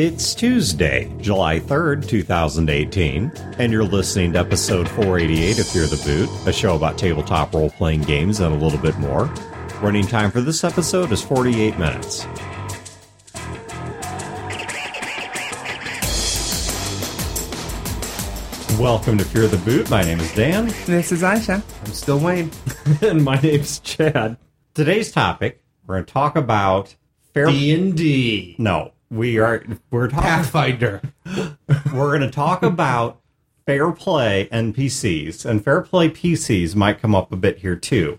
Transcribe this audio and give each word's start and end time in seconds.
It's 0.00 0.32
Tuesday, 0.32 1.12
July 1.20 1.58
3rd, 1.58 2.06
2018, 2.06 3.32
and 3.58 3.72
you're 3.72 3.82
listening 3.82 4.32
to 4.34 4.38
episode 4.38 4.88
488 4.88 5.58
of 5.58 5.66
Fear 5.66 5.86
the 5.86 6.00
Boot, 6.04 6.30
a 6.46 6.52
show 6.52 6.76
about 6.76 6.96
tabletop 6.96 7.52
role 7.52 7.70
playing 7.70 8.02
games 8.02 8.38
and 8.38 8.54
a 8.54 8.56
little 8.56 8.78
bit 8.78 8.96
more. 8.98 9.24
Running 9.82 10.06
time 10.06 10.30
for 10.30 10.40
this 10.40 10.62
episode 10.62 11.10
is 11.10 11.20
48 11.20 11.76
minutes. 11.80 12.26
Welcome 18.78 19.18
to 19.18 19.24
Fear 19.24 19.48
the 19.48 19.60
Boot. 19.64 19.90
My 19.90 20.02
name 20.02 20.20
is 20.20 20.32
Dan. 20.32 20.66
This 20.86 21.10
is 21.10 21.22
Aisha. 21.22 21.60
I'm 21.84 21.92
still 21.92 22.20
Wayne. 22.20 22.52
and 23.02 23.24
my 23.24 23.34
name's 23.40 23.80
Chad. 23.80 24.36
Today's 24.74 25.10
topic, 25.10 25.60
we're 25.88 25.96
going 25.96 26.06
to 26.06 26.12
talk 26.12 26.36
about 26.36 26.94
fair. 27.34 27.46
D 27.46 27.74
and 27.74 27.96
D. 27.96 28.54
no, 28.58 28.92
we 29.10 29.38
are 29.38 29.64
we're 29.90 30.08
talking 30.08 30.22
Pathfinder. 30.22 31.00
we're 31.92 32.16
going 32.16 32.20
to 32.20 32.30
talk 32.30 32.62
about 32.62 33.20
fair 33.66 33.92
play 33.92 34.48
NPCs, 34.52 35.44
and 35.44 35.62
fair 35.62 35.82
play 35.82 36.08
PCs 36.08 36.74
might 36.74 37.00
come 37.00 37.14
up 37.14 37.32
a 37.32 37.36
bit 37.36 37.58
here 37.58 37.76
too. 37.76 38.18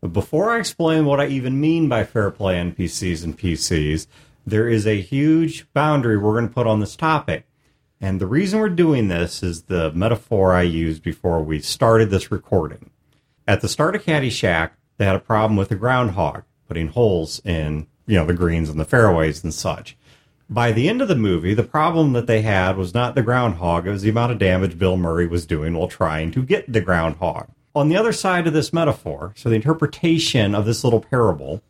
But 0.00 0.12
before 0.12 0.50
I 0.50 0.58
explain 0.58 1.04
what 1.04 1.20
I 1.20 1.26
even 1.26 1.60
mean 1.60 1.88
by 1.88 2.04
fair 2.04 2.30
play 2.30 2.56
NPCs 2.56 3.24
and 3.24 3.38
PCs, 3.38 4.06
there 4.46 4.68
is 4.68 4.86
a 4.86 5.00
huge 5.00 5.70
boundary 5.72 6.16
we're 6.16 6.34
going 6.34 6.48
to 6.48 6.54
put 6.54 6.66
on 6.66 6.80
this 6.80 6.96
topic. 6.96 7.46
And 8.00 8.20
the 8.20 8.26
reason 8.26 8.60
we're 8.60 8.68
doing 8.68 9.08
this 9.08 9.42
is 9.42 9.64
the 9.64 9.90
metaphor 9.92 10.52
I 10.52 10.62
used 10.62 11.02
before 11.02 11.42
we 11.42 11.60
started 11.60 12.10
this 12.10 12.30
recording. 12.30 12.90
At 13.48 13.62
the 13.62 13.68
start 13.68 13.96
of 13.96 14.04
Caddyshack, 14.04 14.70
they 14.98 15.06
had 15.06 15.16
a 15.16 15.20
problem 15.20 15.56
with 15.56 15.70
the 15.70 15.76
groundhog 15.76 16.44
putting 16.68 16.88
holes 16.88 17.40
in, 17.44 17.86
you 18.06 18.16
know, 18.16 18.26
the 18.26 18.34
greens 18.34 18.68
and 18.68 18.78
the 18.78 18.84
fairways 18.84 19.42
and 19.42 19.52
such. 19.52 19.96
By 20.48 20.70
the 20.72 20.88
end 20.88 21.02
of 21.02 21.08
the 21.08 21.16
movie, 21.16 21.54
the 21.54 21.62
problem 21.64 22.12
that 22.12 22.26
they 22.28 22.42
had 22.42 22.76
was 22.76 22.94
not 22.94 23.14
the 23.14 23.22
groundhog, 23.22 23.86
it 23.86 23.90
was 23.90 24.02
the 24.02 24.10
amount 24.10 24.32
of 24.32 24.38
damage 24.38 24.78
Bill 24.78 24.96
Murray 24.96 25.26
was 25.26 25.44
doing 25.44 25.74
while 25.74 25.88
trying 25.88 26.30
to 26.32 26.42
get 26.42 26.72
the 26.72 26.80
groundhog. 26.80 27.48
On 27.74 27.88
the 27.88 27.96
other 27.96 28.12
side 28.12 28.46
of 28.46 28.52
this 28.52 28.72
metaphor, 28.72 29.32
so 29.36 29.48
the 29.48 29.56
interpretation 29.56 30.54
of 30.54 30.64
this 30.64 30.84
little 30.84 31.00
parable 31.00 31.62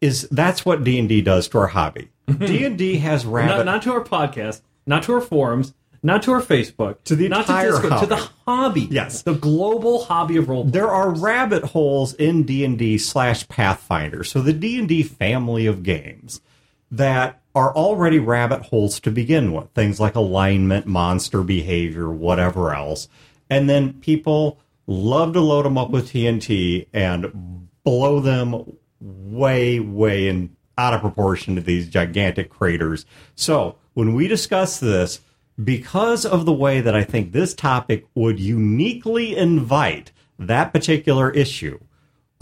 is 0.00 0.22
that's 0.30 0.64
what 0.64 0.82
D&D 0.82 1.20
does 1.22 1.46
to 1.48 1.58
our 1.58 1.66
hobby. 1.68 2.08
Mm-hmm. 2.26 2.46
D&D 2.46 2.96
has 2.98 3.24
rabbit 3.26 3.64
Not, 3.64 3.66
not 3.66 3.82
to 3.82 3.92
our 3.92 4.02
podcast, 4.04 4.62
not 4.86 5.02
to 5.04 5.12
our 5.14 5.20
forums, 5.20 5.74
not 6.02 6.22
to 6.24 6.32
our 6.32 6.40
Facebook, 6.40 7.04
To 7.04 7.14
the 7.14 7.28
not 7.28 7.40
entire 7.40 7.66
to 7.66 7.72
Discord, 7.82 8.00
to 8.00 8.06
the 8.06 8.16
hobby. 8.16 8.32
hobby. 8.46 8.88
Yes. 8.90 9.22
the 9.22 9.34
global 9.34 10.04
hobby 10.04 10.36
of 10.38 10.48
role. 10.48 10.62
Playing. 10.62 10.72
There 10.72 10.90
are 10.90 11.10
rabbit 11.10 11.62
holes 11.62 12.14
in 12.14 12.42
D&D 12.44 12.98
slash 12.98 13.46
Pathfinder. 13.46 14.24
So 14.24 14.40
the 14.40 14.52
D&D 14.52 15.02
family 15.04 15.66
of 15.66 15.82
games 15.84 16.40
that 16.90 17.40
are 17.54 17.74
already 17.74 18.18
rabbit 18.18 18.62
holes 18.62 18.98
to 19.00 19.10
begin 19.10 19.52
with. 19.52 19.70
Things 19.70 20.00
like 20.00 20.14
alignment, 20.14 20.86
monster 20.86 21.42
behavior, 21.42 22.10
whatever 22.10 22.74
else. 22.74 23.08
And 23.50 23.68
then 23.68 23.94
people 23.94 24.58
love 24.86 25.34
to 25.34 25.40
load 25.40 25.64
them 25.64 25.76
up 25.76 25.90
with 25.90 26.10
TNT 26.10 26.86
and 26.92 27.68
blow 27.84 28.20
them 28.20 28.76
way, 29.00 29.80
way 29.80 30.28
in 30.28 30.56
out 30.78 30.94
of 30.94 31.00
proportion 31.00 31.54
to 31.54 31.60
these 31.60 31.88
gigantic 31.88 32.48
craters. 32.48 33.04
So 33.34 33.76
when 33.94 34.14
we 34.14 34.26
discuss 34.28 34.80
this, 34.80 35.20
because 35.62 36.24
of 36.24 36.46
the 36.46 36.52
way 36.52 36.80
that 36.80 36.94
I 36.94 37.04
think 37.04 37.32
this 37.32 37.54
topic 37.54 38.06
would 38.14 38.40
uniquely 38.40 39.36
invite 39.36 40.12
that 40.38 40.72
particular 40.72 41.30
issue, 41.30 41.78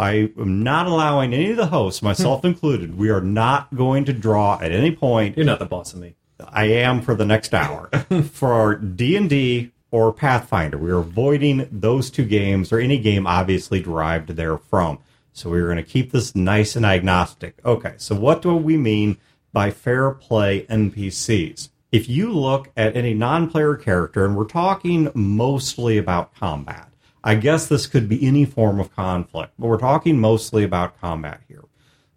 I 0.00 0.30
am 0.38 0.62
not 0.62 0.86
allowing 0.86 1.34
any 1.34 1.50
of 1.50 1.58
the 1.58 1.66
hosts, 1.66 2.00
myself 2.00 2.42
included, 2.46 2.96
we 2.96 3.10
are 3.10 3.20
not 3.20 3.74
going 3.74 4.06
to 4.06 4.14
draw 4.14 4.58
at 4.58 4.72
any 4.72 4.96
point 4.96 5.36
You're 5.36 5.44
not 5.44 5.58
the 5.58 5.66
boss 5.66 5.92
of 5.92 6.00
me. 6.00 6.14
I 6.48 6.64
am 6.64 7.02
for 7.02 7.14
the 7.14 7.26
next 7.26 7.52
hour 7.52 7.88
for 8.32 8.76
D 8.76 9.14
and 9.14 9.28
D 9.28 9.72
or 9.90 10.10
Pathfinder. 10.10 10.78
We 10.78 10.90
are 10.90 11.00
avoiding 11.00 11.68
those 11.70 12.10
two 12.10 12.24
games 12.24 12.72
or 12.72 12.78
any 12.78 12.98
game 12.98 13.26
obviously 13.26 13.82
derived 13.82 14.34
therefrom. 14.34 15.00
So 15.34 15.50
we're 15.50 15.66
going 15.66 15.76
to 15.76 15.82
keep 15.82 16.12
this 16.12 16.34
nice 16.34 16.76
and 16.76 16.86
agnostic. 16.86 17.58
Okay, 17.62 17.92
so 17.98 18.14
what 18.14 18.40
do 18.40 18.54
we 18.54 18.78
mean 18.78 19.18
by 19.52 19.70
fair 19.70 20.12
play 20.12 20.62
NPCs? 20.62 21.68
If 21.92 22.08
you 22.08 22.32
look 22.32 22.70
at 22.74 22.96
any 22.96 23.12
non-player 23.12 23.76
character, 23.76 24.24
and 24.24 24.34
we're 24.34 24.44
talking 24.44 25.10
mostly 25.12 25.98
about 25.98 26.34
combat, 26.34 26.89
I 27.22 27.34
guess 27.34 27.66
this 27.66 27.86
could 27.86 28.08
be 28.08 28.26
any 28.26 28.44
form 28.44 28.80
of 28.80 28.94
conflict, 28.94 29.54
but 29.58 29.66
we're 29.66 29.78
talking 29.78 30.18
mostly 30.18 30.64
about 30.64 31.00
combat 31.00 31.42
here 31.48 31.64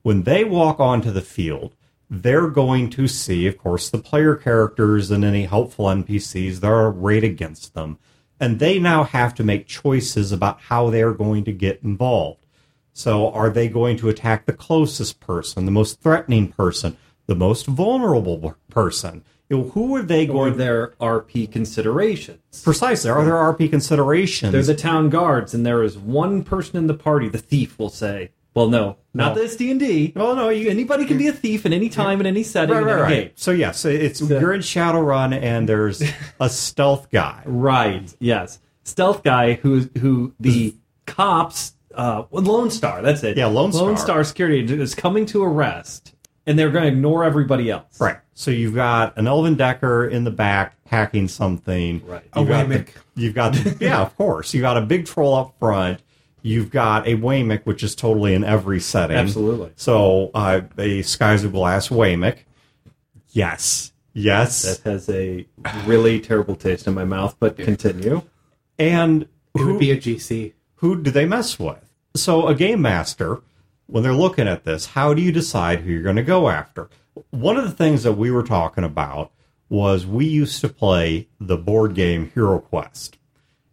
when 0.04 0.24
they 0.24 0.44
walk 0.44 0.80
onto 0.80 1.10
the 1.10 1.22
field, 1.22 1.76
they're 2.10 2.50
going 2.50 2.90
to 2.92 3.08
see, 3.08 3.48
of 3.48 3.58
course, 3.58 3.90
the 3.90 3.98
player 3.98 4.36
characters 4.36 5.10
and 5.10 5.26
any 5.26 5.46
helpful 5.46 5.86
NPCs 5.86 6.60
that 6.60 6.68
are 6.68 6.88
arrayed 6.88 7.24
against 7.24 7.74
them. 7.74 7.98
And 8.40 8.60
they 8.60 8.78
now 8.78 9.06
have 9.06 9.34
to 9.36 9.44
make 9.44 9.66
choices 9.66 10.32
about 10.32 10.62
how 10.62 10.90
they're 10.90 11.14
going 11.14 11.46
to 11.46 11.54
get 11.54 11.82
involved. 11.82 12.46
So, 12.92 13.32
are 13.32 13.50
they 13.50 13.70
going 13.70 13.98
to 13.98 14.10
attack 14.10 14.46
the 14.46 14.54
closest 14.54 15.20
person, 15.20 15.66
the 15.66 15.72
most 15.72 16.02
threatening 16.02 16.50
person, 16.52 16.98
the 17.26 17.34
most 17.34 17.66
vulnerable 17.66 18.56
person? 18.70 19.24
You 19.54 19.60
know, 19.64 19.70
who 19.70 19.96
are 19.96 20.02
they 20.02 20.28
Or 20.28 20.34
going 20.34 20.58
their 20.58 20.88
RP 21.00 21.52
considerations. 21.52 22.40
Precisely. 22.64 23.12
Are 23.12 23.24
there 23.24 23.36
RP 23.36 23.70
considerations? 23.70 24.52
They're 24.52 24.64
the 24.64 24.74
town 24.76 25.10
guards, 25.10 25.54
and 25.54 25.64
there 25.66 25.84
is 25.84 25.96
one 25.98 26.44
person 26.44 26.78
in 26.78 26.88
the 26.88 26.94
party. 26.96 27.30
The 27.30 27.38
thief 27.38 27.78
will 27.78 27.90
say, 27.90 28.32
"Well, 28.56 28.68
no, 28.68 28.98
not 29.14 29.36
No. 29.36 29.42
this 29.44 29.56
D 29.56 29.70
and 29.70 29.80
D. 29.80 30.12
well, 30.16 30.36
no, 30.36 30.50
you, 30.50 30.70
Anybody 30.70 31.06
can 31.06 31.18
be 31.20 31.28
a 31.28 31.34
thief 31.34 31.66
at 31.68 31.72
any 31.72 31.90
time 31.90 32.20
in 32.20 32.26
any 32.26 32.42
setting 32.42 32.74
right, 32.74 32.82
in 32.82 32.88
right, 32.88 33.02
right. 33.02 33.10
game." 33.26 33.30
So, 33.36 33.52
yes, 33.52 33.86
it's 33.86 34.22
you're 34.22 34.54
in 34.54 34.62
Shadowrun 34.62 35.40
and 35.40 35.70
there's 35.70 36.02
a 36.40 36.50
stealth 36.50 37.12
guy. 37.12 37.44
Right. 37.46 38.12
Yes. 38.20 38.60
Stealth 38.84 39.22
guy 39.24 39.54
who 39.54 39.88
who 40.00 40.34
the 40.40 40.76
cops 41.06 41.74
uh 41.94 42.24
Lone 42.32 42.72
Star, 42.72 43.04
that's 43.04 43.24
it. 43.24 43.38
Yeah, 43.38 43.46
Lone 43.46 43.70
Lone 43.72 43.98
Star. 43.98 44.06
Star 44.08 44.24
security 44.24 44.64
is 44.82 44.96
coming 44.96 45.28
to 45.28 45.44
arrest 45.44 46.16
and 46.46 46.58
they're 46.60 46.70
going 46.72 46.84
to 46.84 46.90
ignore 46.90 47.24
everybody 47.24 47.70
else. 47.72 48.00
Right. 48.00 48.18
So 48.34 48.52
you've 48.52 48.76
got 48.76 49.18
an 49.18 49.28
Elven 49.28 49.56
Decker 49.56 50.08
in 50.08 50.24
the 50.24 50.32
back 50.32 50.76
hacking 50.88 51.28
something. 51.28 52.06
Right. 52.06 52.24
You've 52.36 52.48
A 52.48 52.50
got 52.50 52.70
the- 52.70 52.76
Waymick. 52.80 52.88
you've 53.16 53.34
got 53.36 53.54
the, 53.54 53.78
yeah, 53.86 54.02
of 54.02 54.16
course. 54.18 54.54
you've 54.54 54.62
got 54.64 54.78
a 54.78 54.82
big 54.82 55.06
troll 55.06 55.36
up 55.36 55.56
front. 55.60 56.02
You've 56.42 56.72
got 56.72 57.08
a 57.08 57.16
Waymick, 57.16 57.64
which 57.66 57.84
is 57.84 57.96
totally 57.96 58.34
in 58.34 58.44
every 58.44 58.80
setting. 58.82 59.16
Absolutely. 59.16 59.72
So 59.78 60.30
uh, 60.34 60.62
a 60.78 61.02
Skies 61.04 61.44
of 61.46 61.54
Glass 61.54 61.88
Waymick. 61.90 62.40
Yes. 63.30 63.92
Yes. 64.14 64.78
That 64.80 64.90
has 64.90 65.10
a 65.10 65.48
really 65.86 66.20
terrible 66.20 66.56
taste 66.56 66.86
in 66.88 66.94
my 66.94 67.06
mouth, 67.06 67.36
but 67.40 67.58
continue. 67.58 68.22
and 68.78 69.24
It 69.56 69.64
would 69.66 69.80
be 69.80 69.92
a 69.92 69.98
GC. 69.98 70.54
who 70.76 71.02
do 71.02 71.10
they 71.12 71.26
mess 71.26 71.58
with? 71.58 71.90
So 72.16 72.48
a 72.48 72.54
game 72.54 72.82
master, 72.82 73.42
when 73.88 74.04
they're 74.04 74.14
looking 74.14 74.48
at 74.48 74.64
this, 74.64 74.88
how 74.88 75.14
do 75.14 75.22
you 75.22 75.32
decide 75.32 75.82
who 75.82 75.92
you're 75.92 76.04
going 76.04 76.16
to 76.16 76.24
go 76.24 76.50
after? 76.50 76.90
One 77.30 77.58
of 77.58 77.64
the 77.64 77.72
things 77.72 78.04
that 78.04 78.14
we 78.14 78.32
were 78.32 78.44
talking 78.44 78.84
about 78.84 79.32
was 79.70 80.06
we 80.06 80.26
used 80.26 80.62
to 80.62 80.70
play 80.70 81.28
the 81.40 81.58
board 81.58 81.96
game 81.96 82.32
Hero 82.34 82.60
Quest. 82.60 83.18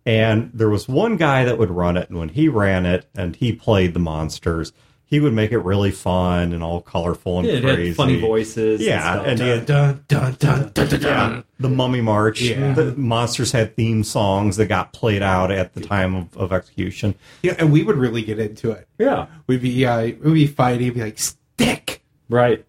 And 0.06 0.50
there 0.54 0.70
was 0.70 0.88
one 0.88 1.16
guy 1.16 1.44
that 1.44 1.58
would 1.58 1.70
run 1.70 1.96
it, 1.96 2.08
and 2.08 2.18
when 2.18 2.30
he 2.30 2.48
ran 2.48 2.86
it 2.86 3.06
and 3.14 3.36
he 3.36 3.52
played 3.52 3.92
the 3.94 4.00
monsters, 4.00 4.72
he 5.10 5.18
would 5.20 5.32
make 5.32 5.50
it 5.50 5.58
really 5.58 5.90
fun 5.90 6.52
and 6.52 6.62
all 6.62 6.80
colorful 6.80 7.40
and 7.40 7.48
Yeah, 7.48 7.54
it 7.54 7.62
crazy. 7.62 7.86
had 7.88 7.96
funny 7.96 8.20
voices. 8.20 8.80
Yeah, 8.80 9.18
and, 9.18 9.26
and 9.26 9.38
stuff. 9.38 9.44
he 9.44 9.50
had 9.50 9.66
Dun 9.66 10.04
dun 10.08 10.36
dun 10.38 10.70
dun 10.72 10.88
dun 10.88 11.00
yeah, 11.02 11.16
dun. 11.28 11.44
the 11.58 11.68
Mummy 11.68 12.00
March. 12.00 12.40
Yeah. 12.40 12.72
The 12.74 12.94
monsters 12.96 13.50
had 13.52 13.74
theme 13.76 14.04
songs 14.04 14.56
that 14.56 14.66
got 14.66 14.92
played 14.92 15.22
out 15.22 15.50
at 15.50 15.74
the 15.74 15.80
time 15.80 16.14
of, 16.14 16.36
of 16.36 16.52
execution. 16.52 17.16
Yeah, 17.42 17.56
and 17.58 17.72
we 17.72 17.82
would 17.82 17.96
really 17.96 18.22
get 18.22 18.38
into 18.38 18.70
it. 18.70 18.86
yeah. 18.98 19.26
We'd 19.48 19.60
be 19.62 19.84
uh, 19.84 20.00
we'd 20.22 20.22
be 20.34 20.46
fighting, 20.46 20.86
we'd 20.86 20.94
be 20.94 21.00
like 21.02 21.18
stick. 21.18 22.02
Right. 22.28 22.64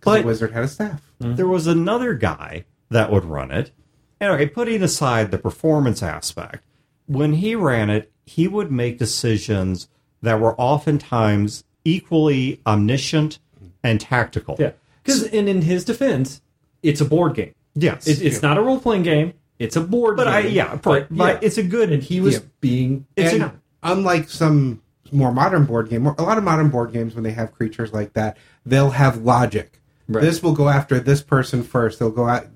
'Cause 0.00 0.14
But- 0.14 0.20
the 0.22 0.26
wizard 0.26 0.52
had 0.52 0.62
a 0.64 0.68
staff. 0.68 1.02
There 1.18 1.48
was 1.48 1.66
another 1.66 2.14
guy 2.14 2.64
that 2.90 3.10
would 3.10 3.24
run 3.24 3.50
it. 3.50 3.72
And 4.20 4.32
okay, 4.32 4.46
putting 4.46 4.82
aside 4.82 5.30
the 5.30 5.38
performance 5.38 6.02
aspect, 6.02 6.62
when 7.06 7.32
he 7.34 7.54
ran 7.56 7.90
it, 7.90 8.12
he 8.24 8.46
would 8.48 8.70
make 8.70 8.98
decisions 8.98 9.88
that 10.26 10.40
were 10.40 10.54
oftentimes 10.60 11.64
equally 11.84 12.60
omniscient 12.66 13.38
and 13.82 14.00
tactical. 14.00 14.56
Yeah. 14.58 14.72
Because 15.02 15.22
and 15.22 15.48
in 15.48 15.62
his 15.62 15.84
defense, 15.84 16.42
it's 16.82 17.00
a 17.00 17.04
board 17.04 17.34
game. 17.34 17.54
Yes. 17.74 18.06
It, 18.08 18.22
it's 18.22 18.42
not 18.42 18.58
a 18.58 18.60
role 18.62 18.80
playing 18.80 19.04
game. 19.04 19.34
It's 19.58 19.76
a 19.76 19.80
board 19.80 20.16
but 20.16 20.24
game. 20.24 20.34
I 20.34 20.38
yeah, 20.40 20.76
but, 20.76 21.06
but 21.10 21.42
it's 21.42 21.58
a 21.58 21.62
good 21.62 21.92
and 21.92 22.02
he 22.02 22.20
was 22.20 22.34
Yeah. 22.34 22.40
being 22.60 23.06
It's 23.16 23.32
and 23.32 23.42
a- 23.44 23.54
unlike 23.82 24.28
some 24.28 24.82
more 25.12 25.32
modern 25.32 25.64
board 25.64 25.88
game, 25.88 26.04
a 26.06 26.22
lot 26.22 26.38
of 26.38 26.44
modern 26.44 26.68
board 26.70 26.92
games 26.92 27.14
when 27.14 27.22
they 27.22 27.30
have 27.30 27.52
creatures 27.52 27.92
like 27.92 28.14
that, 28.14 28.36
they'll 28.66 28.90
have 28.90 29.18
logic. 29.18 29.80
Right. 30.08 30.22
This 30.22 30.42
will 30.42 30.52
go 30.52 30.68
after 30.68 30.98
this 30.98 31.22
person 31.22 31.62
first. 31.62 31.98
They'll 32.00 32.10
go 32.10 32.28
out, 32.28 32.46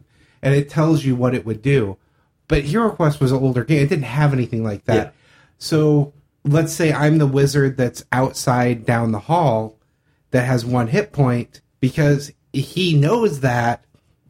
and 0.42 0.54
it 0.54 0.68
tells 0.68 1.04
you 1.04 1.14
what 1.16 1.34
it 1.34 1.44
would 1.46 1.62
do. 1.62 1.96
But 2.48 2.64
Hero 2.64 2.90
Quest 2.90 3.20
was 3.20 3.30
an 3.32 3.38
older 3.38 3.64
game; 3.64 3.82
it 3.82 3.88
didn't 3.88 4.04
have 4.04 4.32
anything 4.32 4.62
like 4.64 4.84
that. 4.84 4.94
Yeah. 5.06 5.10
So 5.58 6.12
let's 6.44 6.72
say 6.72 6.92
I'm 6.92 7.18
the 7.18 7.26
wizard 7.26 7.76
that's 7.76 8.04
outside 8.12 8.84
down 8.86 9.12
the 9.12 9.18
hall 9.20 9.78
that 10.30 10.44
has 10.46 10.64
one 10.64 10.88
hit 10.88 11.12
point 11.12 11.60
because 11.80 12.32
he 12.52 12.94
knows 12.94 13.40
that 13.40 13.84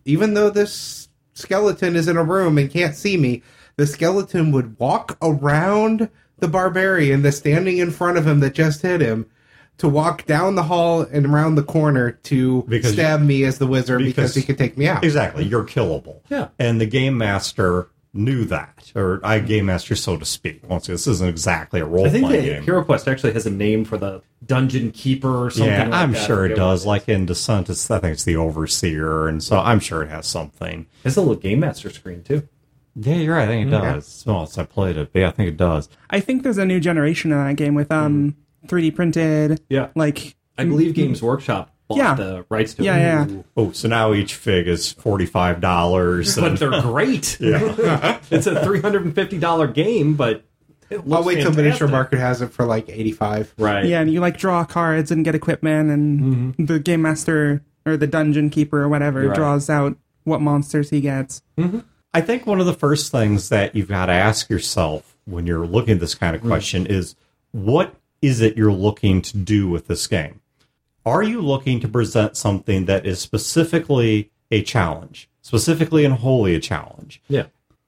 even 0.05 0.35
though 0.35 0.51
this 0.51 1.09
skeleton 1.35 1.97
is 1.97 2.09
in 2.09 2.17
a 2.17 2.25
room 2.25 2.59
and 2.59 2.71
can't 2.71 2.95
see 2.97 3.17
me, 3.17 3.43
the 3.77 3.87
skeleton 3.87 4.51
would 4.53 4.79
walk 4.79 5.17
around 5.23 6.09
the 6.39 6.49
barbarian 6.49 7.23
that's 7.23 7.37
standing 7.37 7.79
in 7.79 7.91
front 7.91 8.19
of 8.19 8.27
him 8.27 8.41
that 8.41 8.55
just 8.55 8.83
hit 8.83 9.01
him 9.01 9.27
to 9.79 9.89
walk 9.89 10.27
down 10.27 10.55
the 10.57 10.62
hall 10.65 11.01
and 11.03 11.25
around 11.27 11.55
the 11.55 11.62
corner 11.62 12.11
to 12.12 12.62
Because- 12.69 12.93
stab 12.93 13.21
me 13.23 13.45
as 13.45 13.59
the 13.59 13.67
wizard 13.67 13.99
because, 14.01 14.15
because- 14.15 14.35
he 14.35 14.43
could 14.43 14.59
take 14.59 14.77
me 14.77 14.87
out. 14.89 15.05
Exactly, 15.05 15.45
you're 15.45 15.65
killable. 15.65 16.21
Yeah. 16.29 16.49
and 16.59 16.81
the 16.81 16.87
game 16.87 17.17
master 17.17 17.89
knew 18.12 18.45
that, 18.47 18.93
or 18.95 19.21
I 19.23 19.39
game 19.39 19.67
master, 19.67 19.95
so 19.95 20.17
to 20.17 20.25
speak. 20.25 20.69
Once 20.69 20.87
again, 20.87 20.95
this 20.95 21.07
isn't 21.07 21.29
exactly 21.29 21.81
a 21.81 21.85
role 21.85 22.07
I 22.07 22.11
think 22.11 22.27
playing 22.27 22.45
that 22.45 22.51
game. 22.55 22.62
Hero 22.65 22.85
Quest 22.85 23.07
actually 23.09 23.33
has 23.35 23.47
a 23.47 23.51
name 23.51 23.85
for 23.85 23.97
the 23.99 24.23
dungeon 24.45 24.91
keeper 24.91 25.47
or 25.47 25.51
something. 25.51 25.71
yeah, 25.73 25.85
like 25.85 25.93
I'm 25.95 26.12
that. 26.12 26.27
Sure 26.27 26.45
it 26.47 26.57
does. 26.57 26.81
is. 26.81 26.87
Like 26.87 27.09
in 27.09 27.27
Descent, 27.27 27.71
it's, 27.71 27.91
I 27.91 27.99
think 28.01 28.15
it's 28.15 28.25
the 28.25 28.37
Overseer, 28.37 29.29
and 29.29 29.43
so 29.43 29.59
I'm 29.59 29.81
sure 29.81 30.03
it 30.03 30.09
has 30.09 30.27
something. 30.27 30.87
It's 31.05 31.17
a 31.17 31.21
little 31.21 31.37
game 31.37 31.61
master 31.61 31.91
screen 31.91 32.23
too. 32.23 32.49
Yeah, 32.97 33.15
you're 33.15 33.37
right. 33.37 33.45
I 33.45 33.47
think 33.47 33.69
it 33.69 33.71
does. 33.71 34.25
Well, 34.27 34.47
since 34.47 34.59
I 34.59 34.65
played 34.65 34.97
it, 34.97 35.12
but 35.12 35.21
yeah, 35.21 35.29
I 35.29 35.31
think 35.31 35.49
it 35.49 35.57
does. 35.57 35.89
I 36.11 36.19
think 36.21 36.43
there's 36.43 36.59
a 36.59 36.67
new 36.67 36.81
generation 36.81 37.33
of 37.33 37.39
that 37.47 37.55
game 37.57 37.75
with 37.75 37.93
um 37.93 38.37
3D 38.67 38.95
printed. 38.95 39.62
Yeah. 39.69 39.89
Like 39.95 40.35
I 40.59 40.65
believe 40.65 40.95
Games 40.95 41.23
Workshop 41.23 41.73
bought 41.91 41.99
Yeah. 41.99 42.15
the 42.15 42.47
rights 42.49 42.75
to 42.75 42.83
Yeah, 42.85 43.25
it. 43.25 43.31
yeah. 43.31 43.43
Oh, 43.57 43.73
so 43.73 43.89
now 43.89 44.13
each 44.13 44.35
fig 44.35 44.69
is 44.69 44.93
forty 44.93 45.27
five 45.27 45.61
dollars. 45.61 46.37
But 46.37 46.59
they're 46.59 46.81
great. 46.81 47.39
yeah, 47.41 48.19
it's 48.31 48.47
a 48.47 48.65
three 48.65 48.81
hundred 48.81 49.05
and 49.05 49.15
fifty 49.15 49.39
dollar 49.39 49.67
game, 49.67 50.15
but 50.15 50.45
it 50.89 50.99
I'll 50.99 51.05
looks 51.05 51.27
wait 51.27 51.43
till. 51.43 51.53
Miniature 51.53 51.89
Market 51.89 52.19
has 52.19 52.43
it 52.43 52.53
for 52.53 52.65
like 52.65 52.89
85. 52.89 53.55
Right. 53.59 53.85
yeah, 53.85 54.01
and 54.01 54.13
you 54.13 54.21
like 54.21 54.39
draw 54.39 54.65
cards 54.65 55.11
and 55.11 55.25
get 55.25 55.35
equipment, 55.35 55.91
and 55.91 56.21
mm-hmm. 56.21 56.65
the 56.65 56.79
game 56.79 57.03
master 57.03 57.63
or 57.87 57.97
the 57.97 58.07
dungeon 58.07 58.51
keeper 58.51 58.83
or 58.83 58.89
whatever 58.89 59.27
Right. 59.27 59.35
draws 59.35 59.71
out 59.71 59.97
what 60.25 60.41
monsters 60.41 60.91
he 60.91 61.01
gets. 61.01 61.43
Mm-hmm. 61.59 61.81
I 62.13 62.21
think 62.21 62.47
one 62.47 62.61
of 62.61 62.67
the 62.67 62.75
first 62.75 63.13
things 63.13 63.49
that 63.51 63.75
you've 63.75 63.89
got 63.89 64.07
to 64.07 64.13
ask 64.13 64.51
yourself 64.51 65.17
when 65.25 65.47
you're 65.47 65.67
looking 65.67 65.95
at 65.95 66.01
this 66.01 66.15
kind 66.15 66.35
of 66.35 66.43
mm. 66.43 66.49
question 66.49 66.87
is 66.87 67.15
what 67.53 67.95
is 68.21 68.41
it 68.41 68.57
you're 68.57 68.73
looking 68.73 69.23
to 69.23 69.37
do 69.37 69.69
with 69.69 69.87
this 69.87 70.07
game? 70.07 70.41
Are 71.06 71.23
you 71.23 71.41
looking 71.41 71.81
to 71.81 71.88
present 71.88 72.37
something 72.37 72.85
that 72.85 73.06
is 73.06 73.20
specifically 73.20 74.31
a 74.50 74.62
challenge, 74.62 75.31
specifically 75.41 76.05
and 76.05 76.14
wholly 76.14 76.55
a 76.55 76.61
challenge? 76.61 77.23
Yeah. 77.29 77.47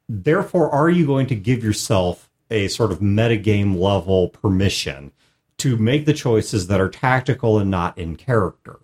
Therefore, 0.08 0.70
are 0.70 0.90
you 0.90 1.06
going 1.06 1.26
to 1.26 1.34
give 1.34 1.62
yourself 1.62 2.30
a 2.50 2.68
sort 2.68 2.92
of 2.92 3.00
metagame 3.00 3.78
level 3.78 4.28
permission 4.28 5.12
to 5.58 5.76
make 5.76 6.06
the 6.06 6.12
choices 6.12 6.66
that 6.66 6.80
are 6.80 6.88
tactical 6.88 7.58
and 7.58 7.70
not 7.70 7.96
in 7.98 8.16
character? 8.16 8.80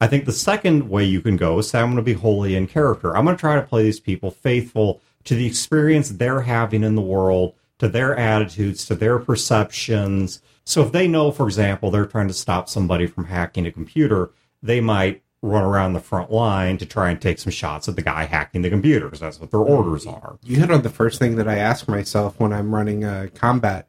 I 0.00 0.08
think 0.08 0.24
the 0.24 0.32
second 0.32 0.90
way 0.90 1.04
you 1.04 1.20
can 1.20 1.36
go 1.36 1.58
is 1.60 1.70
say, 1.70 1.78
I'm 1.78 1.86
going 1.86 1.96
to 1.96 2.02
be 2.02 2.12
wholly 2.12 2.56
in 2.56 2.66
character. 2.66 3.16
I'm 3.16 3.24
going 3.24 3.36
to 3.36 3.40
try 3.40 3.54
to 3.54 3.62
play 3.62 3.84
these 3.84 4.00
people 4.00 4.32
faithful 4.32 5.00
to 5.24 5.36
the 5.36 5.46
experience 5.46 6.08
they're 6.08 6.40
having 6.40 6.82
in 6.82 6.96
the 6.96 7.02
world, 7.02 7.54
to 7.78 7.88
their 7.88 8.16
attitudes, 8.16 8.84
to 8.86 8.96
their 8.96 9.20
perceptions. 9.20 10.42
So 10.64 10.82
if 10.82 10.92
they 10.92 11.08
know, 11.08 11.32
for 11.32 11.46
example, 11.46 11.90
they're 11.90 12.06
trying 12.06 12.28
to 12.28 12.34
stop 12.34 12.68
somebody 12.68 13.06
from 13.06 13.26
hacking 13.26 13.66
a 13.66 13.72
computer, 13.72 14.30
they 14.62 14.80
might 14.80 15.22
run 15.42 15.64
around 15.64 15.92
the 15.92 16.00
front 16.00 16.30
line 16.30 16.78
to 16.78 16.86
try 16.86 17.10
and 17.10 17.20
take 17.20 17.38
some 17.38 17.50
shots 17.50 17.88
at 17.88 17.96
the 17.96 18.02
guy 18.02 18.24
hacking 18.24 18.62
the 18.62 18.70
computer 18.70 19.06
because 19.06 19.20
that's 19.20 19.40
what 19.40 19.50
their 19.50 19.60
orders 19.60 20.06
are. 20.06 20.38
You 20.44 20.56
hit 20.60 20.70
on 20.70 20.82
the 20.82 20.88
first 20.88 21.18
thing 21.18 21.36
that 21.36 21.48
I 21.48 21.58
ask 21.58 21.88
myself 21.88 22.38
when 22.38 22.52
I'm 22.52 22.74
running 22.74 23.02
a 23.04 23.28
combat. 23.28 23.88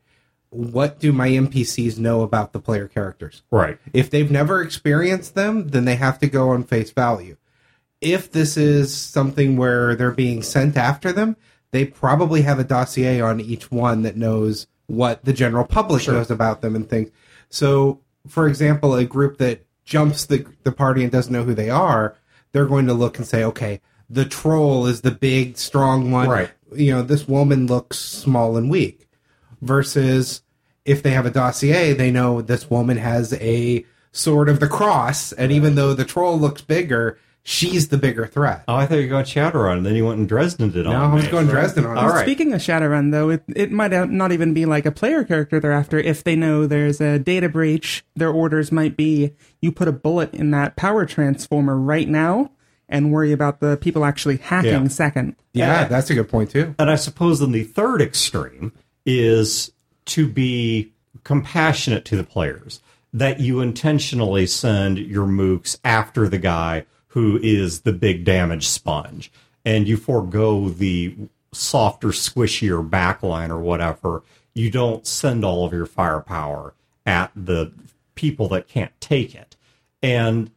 What 0.50 1.00
do 1.00 1.12
my 1.12 1.30
NPCs 1.30 2.00
know 2.00 2.22
about 2.22 2.54
the 2.54 2.60
player 2.60 2.88
characters? 2.88 3.44
Right. 3.52 3.78
If 3.92 4.10
they've 4.10 4.30
never 4.30 4.62
experienced 4.62 5.36
them, 5.36 5.70
then 5.70 5.86
they 5.86 5.96
have 5.96 6.20
to 6.20 6.28
go 6.28 6.50
on 6.50 6.64
face 6.64 6.92
value. 6.92 7.38
If 8.02 8.32
this 8.32 8.58
is 8.58 8.96
something 8.96 9.56
where 9.56 9.96
they're 9.96 10.12
being 10.12 10.44
sent 10.44 10.76
after 10.76 11.12
them, 11.12 11.38
they 11.72 11.86
probably 11.86 12.44
have 12.44 12.60
a 12.60 12.64
dossier 12.64 13.22
on 13.22 13.40
each 13.40 13.72
one 13.72 14.02
that 14.04 14.18
knows 14.18 14.68
what 14.88 15.24
the 15.26 15.34
general 15.34 15.66
public 15.66 16.08
knows 16.08 16.30
about 16.30 16.62
them 16.62 16.76
and 16.76 16.90
things. 16.90 17.10
So, 17.50 18.02
for 18.28 18.48
example, 18.48 18.96
a 18.96 19.06
group 19.06 19.38
that 19.38 19.66
jumps 19.86 20.26
the 20.26 20.46
the 20.64 20.72
party 20.72 21.04
and 21.04 21.12
doesn't 21.12 21.34
know 21.34 21.44
who 21.44 21.54
they 21.54 21.70
are, 21.70 22.16
they're 22.52 22.66
going 22.66 22.88
to 22.88 22.94
look 22.94 23.18
and 23.18 23.28
say, 23.28 23.44
"Okay, 23.44 23.82
the 24.10 24.26
troll 24.26 24.86
is 24.86 25.02
the 25.02 25.12
big, 25.12 25.58
strong 25.58 26.12
one. 26.12 26.30
Right. 26.30 26.52
You 26.74 26.94
know, 26.94 27.02
this 27.02 27.28
woman 27.28 27.68
looks 27.68 28.00
small 28.00 28.58
and 28.58 28.70
weak." 28.70 29.08
Versus 29.62 30.42
if 30.86 31.02
they 31.02 31.12
have 31.12 31.26
a 31.26 31.32
dossier, 31.32 31.94
they 31.94 32.12
know 32.12 32.42
this 32.42 32.70
woman 32.70 32.98
has 32.98 33.34
a 33.34 33.86
sword 34.12 34.50
of 34.50 34.60
the 34.60 34.68
cross, 34.68 35.32
and 35.34 35.52
even 35.52 35.76
though 35.76 35.94
the 35.94 36.06
troll 36.06 36.40
looks 36.40 36.62
bigger, 36.62 37.18
she's 37.44 37.90
the 37.90 37.98
bigger 37.98 38.26
threat. 38.26 38.64
Oh, 38.68 38.76
I 38.76 38.86
thought 38.86 38.96
you 38.96 39.02
were 39.04 39.08
going 39.10 39.26
Shadowrun, 39.26 39.78
and 39.78 39.86
then 39.86 39.96
you 39.96 40.06
went 40.06 40.20
and 40.20 40.28
Dresden 40.28 40.70
did 40.72 40.86
No, 40.86 40.92
on 40.94 41.12
I 41.12 41.14
was 41.16 41.26
me. 41.26 41.32
going 41.32 41.48
Dresden 41.48 41.86
on 41.86 41.98
All 41.98 42.18
Speaking 42.18 42.54
of 42.54 42.62
Shadowrun, 42.62 43.12
though, 43.12 43.30
it, 43.30 43.44
it 43.56 43.72
might 43.72 43.92
not 44.10 44.32
even 44.32 44.54
be 44.54 44.66
like 44.66 44.86
a 44.86 44.92
player 44.92 45.24
character 45.24 45.60
they're 45.60 45.72
after. 45.72 46.00
If 46.00 46.24
they 46.24 46.36
know 46.36 46.66
there's 46.68 47.02
a 47.02 47.20
data 47.20 47.50
breach, 47.50 48.04
their 48.16 48.32
orders 48.32 48.72
might 48.72 48.96
be 48.98 49.34
you 49.62 49.72
put 49.72 49.88
a 49.88 49.92
bullet 49.94 50.34
in 50.34 50.52
that 50.52 50.76
power 50.76 51.06
transformer 51.06 51.78
right 51.78 52.08
now 52.08 52.52
and 52.90 53.12
worry 53.12 53.32
about 53.32 53.60
the 53.60 53.78
people 53.78 54.06
actually 54.06 54.38
hacking 54.38 54.84
Yeah. 54.84 54.88
second. 54.88 55.36
Yeah, 55.54 55.86
that's 55.86 56.10
a 56.10 56.14
good 56.16 56.30
point 56.30 56.52
too. 56.52 56.76
And 56.80 56.90
I 56.90 56.96
suppose 56.96 57.40
then 57.40 57.52
the 57.52 57.64
third 57.64 58.02
extreme 58.02 58.72
is 59.06 59.72
to 60.06 60.28
be 60.28 60.92
compassionate 61.24 62.06
to 62.06 62.16
the 62.18 62.24
players, 62.24 62.82
that 63.14 63.40
you 63.40 63.62
intentionally 63.62 64.46
send 64.46 64.98
your 64.98 65.26
mooks 65.26 65.78
after 65.84 66.28
the 66.28 66.38
guy 66.38 66.86
who 67.14 67.40
is 67.42 67.82
the 67.82 67.94
big 67.94 68.26
damage 68.26 68.68
sponge, 68.68 69.32
and 69.64 69.88
you 69.88 69.98
forego 69.98 70.70
the 70.70 71.16
softer, 71.52 72.10
squishier 72.10 72.88
backline 72.88 73.50
or 73.50 73.60
whatever. 73.60 74.24
You 74.56 74.72
don't 74.72 75.06
send 75.06 75.46
all 75.46 75.66
of 75.66 75.74
your 75.74 75.86
firepower 75.86 76.74
at 77.06 77.32
the 77.36 77.72
people 78.16 78.48
that 78.50 78.68
can't 78.68 79.00
take 79.00 79.36
it. 79.36 79.56
And 80.02 80.52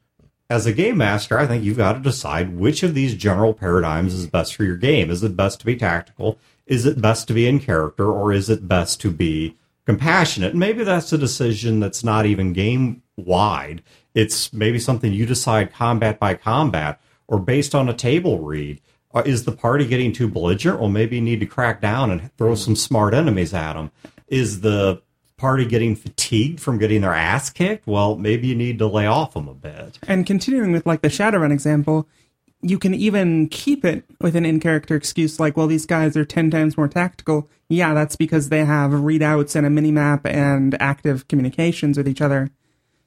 as 0.48 0.64
a 0.64 0.72
game 0.72 0.96
master, 0.96 1.38
I 1.38 1.46
think 1.46 1.64
you've 1.64 1.76
got 1.76 1.94
to 1.94 2.00
decide 2.00 2.56
which 2.56 2.82
of 2.82 2.94
these 2.94 3.14
general 3.14 3.52
paradigms 3.52 4.14
is 4.14 4.26
best 4.26 4.54
for 4.54 4.64
your 4.64 4.76
game. 4.76 5.10
Is 5.10 5.22
it 5.22 5.36
best 5.36 5.60
to 5.60 5.66
be 5.66 5.76
tactical? 5.76 6.38
Is 6.66 6.86
it 6.86 7.00
best 7.00 7.28
to 7.28 7.34
be 7.34 7.46
in 7.46 7.60
character? 7.60 8.10
Or 8.10 8.32
is 8.32 8.48
it 8.48 8.68
best 8.68 9.00
to 9.02 9.10
be 9.10 9.56
compassionate? 9.84 10.52
And 10.52 10.60
maybe 10.60 10.84
that's 10.84 11.12
a 11.12 11.18
decision 11.18 11.80
that's 11.80 12.04
not 12.04 12.26
even 12.26 12.52
game 12.52 13.02
wide. 13.16 13.82
It's 14.16 14.50
maybe 14.50 14.78
something 14.78 15.12
you 15.12 15.26
decide 15.26 15.74
combat 15.74 16.18
by 16.18 16.34
combat 16.34 17.00
or 17.28 17.38
based 17.38 17.74
on 17.74 17.86
a 17.88 17.94
table 17.94 18.40
read. 18.40 18.80
Uh, 19.14 19.22
Is 19.26 19.44
the 19.44 19.52
party 19.52 19.86
getting 19.86 20.12
too 20.12 20.26
belligerent? 20.26 20.80
Well, 20.80 20.88
maybe 20.88 21.16
you 21.16 21.22
need 21.22 21.40
to 21.40 21.46
crack 21.46 21.82
down 21.82 22.10
and 22.10 22.34
throw 22.38 22.54
some 22.54 22.76
smart 22.76 23.12
enemies 23.12 23.52
at 23.52 23.74
them. 23.74 23.90
Is 24.26 24.62
the 24.62 25.02
party 25.36 25.66
getting 25.66 25.94
fatigued 25.94 26.60
from 26.60 26.78
getting 26.78 27.02
their 27.02 27.12
ass 27.12 27.50
kicked? 27.50 27.86
Well, 27.86 28.16
maybe 28.16 28.46
you 28.46 28.54
need 28.54 28.78
to 28.78 28.86
lay 28.86 29.04
off 29.04 29.34
them 29.34 29.48
a 29.48 29.54
bit. 29.54 29.98
And 30.08 30.26
continuing 30.26 30.72
with 30.72 30.86
like 30.86 31.02
the 31.02 31.08
Shadowrun 31.08 31.52
example, 31.52 32.08
you 32.62 32.78
can 32.78 32.94
even 32.94 33.48
keep 33.48 33.84
it 33.84 34.04
with 34.18 34.34
an 34.34 34.46
in 34.46 34.60
character 34.60 34.96
excuse 34.96 35.38
like, 35.38 35.58
well, 35.58 35.66
these 35.66 35.84
guys 35.84 36.16
are 36.16 36.24
10 36.24 36.50
times 36.50 36.78
more 36.78 36.88
tactical. 36.88 37.50
Yeah, 37.68 37.92
that's 37.92 38.16
because 38.16 38.48
they 38.48 38.64
have 38.64 38.92
readouts 38.92 39.54
and 39.54 39.66
a 39.66 39.70
minimap 39.70 40.22
and 40.24 40.74
active 40.80 41.28
communications 41.28 41.98
with 41.98 42.08
each 42.08 42.22
other. 42.22 42.48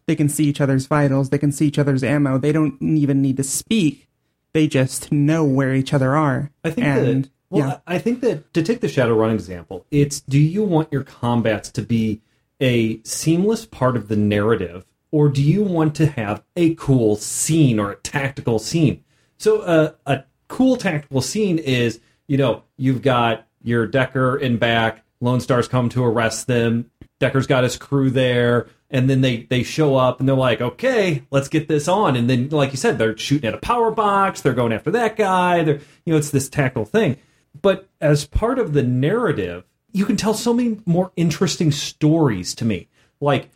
They 0.10 0.16
can 0.16 0.28
see 0.28 0.46
each 0.46 0.60
other's 0.60 0.88
vitals, 0.88 1.30
they 1.30 1.38
can 1.38 1.52
see 1.52 1.68
each 1.68 1.78
other's 1.78 2.04
ammo. 2.04 2.40
They 2.40 2.52
don't 2.52 2.82
even 2.82 3.22
need 3.22 3.38
to 3.38 3.44
speak. 3.44 4.08
They 4.54 4.66
just 4.66 5.12
know 5.12 5.46
where 5.46 5.76
each 5.76 5.94
other 5.94 6.16
are. 6.16 6.50
I 6.64 6.72
think 6.72 6.88
and, 6.88 7.24
that 7.26 7.30
well, 7.52 7.68
yeah. 7.68 7.78
I 7.86 8.00
think 8.00 8.22
that 8.22 8.52
to 8.56 8.64
take 8.64 8.82
the 8.82 8.88
Shadowrun 8.88 9.32
example, 9.32 9.86
it's 9.92 10.20
do 10.22 10.40
you 10.40 10.64
want 10.64 10.92
your 10.92 11.04
combats 11.04 11.70
to 11.74 11.84
be 11.84 12.22
a 12.60 13.04
seamless 13.04 13.68
part 13.68 13.96
of 13.96 14.08
the 14.08 14.16
narrative, 14.16 14.84
or 15.12 15.30
do 15.30 15.44
you 15.44 15.62
want 15.62 15.94
to 15.98 16.08
have 16.08 16.42
a 16.56 16.74
cool 16.74 17.16
scene 17.16 17.80
or 17.80 17.92
a 17.92 17.96
tactical 17.98 18.58
scene? 18.58 19.04
So 19.38 19.62
uh, 19.62 19.92
a 20.08 20.24
cool 20.48 20.76
tactical 20.76 21.22
scene 21.22 21.60
is, 21.60 22.00
you 22.26 22.38
know, 22.38 22.64
you've 22.78 23.04
got 23.04 23.46
your 23.62 23.86
Decker 23.86 24.38
in 24.38 24.58
back, 24.58 25.06
Lone 25.22 25.40
Stars 25.40 25.68
come 25.68 25.88
to 25.90 26.04
arrest 26.04 26.48
them. 26.48 26.90
Decker's 27.20 27.46
got 27.46 27.64
his 27.64 27.78
crew 27.78 28.10
there, 28.10 28.70
and 28.90 29.10
then 29.10 29.22
they 29.22 29.44
they 29.44 29.64
show 29.64 29.96
up 29.96 30.20
and 30.20 30.28
they're 30.28 30.36
like, 30.36 30.62
okay, 30.62 31.24
let's 31.32 31.48
get 31.48 31.68
this 31.68 31.88
on. 31.88 32.16
And 32.16 32.30
then, 32.30 32.50
like 32.50 32.72
you 32.72 32.78
said, 32.78 32.98
they're 32.98 33.18
shooting 33.18 33.48
at 33.48 33.54
a 33.54 33.60
power 33.60 33.92
box, 33.92 34.42
they're 34.42 34.54
going 34.54 34.74
after 34.74 34.92
that 34.92 35.16
guy. 35.16 35.64
They're 35.64 35.80
you 36.06 36.14
know, 36.14 36.18
it's 36.18 36.32
this 36.32 36.50
tactical 36.50 36.86
thing. 36.86 37.18
But 37.62 37.88
as 38.02 38.26
part 38.26 38.60
of 38.60 38.74
the 38.74 38.84
narrative, 38.84 39.64
you 39.92 40.06
can 40.06 40.18
tell 40.18 40.34
so 40.34 40.54
many 40.54 40.80
more 40.86 41.12
interesting 41.16 41.72
stories 41.72 42.54
to 42.56 42.66
me. 42.66 42.88
Like 43.20 43.50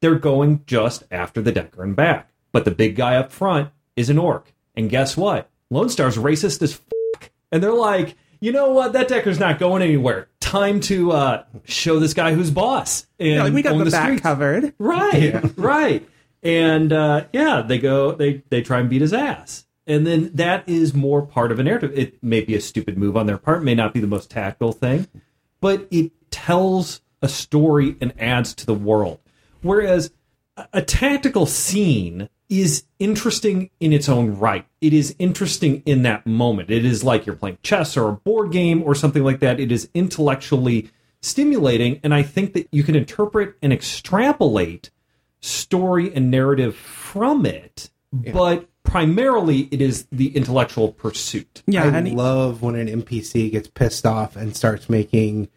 they're 0.00 0.18
going 0.18 0.64
just 0.66 1.04
after 1.10 1.40
the 1.42 1.52
Decker 1.52 1.82
and 1.82 1.96
back, 1.96 2.30
but 2.52 2.64
the 2.64 2.70
big 2.70 2.96
guy 2.96 3.16
up 3.16 3.32
front 3.32 3.70
is 3.96 4.10
an 4.10 4.18
orc. 4.18 4.52
And 4.74 4.90
guess 4.90 5.16
what? 5.16 5.48
Lone 5.70 5.88
Star's 5.88 6.16
racist 6.16 6.62
as 6.62 6.74
fuck. 6.74 7.30
And 7.52 7.62
they're 7.62 7.72
like, 7.72 8.16
you 8.40 8.52
know 8.52 8.70
what? 8.70 8.92
That 8.94 9.08
Decker's 9.08 9.38
not 9.38 9.58
going 9.58 9.82
anywhere. 9.82 10.28
Time 10.40 10.80
to 10.80 11.12
uh, 11.12 11.44
show 11.64 12.00
this 12.00 12.14
guy 12.14 12.34
who's 12.34 12.50
boss. 12.50 13.06
And 13.18 13.28
Yeah, 13.28 13.42
like 13.44 13.52
we 13.52 13.62
got 13.62 13.72
own 13.74 13.84
the, 13.84 13.90
back 13.90 14.04
streets. 14.06 14.22
covered. 14.22 14.74
Right, 14.78 15.40
right. 15.56 16.08
And 16.42 16.92
uh, 16.92 17.26
yeah, 17.32 17.62
they 17.62 17.78
go, 17.78 18.12
they 18.12 18.42
they 18.48 18.62
try 18.62 18.80
and 18.80 18.88
beat 18.90 19.02
his 19.02 19.12
ass. 19.12 19.66
And 19.86 20.06
then 20.06 20.30
that 20.34 20.68
is 20.68 20.94
more 20.94 21.22
part 21.26 21.52
of 21.52 21.58
a 21.58 21.62
narrative. 21.62 21.92
It 21.96 22.22
may 22.22 22.40
be 22.42 22.54
a 22.54 22.60
stupid 22.60 22.96
move 22.96 23.16
on 23.16 23.26
their 23.26 23.38
part, 23.38 23.62
may 23.64 23.74
not 23.74 23.92
be 23.92 24.00
the 24.00 24.06
most 24.06 24.30
tactical 24.30 24.72
thing, 24.72 25.06
but 25.60 25.86
it 25.90 26.12
tells 26.30 27.00
a 27.22 27.28
story 27.28 27.96
and 28.00 28.12
adds 28.18 28.54
to 28.54 28.66
the 28.66 28.74
world. 28.74 29.18
Whereas 29.62 30.12
a, 30.56 30.66
a 30.74 30.82
tactical 30.82 31.44
scene 31.44 32.28
is 32.50 32.84
interesting 32.98 33.70
in 33.78 33.92
its 33.92 34.08
own 34.08 34.36
right. 34.36 34.66
It 34.80 34.92
is 34.92 35.14
interesting 35.18 35.82
in 35.86 36.02
that 36.02 36.26
moment. 36.26 36.70
It 36.70 36.84
is 36.84 37.04
like 37.04 37.24
you're 37.24 37.36
playing 37.36 37.58
chess 37.62 37.96
or 37.96 38.08
a 38.08 38.12
board 38.12 38.50
game 38.50 38.82
or 38.82 38.94
something 38.94 39.22
like 39.22 39.38
that. 39.40 39.60
It 39.60 39.70
is 39.70 39.88
intellectually 39.94 40.90
stimulating. 41.22 42.00
And 42.02 42.12
I 42.12 42.22
think 42.22 42.54
that 42.54 42.68
you 42.72 42.82
can 42.82 42.96
interpret 42.96 43.54
and 43.62 43.72
extrapolate 43.72 44.90
story 45.40 46.12
and 46.14 46.30
narrative 46.30 46.74
from 46.76 47.46
it, 47.46 47.90
but 48.12 48.68
primarily 48.82 49.68
it 49.70 49.80
is 49.80 50.06
the 50.10 50.36
intellectual 50.36 50.92
pursuit. 50.92 51.62
Yeah, 51.66 51.84
I 51.84 51.98
and 51.98 52.12
love 52.14 52.62
when 52.62 52.74
an 52.74 52.88
NPC 52.88 53.50
gets 53.52 53.68
pissed 53.68 54.04
off 54.04 54.36
and 54.36 54.56
starts 54.56 54.90
making 54.90 55.48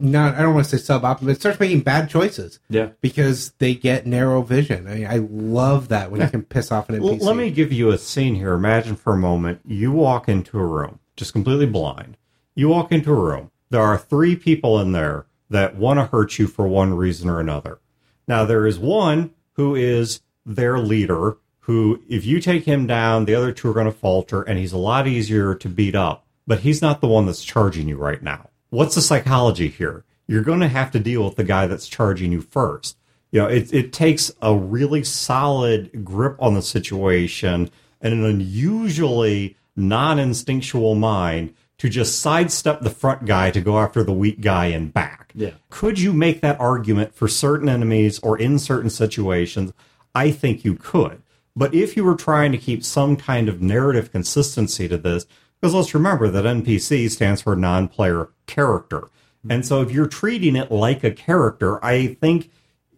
not 0.00 0.34
I 0.34 0.42
don't 0.42 0.54
want 0.54 0.66
to 0.66 0.78
say 0.78 0.94
suboptimal, 0.94 1.30
It 1.30 1.40
starts 1.40 1.60
making 1.60 1.80
bad 1.80 2.08
choices. 2.08 2.58
Yeah. 2.68 2.90
Because 3.00 3.52
they 3.58 3.74
get 3.74 4.06
narrow 4.06 4.42
vision. 4.42 4.88
I, 4.88 5.04
I 5.04 5.16
love 5.18 5.88
that 5.88 6.10
when 6.10 6.20
you 6.20 6.28
can 6.28 6.42
piss 6.42 6.72
off 6.72 6.88
an 6.88 7.00
NPC. 7.00 7.20
let 7.22 7.36
me 7.36 7.50
give 7.50 7.72
you 7.72 7.90
a 7.90 7.98
scene 7.98 8.34
here. 8.34 8.52
Imagine 8.52 8.96
for 8.96 9.12
a 9.12 9.18
moment 9.18 9.60
you 9.64 9.92
walk 9.92 10.28
into 10.28 10.58
a 10.58 10.66
room, 10.66 10.98
just 11.16 11.32
completely 11.32 11.66
blind. 11.66 12.16
You 12.54 12.68
walk 12.68 12.92
into 12.92 13.12
a 13.12 13.14
room. 13.14 13.50
There 13.70 13.82
are 13.82 13.96
three 13.96 14.34
people 14.34 14.80
in 14.80 14.92
there 14.92 15.26
that 15.48 15.76
want 15.76 15.98
to 15.98 16.06
hurt 16.06 16.38
you 16.38 16.46
for 16.46 16.66
one 16.66 16.94
reason 16.94 17.28
or 17.28 17.40
another. 17.40 17.80
Now, 18.26 18.44
there 18.44 18.66
is 18.66 18.78
one 18.78 19.30
who 19.52 19.74
is 19.74 20.20
their 20.46 20.78
leader, 20.78 21.36
who, 21.60 22.02
if 22.08 22.24
you 22.24 22.40
take 22.40 22.64
him 22.64 22.86
down, 22.86 23.24
the 23.24 23.34
other 23.34 23.52
two 23.52 23.68
are 23.70 23.74
going 23.74 23.86
to 23.86 23.92
falter, 23.92 24.42
and 24.42 24.58
he's 24.58 24.72
a 24.72 24.78
lot 24.78 25.06
easier 25.06 25.54
to 25.54 25.68
beat 25.68 25.94
up. 25.94 26.26
But 26.46 26.60
he's 26.60 26.82
not 26.82 27.00
the 27.00 27.08
one 27.08 27.26
that's 27.26 27.44
charging 27.44 27.88
you 27.88 27.96
right 27.96 28.22
now. 28.22 28.50
What's 28.70 28.94
the 28.94 29.00
psychology 29.00 29.68
here? 29.68 30.04
You're 30.26 30.42
going 30.42 30.60
to 30.60 30.68
have 30.68 30.90
to 30.92 30.98
deal 30.98 31.24
with 31.24 31.36
the 31.36 31.44
guy 31.44 31.66
that's 31.66 31.88
charging 31.88 32.32
you 32.32 32.40
first 32.40 32.96
you 33.30 33.40
know, 33.40 33.46
it, 33.46 33.72
it 33.72 33.92
takes 33.92 34.32
a 34.42 34.54
really 34.54 35.04
solid 35.04 36.04
grip 36.04 36.36
on 36.40 36.54
the 36.54 36.62
situation 36.62 37.70
and 38.00 38.14
an 38.14 38.24
unusually 38.24 39.56
non 39.76 40.18
instinctual 40.18 40.94
mind 40.94 41.54
to 41.78 41.88
just 41.88 42.20
sidestep 42.20 42.80
the 42.80 42.90
front 42.90 43.24
guy 43.24 43.50
to 43.50 43.60
go 43.60 43.78
after 43.78 44.02
the 44.02 44.12
weak 44.12 44.40
guy 44.40 44.66
in 44.66 44.88
back. 44.88 45.32
Yeah. 45.34 45.52
Could 45.70 45.98
you 45.98 46.12
make 46.12 46.40
that 46.40 46.60
argument 46.60 47.14
for 47.14 47.28
certain 47.28 47.68
enemies 47.68 48.18
or 48.18 48.36
in 48.38 48.58
certain 48.58 48.90
situations? 48.90 49.72
I 50.14 50.30
think 50.30 50.64
you 50.64 50.74
could. 50.74 51.22
But 51.56 51.74
if 51.74 51.96
you 51.96 52.04
were 52.04 52.16
trying 52.16 52.52
to 52.52 52.58
keep 52.58 52.84
some 52.84 53.16
kind 53.16 53.48
of 53.48 53.62
narrative 53.62 54.12
consistency 54.12 54.88
to 54.88 54.98
this, 54.98 55.26
because 55.60 55.74
let's 55.74 55.94
remember 55.94 56.28
that 56.28 56.44
NPC 56.44 57.10
stands 57.10 57.42
for 57.42 57.54
non 57.54 57.88
player 57.88 58.30
character. 58.46 59.00
Mm-hmm. 59.00 59.52
And 59.52 59.66
so 59.66 59.82
if 59.82 59.92
you're 59.92 60.06
treating 60.06 60.56
it 60.56 60.70
like 60.70 61.04
a 61.04 61.10
character, 61.10 61.84
I 61.84 62.14
think 62.14 62.50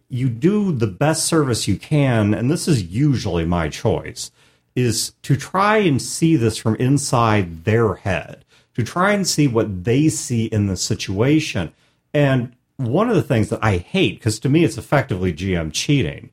you 0.09 0.29
do 0.29 0.71
the 0.71 0.87
best 0.87 1.25
service 1.25 1.67
you 1.67 1.77
can, 1.77 2.33
and 2.33 2.49
this 2.49 2.67
is 2.67 2.83
usually 2.83 3.45
my 3.45 3.67
choice, 3.67 4.31
is 4.75 5.13
to 5.23 5.35
try 5.35 5.77
and 5.77 6.01
see 6.01 6.35
this 6.35 6.57
from 6.57 6.75
inside 6.75 7.65
their 7.65 7.95
head, 7.95 8.45
to 8.75 8.83
try 8.83 9.13
and 9.13 9.27
see 9.27 9.47
what 9.47 9.83
they 9.83 10.09
see 10.09 10.45
in 10.45 10.67
the 10.67 10.77
situation. 10.77 11.73
And 12.13 12.55
one 12.77 13.09
of 13.09 13.15
the 13.15 13.23
things 13.23 13.49
that 13.49 13.63
I 13.63 13.77
hate, 13.77 14.19
because 14.19 14.39
to 14.39 14.49
me 14.49 14.63
it's 14.63 14.77
effectively 14.77 15.33
GM 15.33 15.73
cheating, 15.73 16.29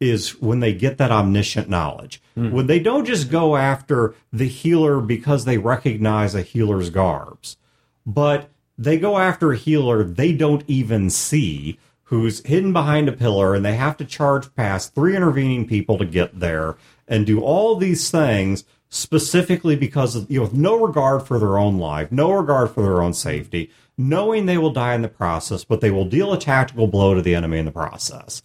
is 0.00 0.40
when 0.40 0.60
they 0.60 0.74
get 0.74 0.98
that 0.98 1.10
omniscient 1.10 1.68
knowledge. 1.68 2.20
Mm-hmm. 2.36 2.54
When 2.54 2.66
they 2.66 2.80
don't 2.80 3.04
just 3.04 3.30
go 3.30 3.56
after 3.56 4.14
the 4.32 4.48
healer 4.48 5.00
because 5.00 5.44
they 5.44 5.58
recognize 5.58 6.34
a 6.34 6.42
healer's 6.42 6.90
garbs, 6.90 7.56
but 8.04 8.50
they 8.76 8.98
go 8.98 9.18
after 9.18 9.52
a 9.52 9.56
healer 9.56 10.02
they 10.02 10.32
don't 10.32 10.64
even 10.66 11.08
see 11.10 11.78
who's 12.04 12.44
hidden 12.44 12.72
behind 12.72 13.08
a 13.08 13.12
pillar 13.12 13.54
and 13.54 13.64
they 13.64 13.76
have 13.76 13.96
to 13.96 14.04
charge 14.04 14.52
past 14.56 14.94
three 14.94 15.16
intervening 15.16 15.66
people 15.66 15.96
to 15.96 16.04
get 16.04 16.40
there 16.40 16.76
and 17.06 17.24
do 17.24 17.40
all 17.40 17.76
these 17.76 18.10
things 18.10 18.64
specifically 18.88 19.76
because 19.76 20.16
of 20.16 20.28
you 20.28 20.40
know 20.40 20.50
no 20.52 20.76
regard 20.76 21.22
for 21.22 21.38
their 21.38 21.56
own 21.56 21.78
life 21.78 22.10
no 22.10 22.32
regard 22.32 22.70
for 22.70 22.82
their 22.82 23.00
own 23.00 23.14
safety 23.14 23.70
knowing 23.96 24.46
they 24.46 24.58
will 24.58 24.72
die 24.72 24.94
in 24.94 25.02
the 25.02 25.08
process 25.08 25.64
but 25.64 25.80
they 25.80 25.90
will 25.90 26.04
deal 26.04 26.32
a 26.32 26.38
tactical 26.38 26.86
blow 26.86 27.14
to 27.14 27.22
the 27.22 27.34
enemy 27.34 27.58
in 27.58 27.64
the 27.64 27.72
process. 27.72 28.42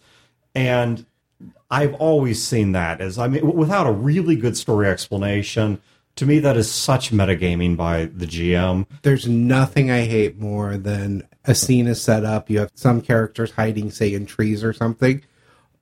And 0.54 1.06
I've 1.70 1.94
always 1.94 2.42
seen 2.42 2.72
that 2.72 3.00
as 3.00 3.18
I 3.18 3.28
mean, 3.28 3.54
without 3.54 3.86
a 3.86 3.92
really 3.92 4.36
good 4.36 4.56
story 4.56 4.88
explanation. 4.88 5.80
To 6.16 6.26
me, 6.26 6.40
that 6.40 6.56
is 6.56 6.70
such 6.70 7.12
metagaming 7.12 7.76
by 7.76 8.06
the 8.06 8.26
GM. 8.26 8.86
There's 9.02 9.28
nothing 9.28 9.90
I 9.90 10.02
hate 10.02 10.38
more 10.38 10.76
than 10.76 11.26
a 11.44 11.54
scene 11.54 11.86
is 11.86 12.02
set 12.02 12.24
up. 12.24 12.50
You 12.50 12.58
have 12.60 12.72
some 12.74 13.00
characters 13.00 13.52
hiding, 13.52 13.90
say, 13.90 14.12
in 14.12 14.26
trees 14.26 14.64
or 14.64 14.72
something. 14.72 15.22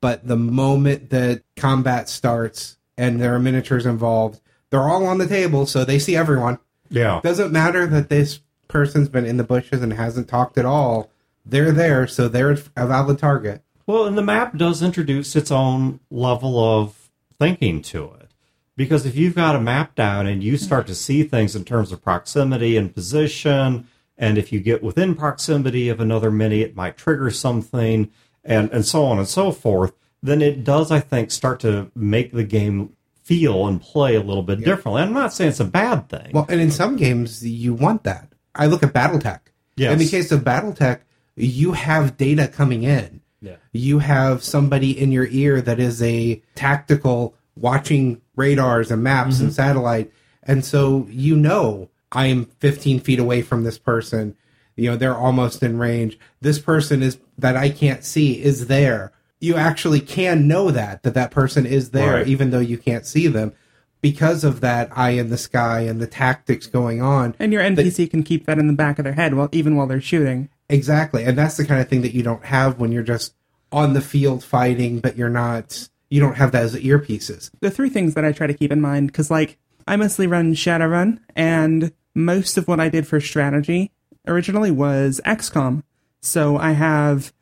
But 0.01 0.29
the 0.29 0.37
moment 0.37 1.11
that 1.11 1.43
combat 1.57 2.09
starts 2.09 2.77
and 2.97 3.21
there 3.21 3.35
are 3.35 3.41
miniatures 3.41 3.87
involved, 3.87 4.41
they're 4.71 4.89
all 4.89 5.07
on 5.07 5.19
the 5.19 5.27
table, 5.27 5.67
so 5.67 5.85
they 5.85 5.99
see 5.99 6.15
everyone. 6.15 6.59
Yeah, 6.91 7.21
Doesn't 7.23 7.53
matter 7.53 7.87
that 7.87 8.09
this 8.09 8.41
person's 8.69 9.09
been 9.09 9.25
in 9.25 9.39
the 9.39 9.45
bushes 9.45 9.83
and 9.83 9.93
hasn't 9.93 10.29
talked 10.29 10.59
at 10.59 10.65
all. 10.65 11.11
They're 11.45 11.73
there, 11.73 12.07
so 12.07 12.29
they're 12.29 12.59
a 12.77 12.87
valid 12.87 13.19
target. 13.19 13.63
Well, 13.89 14.05
and 14.05 14.19
the 14.19 14.23
map 14.23 14.55
does 14.55 14.83
introduce 14.83 15.35
its 15.35 15.51
own 15.51 16.01
level 16.11 16.63
of 16.63 17.09
thinking 17.39 17.81
to 17.85 18.13
it. 18.21 18.31
Because 18.77 19.07
if 19.07 19.17
you've 19.17 19.35
got 19.35 19.57
a 19.57 19.61
map 19.61 19.95
down 19.95 20.27
and 20.27 20.45
you 20.45 20.59
start 20.59 20.87
to 20.89 20.95
see 20.95 21.23
things 21.23 21.57
in 21.57 21.65
terms 21.65 21.91
of 21.91 22.03
proximity 22.03 22.77
and 22.77 22.95
position, 22.95 23.89
and 24.19 24.37
if 24.37 24.53
you 24.53 24.61
get 24.61 24.83
within 24.83 25.15
proximity 25.15 25.89
of 25.89 26.01
another 26.01 26.31
mini, 26.31 26.61
it 26.61 26.77
might 26.77 26.99
trigger 26.99 27.31
something, 27.31 28.11
and, 28.45 28.71
and 28.73 28.85
so 28.85 29.07
on 29.07 29.19
and 29.19 29.27
so 29.27 29.53
forth, 29.53 29.95
then 30.23 30.43
it 30.43 30.65
does, 30.65 30.91
I 30.91 31.01
think, 31.01 31.31
start 31.31 31.59
to 31.61 31.91
make 31.95 32.33
the 32.33 32.45
game 32.45 32.95
feel 33.23 33.67
and 33.67 33.81
play 33.81 34.17
a 34.17 34.23
little 34.23 34.43
bit 34.43 34.63
differently. 34.63 35.01
I'm 35.01 35.15
not 35.15 35.33
saying 35.33 35.49
it's 35.49 35.61
a 35.61 35.65
bad 35.65 36.11
thing. 36.11 36.33
Well, 36.35 36.45
and 36.51 36.61
in 36.61 36.71
some 36.71 36.97
games, 36.97 37.43
you 37.43 37.73
want 37.73 38.05
that. 38.05 38.35
I 38.55 38.67
look 38.67 38.83
at 38.83 38.93
BattleTech. 38.93 39.41
Yes. 39.79 39.95
In 39.95 39.99
the 39.99 40.09
case 40.09 40.31
of 40.31 40.41
BattleTech, 40.41 41.01
you 41.37 41.73
have 41.73 42.19
data 42.19 42.49
coming 42.49 42.83
in. 42.83 43.23
Yeah. 43.41 43.57
You 43.73 44.01
have 44.01 44.43
somebody 44.43 44.99
in 44.99 45.13
your 45.13 45.27
ear 45.31 45.61
that 45.61 45.79
is 45.79 46.03
a 46.03 46.43
tactical 46.55 47.35
watching 47.57 48.21
radars 48.37 48.91
and 48.91 49.03
maps 49.03 49.39
and 49.41 49.49
mm-hmm. 49.49 49.55
satellite. 49.55 50.13
And 50.43 50.65
so 50.65 51.07
you 51.11 51.37
know 51.37 51.91
I 52.13 52.27
am 52.27 52.47
15 52.47 53.01
feet 53.01 53.19
away 53.19 53.43
from 53.43 53.65
this 53.65 53.79
person. 53.79 54.37
You 54.77 54.91
know, 54.91 54.97
they're 54.97 55.17
almost 55.17 55.63
in 55.63 55.79
range. 55.79 56.19
This 56.41 56.59
person 56.59 57.03
is 57.03 57.19
that 57.37 57.57
I 57.57 57.69
can't 57.69 58.05
see 58.05 58.43
is 58.43 58.69
there. 58.69 59.13
You 59.41 59.55
actually 59.57 60.01
can 60.01 60.49
know 60.49 60.71
that 60.71 61.03
that 61.03 61.15
that 61.15 61.31
person 61.31 61.67
is 61.67 61.91
there 61.91 62.15
Right. 62.15 62.29
even 62.29 62.51
though 62.51 62.59
you 62.59 62.79
can't 62.79 63.07
see 63.07 63.27
them 63.27 63.53
because 64.01 64.45
of 64.45 64.61
that 64.61 64.97
eye 64.97 65.11
in 65.11 65.31
the 65.31 65.39
sky 65.39 65.81
and 65.81 66.01
the 66.01 66.07
tactics 66.07 66.67
going 66.67 67.03
on. 67.03 67.35
and 67.39 67.53
your 67.53 67.63
NPC 67.63 68.09
can 68.09 68.23
keep 68.23 68.47
that 68.47 68.59
in 68.59 68.69
the 68.69 68.73
back 68.73 68.99
of 68.99 69.05
their 69.05 69.15
head 69.15 69.35
while 69.35 69.49
even 69.53 69.77
while 69.77 69.87
they're 69.87 70.01
shooting. 70.01 70.49
Exactly. 70.69 71.25
And 71.25 71.37
that's 71.37 71.57
the 71.57 71.65
kind 71.65 71.81
of 71.81 71.89
thing 71.89 72.03
that 72.03 72.15
you 72.15 72.23
don't 72.23 72.45
have 72.45 72.79
when 72.79 72.93
you're 72.93 73.03
just 73.03 73.35
on 73.73 73.95
the 73.95 74.01
field 74.01 74.45
fighting, 74.45 75.01
but 75.01 75.17
you're 75.17 75.29
not, 75.29 75.89
you 76.11 76.21
don't 76.21 76.37
have 76.37 76.53
that 76.53 76.63
as 76.63 76.75
earpieces. 76.75 77.51
the 77.61 77.71
three 77.71 77.89
things 77.89 78.15
that 78.15 78.25
I 78.25 78.33
try 78.33 78.47
to 78.47 78.55
keep 78.55 78.73
in 78.73 78.81
mind 78.81 79.09
because 79.09 79.31
like 79.31 79.59
I 79.87 79.97
mostly 79.97 80.27
run 80.27 80.55
Shadowrun 80.55 81.21
and 81.35 81.93
most 82.15 82.59
of 82.59 82.69
what 82.69 82.81
I 82.81 82.89
did 82.89 83.07
for 83.07 83.21
strategy 83.21 83.93
originally 84.27 84.71
was 84.71 85.21
XCOM. 85.25 85.83
So 86.21 86.57
I 86.57 86.73
have 86.73 87.33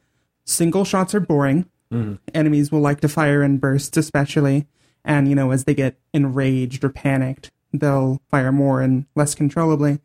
single 0.45 0.85
shots 0.85 1.15
are 1.15 1.21
boring. 1.21 1.67
Mm-hmm. 1.93 2.15
Enemies 2.35 2.71
will 2.71 2.81
like 2.81 3.01
to 3.01 3.09
fire 3.09 3.43
in 3.43 3.59
bursts 3.59 3.97
especially 3.97 4.67
and 5.05 5.29
you 5.29 5.35
know 5.37 5.53
as 5.53 5.65
they 5.65 5.75
get 5.75 5.99
enraged 6.13 6.83
or 6.85 6.89
panicked 6.89 7.53
they'll 7.73 8.21
fire 8.29 8.53
more 8.53 8.81
and 8.81 9.07
less 9.15 9.35
controllably. 9.35 10.01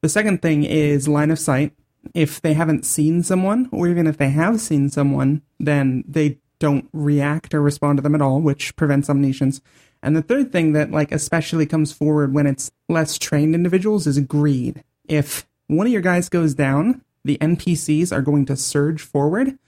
The 0.00 0.08
second 0.08 0.42
thing 0.42 0.64
is 0.64 1.08
line 1.08 1.30
of 1.30 1.38
sight. 1.38 1.72
If 2.12 2.40
they 2.40 2.54
haven't 2.54 2.84
seen 2.84 3.22
someone, 3.22 3.68
or 3.72 3.88
even 3.88 4.06
if 4.06 4.18
they 4.18 4.30
have 4.30 4.60
seen 4.60 4.88
someone, 4.88 5.42
then 5.58 6.04
they 6.06 6.38
don't 6.58 6.88
react 6.92 7.54
or 7.54 7.60
respond 7.60 7.98
to 7.98 8.02
them 8.02 8.14
at 8.14 8.22
all, 8.22 8.40
which 8.40 8.76
prevents 8.76 9.10
omniscience. 9.10 9.60
And 10.02 10.16
the 10.16 10.22
third 10.22 10.52
thing 10.52 10.72
that 10.72 10.90
like 10.90 11.12
especially 11.12 11.66
comes 11.66 11.92
forward 11.92 12.34
when 12.34 12.46
it's 12.46 12.70
less 12.88 13.18
trained 13.18 13.54
individuals 13.54 14.06
is 14.06 14.20
greed. 14.20 14.84
If 15.06 15.46
one 15.66 15.86
of 15.86 15.92
your 15.92 16.02
guys 16.02 16.28
goes 16.28 16.54
down, 16.54 17.02
the 17.24 17.38
NPCs 17.38 18.12
are 18.12 18.22
going 18.22 18.44
to 18.46 18.56
surge 18.56 19.00
forward, 19.00 19.58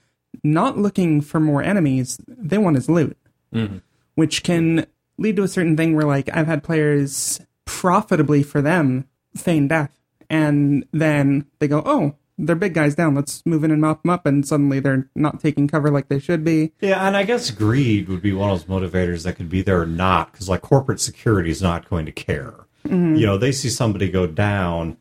not 0.43 0.77
looking 0.77 1.21
for 1.21 1.39
more 1.39 1.63
enemies. 1.63 2.19
They 2.27 2.57
want 2.57 2.75
his 2.75 2.89
loot 2.89 3.17
mm-hmm. 3.53 3.77
which 4.15 4.43
can 4.43 4.85
lead 5.17 5.35
to 5.35 5.43
a 5.43 5.47
certain 5.47 5.77
thing 5.77 5.95
where 5.95 6.05
like 6.05 6.29
I've 6.33 6.47
had 6.47 6.63
players 6.63 7.41
profitably 7.65 8.43
for 8.43 8.61
them 8.61 9.07
feign 9.35 9.67
death 9.67 9.99
and 10.29 10.85
then 10.91 11.45
they 11.59 11.67
go, 11.67 11.81
"Oh, 11.85 12.15
their 12.37 12.55
big 12.55 12.73
guys 12.73 12.95
down. 12.95 13.15
Let's 13.15 13.43
move 13.45 13.63
in 13.63 13.71
and 13.71 13.81
mop 13.81 14.03
them 14.03 14.09
up, 14.11 14.25
and 14.25 14.45
suddenly 14.47 14.79
they're 14.79 15.09
not 15.15 15.39
taking 15.39 15.67
cover 15.67 15.89
like 15.89 16.07
they 16.07 16.19
should 16.19 16.43
be. 16.43 16.73
Yeah, 16.81 17.07
and 17.07 17.17
I 17.17 17.23
guess 17.23 17.49
greed 17.51 18.07
would 18.09 18.21
be 18.21 18.33
one 18.33 18.49
of 18.51 18.65
those 18.67 18.67
motivators 18.91 19.23
that 19.23 19.33
could 19.37 19.49
be 19.49 19.61
there 19.61 19.81
or 19.81 19.85
not, 19.87 20.31
because 20.31 20.47
like 20.49 20.61
corporate 20.61 20.99
security 20.99 21.49
is 21.49 21.61
not 21.61 21.89
going 21.89 22.05
to 22.05 22.11
care. 22.11 22.53
Mm-hmm. 22.85 23.15
You 23.15 23.25
know, 23.25 23.37
they 23.37 23.51
see 23.51 23.69
somebody 23.69 24.09
go 24.09 24.27
down, 24.27 24.97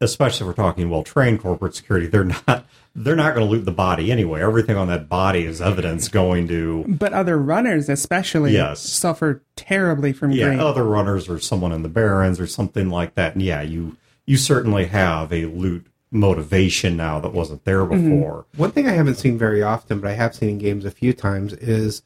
especially 0.00 0.44
if 0.44 0.48
we're 0.56 0.62
talking 0.64 0.88
well 0.90 1.02
trained 1.02 1.40
corporate 1.40 1.74
security. 1.74 2.06
They're 2.06 2.24
not 2.24 2.64
they're 2.96 3.14
not 3.14 3.34
going 3.34 3.46
to 3.46 3.50
loot 3.52 3.64
the 3.64 3.70
body 3.70 4.10
anyway. 4.10 4.40
Everything 4.42 4.76
on 4.76 4.88
that 4.88 5.08
body 5.08 5.44
is 5.44 5.60
evidence 5.60 6.08
going 6.08 6.48
to 6.48 6.84
But 6.88 7.12
other 7.12 7.38
runners, 7.38 7.88
especially, 7.88 8.54
Yes. 8.54 8.80
suffer 8.80 9.42
terribly 9.54 10.12
from 10.12 10.32
yeah 10.32 10.46
greed. 10.48 10.58
other 10.60 10.82
runners 10.84 11.28
or 11.28 11.38
someone 11.38 11.70
in 11.72 11.82
the 11.82 11.88
barrens 11.88 12.40
or 12.40 12.46
something 12.46 12.88
like 12.88 13.14
that. 13.14 13.34
And 13.34 13.42
yeah, 13.42 13.60
you 13.62 13.96
you 14.26 14.36
certainly 14.36 14.86
have 14.86 15.32
a 15.32 15.44
loot 15.44 15.86
motivation 16.10 16.96
now 16.96 17.20
that 17.20 17.32
wasn't 17.32 17.64
there 17.64 17.84
mm-hmm. 17.84 18.10
before. 18.10 18.46
One 18.56 18.70
thing 18.70 18.86
I 18.86 18.92
haven't 18.92 19.16
seen 19.16 19.38
very 19.38 19.62
often, 19.62 20.00
but 20.00 20.10
I 20.10 20.14
have 20.14 20.34
seen 20.34 20.50
in 20.50 20.58
games 20.58 20.84
a 20.84 20.90
few 20.90 21.12
times, 21.12 21.52
is 21.54 22.02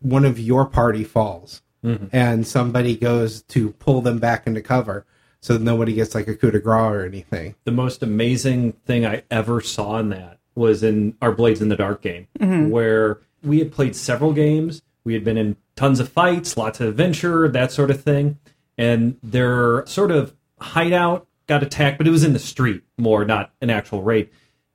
one 0.00 0.24
of 0.24 0.38
your 0.38 0.66
party 0.66 1.04
falls 1.04 1.62
mm-hmm. 1.84 2.06
and 2.12 2.46
somebody 2.46 2.96
goes 2.96 3.42
to 3.42 3.70
pull 3.72 4.00
them 4.00 4.18
back 4.18 4.46
into 4.46 4.60
cover 4.60 5.06
so 5.40 5.54
that 5.54 5.62
nobody 5.62 5.92
gets 5.92 6.14
like 6.14 6.28
a 6.28 6.34
coup 6.34 6.50
de 6.50 6.58
grace 6.58 6.92
or 6.92 7.04
anything. 7.04 7.54
the 7.64 7.72
most 7.72 8.02
amazing 8.02 8.72
thing 8.72 9.06
I 9.06 9.22
ever 9.30 9.60
saw 9.60 9.98
in 9.98 10.08
that 10.10 10.38
was 10.54 10.82
in 10.82 11.16
our 11.22 11.32
Blades 11.32 11.60
in 11.60 11.68
the 11.68 11.76
Dark 11.76 12.02
game, 12.02 12.26
mm-hmm. 12.38 12.70
where 12.70 13.20
we 13.42 13.58
had 13.58 13.70
played 13.70 13.94
several 13.94 14.32
games. 14.32 14.82
We 15.04 15.14
had 15.14 15.22
been 15.22 15.36
in 15.36 15.56
tons 15.76 16.00
of 16.00 16.08
fights, 16.08 16.56
lots 16.56 16.80
of 16.80 16.88
adventure, 16.88 17.46
that 17.48 17.70
sort 17.70 17.90
of 17.90 18.02
thing. 18.02 18.38
And 18.78 19.18
their 19.22 19.86
sort 19.86 20.10
of 20.10 20.34
hideout 20.58 21.25
got 21.46 21.62
attacked, 21.62 21.98
but 21.98 22.06
it 22.06 22.10
was 22.10 22.24
in 22.24 22.32
the 22.32 22.38
street 22.38 22.82
more, 22.98 23.24
not 23.24 23.52
an 23.60 23.70
actual 23.70 24.02
raid. 24.02 24.30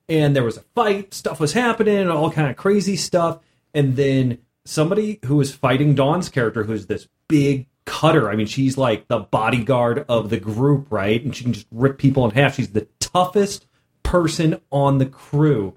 And 0.09 0.35
there 0.35 0.43
was 0.43 0.57
a 0.57 0.61
fight, 0.75 1.13
stuff 1.13 1.39
was 1.39 1.53
happening, 1.53 2.09
all 2.09 2.31
kind 2.31 2.49
of 2.49 2.57
crazy 2.57 2.95
stuff. 2.95 3.39
And 3.73 3.95
then 3.95 4.39
somebody 4.65 5.19
who 5.25 5.37
was 5.37 5.53
fighting 5.53 5.95
Dawn's 5.95 6.29
character, 6.29 6.63
who's 6.63 6.87
this 6.87 7.07
big 7.27 7.67
cutter. 7.85 8.29
I 8.29 8.35
mean, 8.35 8.47
she's 8.47 8.77
like 8.77 9.07
the 9.07 9.19
bodyguard 9.19 10.05
of 10.07 10.29
the 10.29 10.39
group, 10.39 10.87
right? 10.89 11.23
And 11.23 11.35
she 11.35 11.43
can 11.43 11.53
just 11.53 11.67
rip 11.71 11.97
people 11.97 12.25
in 12.25 12.31
half. 12.31 12.55
She's 12.55 12.71
the 12.71 12.87
toughest 12.99 13.67
person 14.03 14.59
on 14.71 14.97
the 14.97 15.05
crew. 15.05 15.75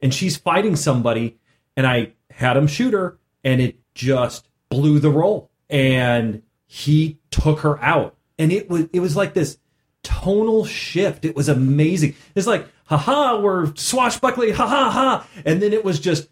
And 0.00 0.12
she's 0.12 0.36
fighting 0.36 0.76
somebody, 0.76 1.38
and 1.76 1.86
I 1.86 2.12
had 2.30 2.56
him 2.56 2.66
shoot 2.66 2.92
her, 2.92 3.18
and 3.44 3.60
it 3.60 3.78
just 3.94 4.48
blew 4.68 4.98
the 4.98 5.10
roll. 5.10 5.50
And 5.70 6.42
he 6.66 7.18
took 7.30 7.60
her 7.60 7.80
out. 7.82 8.16
And 8.38 8.50
it 8.50 8.68
was 8.68 8.88
it 8.92 9.00
was 9.00 9.14
like 9.14 9.34
this 9.34 9.58
tonal 10.02 10.64
shift. 10.64 11.24
It 11.24 11.36
was 11.36 11.48
amazing. 11.48 12.14
It's 12.34 12.46
like, 12.46 12.68
haha, 12.86 13.40
we're 13.40 13.74
swashbuckling, 13.76 14.54
ha 14.54 14.66
ha 14.66 14.90
ha. 14.90 15.26
And 15.44 15.62
then 15.62 15.72
it 15.72 15.84
was 15.84 16.00
just 16.00 16.28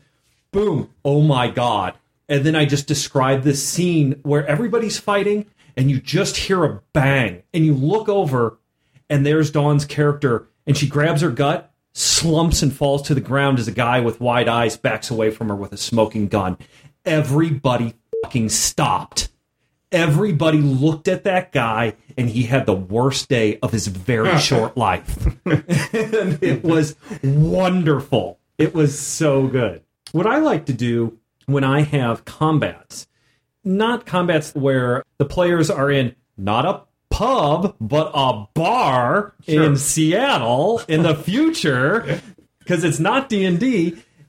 boom, 0.52 0.90
oh 1.04 1.22
my 1.22 1.48
god. 1.48 1.94
And 2.28 2.44
then 2.44 2.54
I 2.54 2.64
just 2.64 2.86
described 2.86 3.44
this 3.44 3.66
scene 3.66 4.20
where 4.22 4.46
everybody's 4.46 4.98
fighting 4.98 5.46
and 5.76 5.90
you 5.90 6.00
just 6.00 6.36
hear 6.36 6.64
a 6.64 6.80
bang 6.92 7.42
and 7.52 7.64
you 7.64 7.74
look 7.74 8.08
over 8.08 8.58
and 9.08 9.26
there's 9.26 9.50
Dawn's 9.50 9.84
character 9.84 10.46
and 10.66 10.76
she 10.76 10.86
grabs 10.86 11.22
her 11.22 11.30
gut, 11.30 11.72
slumps 11.92 12.62
and 12.62 12.72
falls 12.72 13.02
to 13.02 13.14
the 13.14 13.20
ground 13.20 13.58
as 13.58 13.66
a 13.66 13.72
guy 13.72 13.98
with 13.98 14.20
wide 14.20 14.46
eyes 14.46 14.76
backs 14.76 15.10
away 15.10 15.30
from 15.30 15.48
her 15.48 15.56
with 15.56 15.72
a 15.72 15.76
smoking 15.76 16.28
gun. 16.28 16.56
Everybody 17.04 17.94
fucking 18.22 18.50
stopped. 18.50 19.29
Everybody 19.92 20.58
looked 20.58 21.08
at 21.08 21.24
that 21.24 21.52
guy 21.52 21.94
and 22.16 22.28
he 22.28 22.44
had 22.44 22.66
the 22.66 22.74
worst 22.74 23.28
day 23.28 23.58
of 23.62 23.72
his 23.72 23.88
very 23.88 24.38
short 24.40 24.76
life. 24.76 25.26
and 25.44 25.64
it 26.42 26.62
was 26.62 26.96
wonderful. 27.22 28.38
It 28.58 28.74
was 28.74 28.98
so 28.98 29.46
good. 29.46 29.82
What 30.12 30.26
I 30.26 30.38
like 30.38 30.66
to 30.66 30.72
do 30.72 31.18
when 31.46 31.64
I 31.64 31.82
have 31.82 32.24
combats, 32.24 33.08
not 33.64 34.06
combats 34.06 34.54
where 34.54 35.02
the 35.18 35.24
players 35.24 35.70
are 35.70 35.90
in 35.90 36.14
not 36.36 36.64
a 36.66 36.82
pub, 37.10 37.76
but 37.80 38.10
a 38.14 38.46
bar 38.54 39.34
in 39.46 39.76
Seattle 39.76 40.82
in 40.88 41.02
the 41.02 41.14
future, 41.14 42.20
because 42.60 42.84
it's 42.84 42.98
not 43.00 43.28
D 43.28 43.44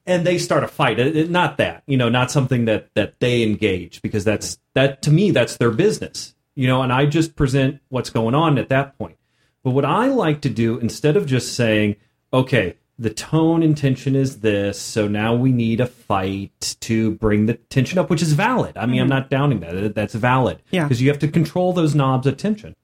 and 0.06 0.26
they 0.26 0.38
start 0.38 0.64
a 0.64 0.68
fight. 0.68 1.00
It- 1.00 1.16
it- 1.16 1.30
not 1.30 1.58
that, 1.58 1.84
you 1.88 1.98
know, 1.98 2.10
not 2.10 2.32
something 2.32 2.66
that 2.66 2.90
that 2.96 3.20
they 3.20 3.44
engage, 3.44 4.02
because 4.02 4.24
that's 4.24 4.60
that 4.74 5.02
to 5.04 5.12
me 5.12 5.32
that's 5.32 5.58
their 5.58 5.72
business, 5.72 6.36
you 6.56 6.68
know. 6.68 6.82
And 6.82 6.92
I 6.92 7.06
just 7.06 7.36
present 7.36 7.80
what's 7.90 8.10
going 8.10 8.36
on 8.36 8.58
at 8.58 8.70
that 8.70 8.98
point. 8.98 9.18
But 9.64 9.72
what 9.72 9.86
I 9.86 10.08
like 10.08 10.42
to 10.42 10.50
do 10.50 10.80
instead 10.80 11.16
of 11.16 11.26
just 11.26 11.56
saying, 11.56 11.96
okay, 12.34 12.78
the 12.98 13.10
tone 13.10 13.64
intention 13.64 14.16
is 14.16 14.42
this, 14.42 14.80
so 14.80 15.08
now 15.08 15.34
we 15.34 15.52
need 15.52 15.80
a 15.80 15.88
fight 15.88 16.76
to 16.82 17.12
bring 17.12 17.48
the 17.48 17.56
tension 17.56 17.98
up, 17.98 18.10
which 18.10 18.22
is 18.22 18.34
valid. 18.34 18.78
I 18.78 18.86
mean, 18.86 19.02
I'm 19.02 19.08
mm-hmm. 19.08 19.18
not 19.18 19.30
downing 19.30 19.60
that. 19.62 19.96
That's 19.96 20.14
valid. 20.14 20.62
Yeah. 20.70 20.84
Because 20.84 21.02
you 21.02 21.10
have 21.10 21.20
to 21.20 21.28
control 21.28 21.74
those 21.74 21.96
knobs 21.96 22.28
of 22.28 22.38
tension. 22.38 22.76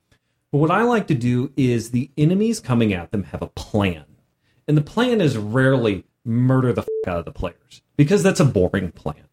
But 0.51 0.57
what 0.59 0.71
I 0.71 0.81
like 0.83 1.07
to 1.07 1.13
do 1.13 1.51
is 1.55 1.91
the 1.91 2.09
enemies 2.17 2.59
coming 2.59 2.93
at 2.93 3.11
them 3.11 3.23
have 3.25 3.41
a 3.41 3.47
plan. 3.47 4.05
And 4.67 4.75
the 4.77 4.81
plan 4.81 5.21
is 5.21 5.37
rarely 5.37 6.03
murder 6.27 6.73
the 6.73 6.81
fuck 6.83 7.07
out 7.07 7.19
of 7.19 7.25
the 7.25 7.31
players 7.31 7.81
because 7.95 8.21
that's 8.21 8.39
a 8.39 8.45
boring 8.45 8.91
plan. 8.91 9.23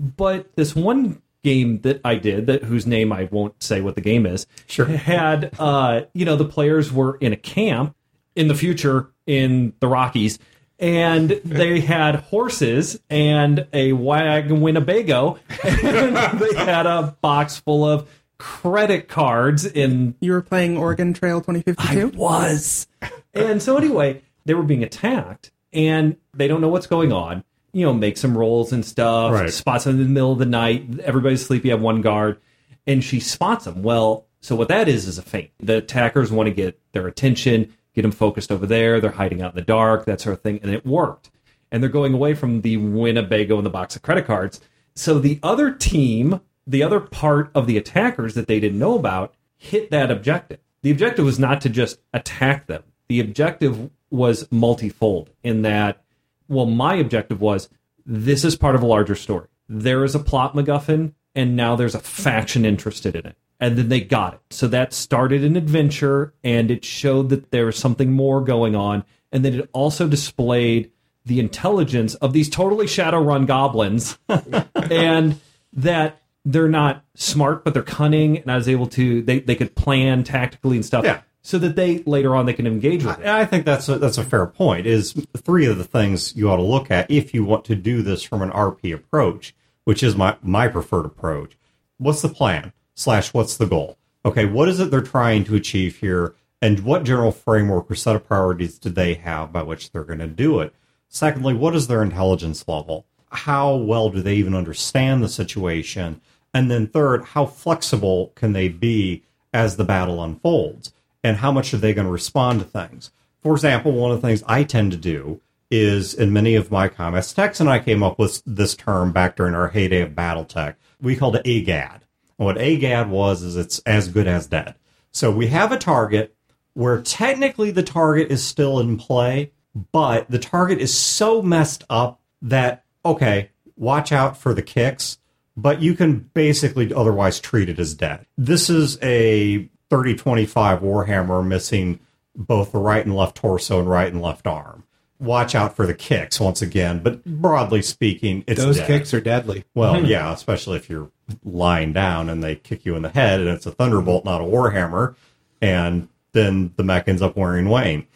But 0.00 0.54
this 0.56 0.74
one 0.74 1.22
game 1.44 1.80
that 1.82 2.00
I 2.04 2.16
did, 2.16 2.46
that 2.46 2.64
whose 2.64 2.86
name 2.86 3.12
I 3.12 3.28
won't 3.30 3.62
say 3.62 3.80
what 3.80 3.94
the 3.94 4.00
game 4.00 4.26
is, 4.26 4.46
Sure. 4.66 4.86
had 4.86 5.54
uh, 5.58 6.02
you 6.14 6.24
know 6.24 6.36
the 6.36 6.44
players 6.44 6.92
were 6.92 7.16
in 7.18 7.32
a 7.32 7.36
camp 7.36 7.94
in 8.34 8.48
the 8.48 8.54
future 8.54 9.10
in 9.26 9.72
the 9.80 9.86
Rockies, 9.86 10.38
and 10.78 11.30
they 11.44 11.80
had 11.80 12.16
horses 12.16 13.00
and 13.08 13.66
a 13.72 13.92
wagon 13.92 14.60
Winnebago, 14.60 15.38
and 15.64 16.16
they 16.40 16.54
had 16.56 16.86
a 16.86 17.16
box 17.20 17.58
full 17.58 17.84
of 17.84 18.08
credit 18.38 19.06
cards 19.08 19.64
in 19.64 20.16
You 20.20 20.32
were 20.32 20.42
playing 20.42 20.76
Oregon 20.76 21.12
Trail 21.12 21.40
2052? 21.40 21.76
I 21.80 21.94
2052? 21.94 22.18
was. 22.18 22.88
And 23.34 23.62
so 23.62 23.76
anyway, 23.76 24.22
they 24.44 24.54
were 24.54 24.64
being 24.64 24.82
attacked 24.82 25.51
and 25.72 26.16
they 26.34 26.48
don't 26.48 26.60
know 26.60 26.68
what's 26.68 26.86
going 26.86 27.12
on. 27.12 27.44
You 27.72 27.86
know, 27.86 27.94
make 27.94 28.16
some 28.18 28.36
rolls 28.36 28.72
and 28.72 28.84
stuff, 28.84 29.32
Right. 29.32 29.50
spots 29.50 29.84
them 29.84 29.98
in 29.98 30.02
the 30.02 30.08
middle 30.08 30.32
of 30.32 30.38
the 30.38 30.46
night. 30.46 31.00
Everybody's 31.00 31.44
sleepy, 31.44 31.68
you 31.68 31.72
have 31.72 31.80
one 31.80 32.02
guard, 32.02 32.38
and 32.86 33.02
she 33.02 33.18
spots 33.18 33.64
them. 33.64 33.82
Well, 33.82 34.26
so 34.40 34.54
what 34.54 34.68
that 34.68 34.88
is 34.88 35.08
is 35.08 35.16
a 35.18 35.22
feint. 35.22 35.50
The 35.58 35.78
attackers 35.78 36.30
want 36.30 36.48
to 36.48 36.54
get 36.54 36.78
their 36.92 37.06
attention, 37.06 37.72
get 37.94 38.02
them 38.02 38.10
focused 38.10 38.52
over 38.52 38.66
there. 38.66 39.00
They're 39.00 39.12
hiding 39.12 39.40
out 39.40 39.52
in 39.52 39.56
the 39.56 39.62
dark, 39.62 40.04
that 40.04 40.20
sort 40.20 40.34
of 40.34 40.42
thing. 40.42 40.60
And 40.62 40.70
it 40.72 40.84
worked. 40.84 41.30
And 41.70 41.82
they're 41.82 41.88
going 41.90 42.12
away 42.12 42.34
from 42.34 42.60
the 42.60 42.76
Winnebago 42.76 43.56
and 43.56 43.64
the 43.64 43.70
box 43.70 43.96
of 43.96 44.02
credit 44.02 44.26
cards. 44.26 44.60
So 44.94 45.18
the 45.18 45.40
other 45.42 45.70
team, 45.70 46.40
the 46.66 46.82
other 46.82 47.00
part 47.00 47.50
of 47.54 47.66
the 47.66 47.78
attackers 47.78 48.34
that 48.34 48.46
they 48.48 48.60
didn't 48.60 48.78
know 48.78 48.98
about, 48.98 49.32
hit 49.56 49.90
that 49.90 50.10
objective. 50.10 50.58
The 50.82 50.90
objective 50.90 51.24
was 51.24 51.38
not 51.38 51.62
to 51.62 51.70
just 51.70 52.00
attack 52.12 52.66
them. 52.66 52.82
The 53.08 53.20
objective 53.20 53.90
was 54.12 54.46
multifold 54.52 55.30
in 55.42 55.62
that, 55.62 56.04
well, 56.48 56.66
my 56.66 56.94
objective 56.94 57.40
was 57.40 57.68
this 58.04 58.44
is 58.44 58.56
part 58.56 58.74
of 58.74 58.82
a 58.82 58.86
larger 58.86 59.14
story. 59.14 59.48
There 59.68 60.04
is 60.04 60.14
a 60.14 60.18
plot 60.18 60.54
MacGuffin, 60.54 61.14
and 61.34 61.56
now 61.56 61.76
there's 61.76 61.94
a 61.94 62.00
faction 62.00 62.64
interested 62.64 63.16
in 63.16 63.26
it. 63.26 63.36
And 63.58 63.78
then 63.78 63.88
they 63.88 64.00
got 64.00 64.34
it. 64.34 64.40
So 64.50 64.66
that 64.68 64.92
started 64.92 65.44
an 65.44 65.56
adventure, 65.56 66.34
and 66.44 66.70
it 66.70 66.84
showed 66.84 67.28
that 67.30 67.52
there 67.52 67.66
was 67.66 67.78
something 67.78 68.12
more 68.12 68.40
going 68.42 68.74
on. 68.74 69.04
And 69.30 69.44
then 69.44 69.54
it 69.54 69.70
also 69.72 70.08
displayed 70.08 70.90
the 71.24 71.38
intelligence 71.40 72.14
of 72.16 72.32
these 72.32 72.50
totally 72.50 72.86
Shadowrun 72.86 73.46
goblins, 73.46 74.18
and 74.74 75.40
that 75.72 76.20
they're 76.44 76.68
not 76.68 77.04
smart, 77.14 77.64
but 77.64 77.72
they're 77.72 77.82
cunning. 77.84 78.38
And 78.38 78.50
I 78.50 78.56
was 78.56 78.68
able 78.68 78.88
to 78.88 79.22
they 79.22 79.38
they 79.40 79.54
could 79.54 79.74
plan 79.76 80.24
tactically 80.24 80.76
and 80.76 80.84
stuff, 80.84 81.04
Yeah. 81.04 81.22
So 81.42 81.58
that 81.58 81.76
they 81.76 81.98
later 82.04 82.34
on 82.34 82.46
they 82.46 82.52
can 82.52 82.66
engage 82.66 83.04
with 83.04 83.18
it. 83.18 83.26
I 83.26 83.44
think 83.44 83.64
that's 83.64 83.88
a, 83.88 83.98
that's 83.98 84.18
a 84.18 84.24
fair 84.24 84.46
point. 84.46 84.86
Is 84.86 85.12
three 85.36 85.66
of 85.66 85.76
the 85.76 85.84
things 85.84 86.34
you 86.36 86.48
ought 86.48 86.56
to 86.56 86.62
look 86.62 86.90
at 86.90 87.10
if 87.10 87.34
you 87.34 87.44
want 87.44 87.64
to 87.66 87.74
do 87.74 88.00
this 88.02 88.22
from 88.22 88.42
an 88.42 88.50
RP 88.50 88.94
approach, 88.94 89.54
which 89.84 90.02
is 90.02 90.16
my 90.16 90.36
my 90.40 90.68
preferred 90.68 91.04
approach. 91.04 91.58
What's 91.98 92.22
the 92.22 92.28
plan 92.28 92.72
slash 92.94 93.34
What's 93.34 93.56
the 93.56 93.66
goal? 93.66 93.98
Okay, 94.24 94.46
what 94.46 94.68
is 94.68 94.78
it 94.78 94.90
they're 94.90 95.00
trying 95.00 95.42
to 95.44 95.56
achieve 95.56 95.96
here, 95.96 96.34
and 96.60 96.80
what 96.80 97.02
general 97.02 97.32
framework 97.32 97.90
or 97.90 97.96
set 97.96 98.14
of 98.14 98.26
priorities 98.26 98.78
do 98.78 98.88
they 98.88 99.14
have 99.14 99.52
by 99.52 99.64
which 99.64 99.90
they're 99.90 100.04
going 100.04 100.20
to 100.20 100.28
do 100.28 100.60
it? 100.60 100.72
Secondly, 101.08 101.54
what 101.54 101.74
is 101.74 101.88
their 101.88 102.02
intelligence 102.02 102.66
level? 102.68 103.04
How 103.30 103.74
well 103.74 104.10
do 104.10 104.22
they 104.22 104.36
even 104.36 104.54
understand 104.54 105.22
the 105.22 105.28
situation? 105.28 106.20
And 106.54 106.70
then 106.70 106.86
third, 106.86 107.24
how 107.24 107.46
flexible 107.46 108.32
can 108.36 108.52
they 108.52 108.68
be 108.68 109.24
as 109.52 109.76
the 109.76 109.84
battle 109.84 110.22
unfolds? 110.22 110.92
And 111.24 111.38
how 111.38 111.52
much 111.52 111.72
are 111.72 111.78
they 111.78 111.94
going 111.94 112.06
to 112.06 112.12
respond 112.12 112.60
to 112.60 112.66
things? 112.66 113.10
For 113.42 113.52
example, 113.52 113.92
one 113.92 114.10
of 114.10 114.20
the 114.20 114.26
things 114.26 114.42
I 114.46 114.64
tend 114.64 114.92
to 114.92 114.98
do 114.98 115.40
is 115.70 116.14
in 116.14 116.32
many 116.32 116.54
of 116.54 116.70
my 116.70 116.88
comments, 116.88 117.32
Tex 117.32 117.60
and 117.60 117.68
I 117.68 117.78
came 117.78 118.02
up 118.02 118.18
with 118.18 118.42
this 118.44 118.74
term 118.74 119.12
back 119.12 119.36
during 119.36 119.54
our 119.54 119.68
heyday 119.68 120.02
of 120.02 120.10
Battletech. 120.10 120.74
We 121.00 121.16
called 121.16 121.36
it 121.36 121.46
AGAD. 121.46 122.00
And 122.38 122.46
what 122.46 122.58
AGAD 122.58 123.08
was 123.08 123.42
is 123.42 123.56
it's 123.56 123.78
as 123.80 124.08
good 124.08 124.26
as 124.26 124.46
dead. 124.46 124.74
So 125.12 125.30
we 125.30 125.48
have 125.48 125.72
a 125.72 125.78
target 125.78 126.34
where 126.74 127.00
technically 127.00 127.70
the 127.70 127.82
target 127.82 128.30
is 128.30 128.44
still 128.44 128.80
in 128.80 128.96
play, 128.96 129.52
but 129.92 130.30
the 130.30 130.38
target 130.38 130.78
is 130.78 130.96
so 130.96 131.42
messed 131.42 131.84
up 131.88 132.20
that 132.42 132.84
okay, 133.04 133.50
watch 133.76 134.12
out 134.12 134.36
for 134.36 134.54
the 134.54 134.62
kicks, 134.62 135.18
but 135.56 135.82
you 135.82 135.94
can 135.94 136.30
basically 136.34 136.92
otherwise 136.94 137.40
treat 137.40 137.68
it 137.68 137.78
as 137.78 137.94
dead. 137.94 138.26
This 138.38 138.70
is 138.70 138.98
a 139.02 139.68
3025 139.92 140.80
Warhammer 140.80 141.46
missing 141.46 142.00
both 142.34 142.72
the 142.72 142.78
right 142.78 143.04
and 143.04 143.14
left 143.14 143.36
torso 143.36 143.78
and 143.78 143.90
right 143.90 144.10
and 144.10 144.22
left 144.22 144.46
arm. 144.46 144.84
Watch 145.20 145.54
out 145.54 145.76
for 145.76 145.86
the 145.86 145.92
kicks 145.92 146.40
once 146.40 146.62
again, 146.62 147.02
but 147.02 147.22
broadly 147.26 147.82
speaking, 147.82 148.42
it's 148.46 148.58
Those 148.58 148.78
dead. 148.78 148.86
kicks 148.86 149.12
are 149.12 149.20
deadly. 149.20 149.64
Well, 149.74 150.00
hmm. 150.00 150.06
yeah, 150.06 150.32
especially 150.32 150.78
if 150.78 150.88
you're 150.88 151.10
lying 151.44 151.92
down 151.92 152.30
and 152.30 152.42
they 152.42 152.56
kick 152.56 152.86
you 152.86 152.96
in 152.96 153.02
the 153.02 153.10
head 153.10 153.40
and 153.40 153.50
it's 153.50 153.66
a 153.66 153.70
thunderbolt, 153.70 154.24
not 154.24 154.40
a 154.40 154.44
warhammer, 154.44 155.14
and 155.60 156.08
then 156.32 156.72
the 156.76 156.84
mech 156.84 157.06
ends 157.06 157.20
up 157.20 157.36
wearing 157.36 157.68
Wayne. 157.68 158.06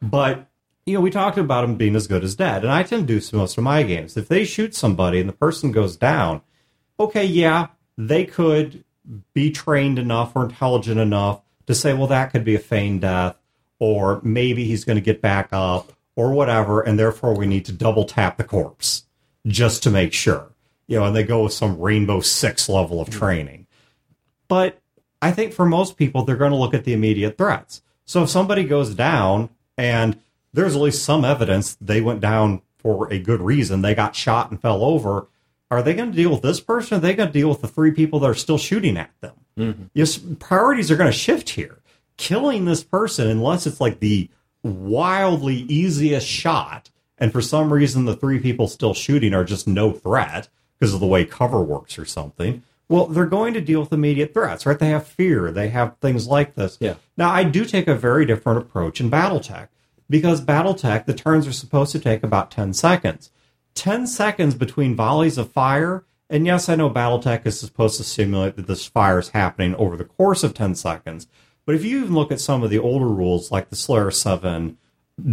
But 0.00 0.48
you 0.86 0.94
know, 0.94 1.02
we 1.02 1.10
talked 1.10 1.36
about 1.36 1.64
him 1.64 1.76
being 1.76 1.94
as 1.94 2.06
good 2.06 2.24
as 2.24 2.36
dead, 2.36 2.62
and 2.62 2.72
I 2.72 2.84
tend 2.84 3.06
to 3.06 3.20
do 3.20 3.36
most 3.36 3.58
of 3.58 3.64
my 3.64 3.82
games. 3.82 4.16
If 4.16 4.28
they 4.28 4.46
shoot 4.46 4.74
somebody 4.74 5.20
and 5.20 5.28
the 5.28 5.34
person 5.34 5.72
goes 5.72 5.94
down, 5.94 6.40
okay, 6.98 7.26
yeah, 7.26 7.66
they 7.98 8.24
could 8.24 8.82
be 9.32 9.50
trained 9.50 9.98
enough 9.98 10.34
or 10.34 10.44
intelligent 10.44 11.00
enough 11.00 11.40
to 11.66 11.74
say, 11.74 11.92
well, 11.92 12.06
that 12.06 12.30
could 12.30 12.44
be 12.44 12.54
a 12.54 12.58
feigned 12.58 13.02
death, 13.02 13.36
or 13.78 14.20
maybe 14.22 14.64
he's 14.64 14.84
going 14.84 14.96
to 14.96 15.04
get 15.04 15.20
back 15.20 15.48
up, 15.52 15.92
or 16.16 16.32
whatever, 16.32 16.80
and 16.80 16.98
therefore 16.98 17.36
we 17.36 17.46
need 17.46 17.64
to 17.64 17.72
double 17.72 18.04
tap 18.04 18.36
the 18.36 18.44
corpse 18.44 19.04
just 19.46 19.82
to 19.82 19.90
make 19.90 20.12
sure. 20.12 20.50
You 20.86 20.98
know, 20.98 21.04
and 21.04 21.14
they 21.14 21.22
go 21.22 21.44
with 21.44 21.52
some 21.52 21.78
Rainbow 21.78 22.20
Six 22.20 22.68
level 22.68 23.00
of 23.00 23.08
hmm. 23.08 23.18
training. 23.18 23.66
But 24.48 24.80
I 25.20 25.30
think 25.30 25.52
for 25.52 25.66
most 25.66 25.96
people, 25.96 26.24
they're 26.24 26.36
going 26.36 26.52
to 26.52 26.56
look 26.56 26.74
at 26.74 26.84
the 26.84 26.92
immediate 26.92 27.36
threats. 27.36 27.82
So 28.04 28.22
if 28.22 28.30
somebody 28.30 28.64
goes 28.64 28.94
down 28.94 29.50
and 29.76 30.18
there's 30.52 30.74
at 30.74 30.80
least 30.80 31.04
some 31.04 31.24
evidence 31.24 31.76
they 31.80 32.00
went 32.00 32.20
down 32.20 32.62
for 32.78 33.12
a 33.12 33.18
good 33.18 33.42
reason, 33.42 33.82
they 33.82 33.94
got 33.94 34.16
shot 34.16 34.50
and 34.50 34.60
fell 34.60 34.82
over, 34.82 35.28
are 35.70 35.82
they 35.82 35.94
going 35.94 36.10
to 36.10 36.16
deal 36.16 36.30
with 36.30 36.42
this 36.42 36.60
person? 36.60 36.94
Or 36.94 36.98
are 36.98 37.00
they 37.00 37.14
going 37.14 37.28
to 37.28 37.32
deal 37.32 37.48
with 37.48 37.60
the 37.60 37.68
three 37.68 37.90
people 37.90 38.20
that 38.20 38.30
are 38.30 38.34
still 38.34 38.58
shooting 38.58 38.96
at 38.96 39.10
them? 39.20 39.34
Mm-hmm. 39.58 39.84
Yes, 39.94 40.18
priorities 40.38 40.90
are 40.90 40.96
going 40.96 41.10
to 41.10 41.16
shift 41.16 41.50
here. 41.50 41.78
Killing 42.16 42.64
this 42.64 42.82
person, 42.82 43.28
unless 43.28 43.66
it's 43.66 43.80
like 43.80 44.00
the 44.00 44.28
wildly 44.62 45.54
easiest 45.54 46.26
shot, 46.26 46.90
and 47.16 47.32
for 47.32 47.40
some 47.40 47.72
reason 47.72 48.04
the 48.04 48.16
three 48.16 48.38
people 48.38 48.68
still 48.68 48.94
shooting 48.94 49.34
are 49.34 49.44
just 49.44 49.68
no 49.68 49.92
threat 49.92 50.48
because 50.78 50.94
of 50.94 51.00
the 51.00 51.06
way 51.06 51.24
cover 51.24 51.60
works 51.60 51.98
or 51.98 52.04
something. 52.04 52.62
Well, 52.88 53.06
they're 53.06 53.26
going 53.26 53.54
to 53.54 53.60
deal 53.60 53.80
with 53.80 53.92
immediate 53.92 54.32
threats, 54.32 54.64
right? 54.64 54.78
They 54.78 54.88
have 54.88 55.06
fear, 55.06 55.50
they 55.50 55.68
have 55.68 55.96
things 55.98 56.26
like 56.26 56.54
this. 56.54 56.78
Yeah. 56.80 56.94
Now, 57.16 57.30
I 57.30 57.44
do 57.44 57.64
take 57.64 57.86
a 57.86 57.94
very 57.94 58.24
different 58.24 58.58
approach 58.58 59.00
in 59.00 59.10
Battletech 59.10 59.68
because 60.08 60.40
Battletech, 60.40 61.04
the 61.04 61.14
turns 61.14 61.46
are 61.46 61.52
supposed 61.52 61.92
to 61.92 61.98
take 61.98 62.22
about 62.22 62.50
10 62.50 62.72
seconds. 62.72 63.30
10 63.78 64.06
seconds 64.06 64.54
between 64.54 64.94
volleys 64.94 65.38
of 65.38 65.52
fire. 65.52 66.04
And 66.28 66.44
yes, 66.44 66.68
I 66.68 66.74
know 66.74 66.90
Battletech 66.90 67.46
is 67.46 67.58
supposed 67.58 67.96
to 67.96 68.04
simulate 68.04 68.56
that 68.56 68.66
this 68.66 68.84
fire 68.84 69.18
is 69.18 69.30
happening 69.30 69.74
over 69.76 69.96
the 69.96 70.04
course 70.04 70.42
of 70.42 70.54
10 70.54 70.74
seconds. 70.74 71.26
But 71.64 71.74
if 71.74 71.84
you 71.84 72.00
even 72.00 72.14
look 72.14 72.32
at 72.32 72.40
some 72.40 72.62
of 72.62 72.70
the 72.70 72.78
older 72.78 73.08
rules, 73.08 73.50
like 73.50 73.70
the 73.70 73.76
Solaris 73.76 74.20
7 74.20 74.76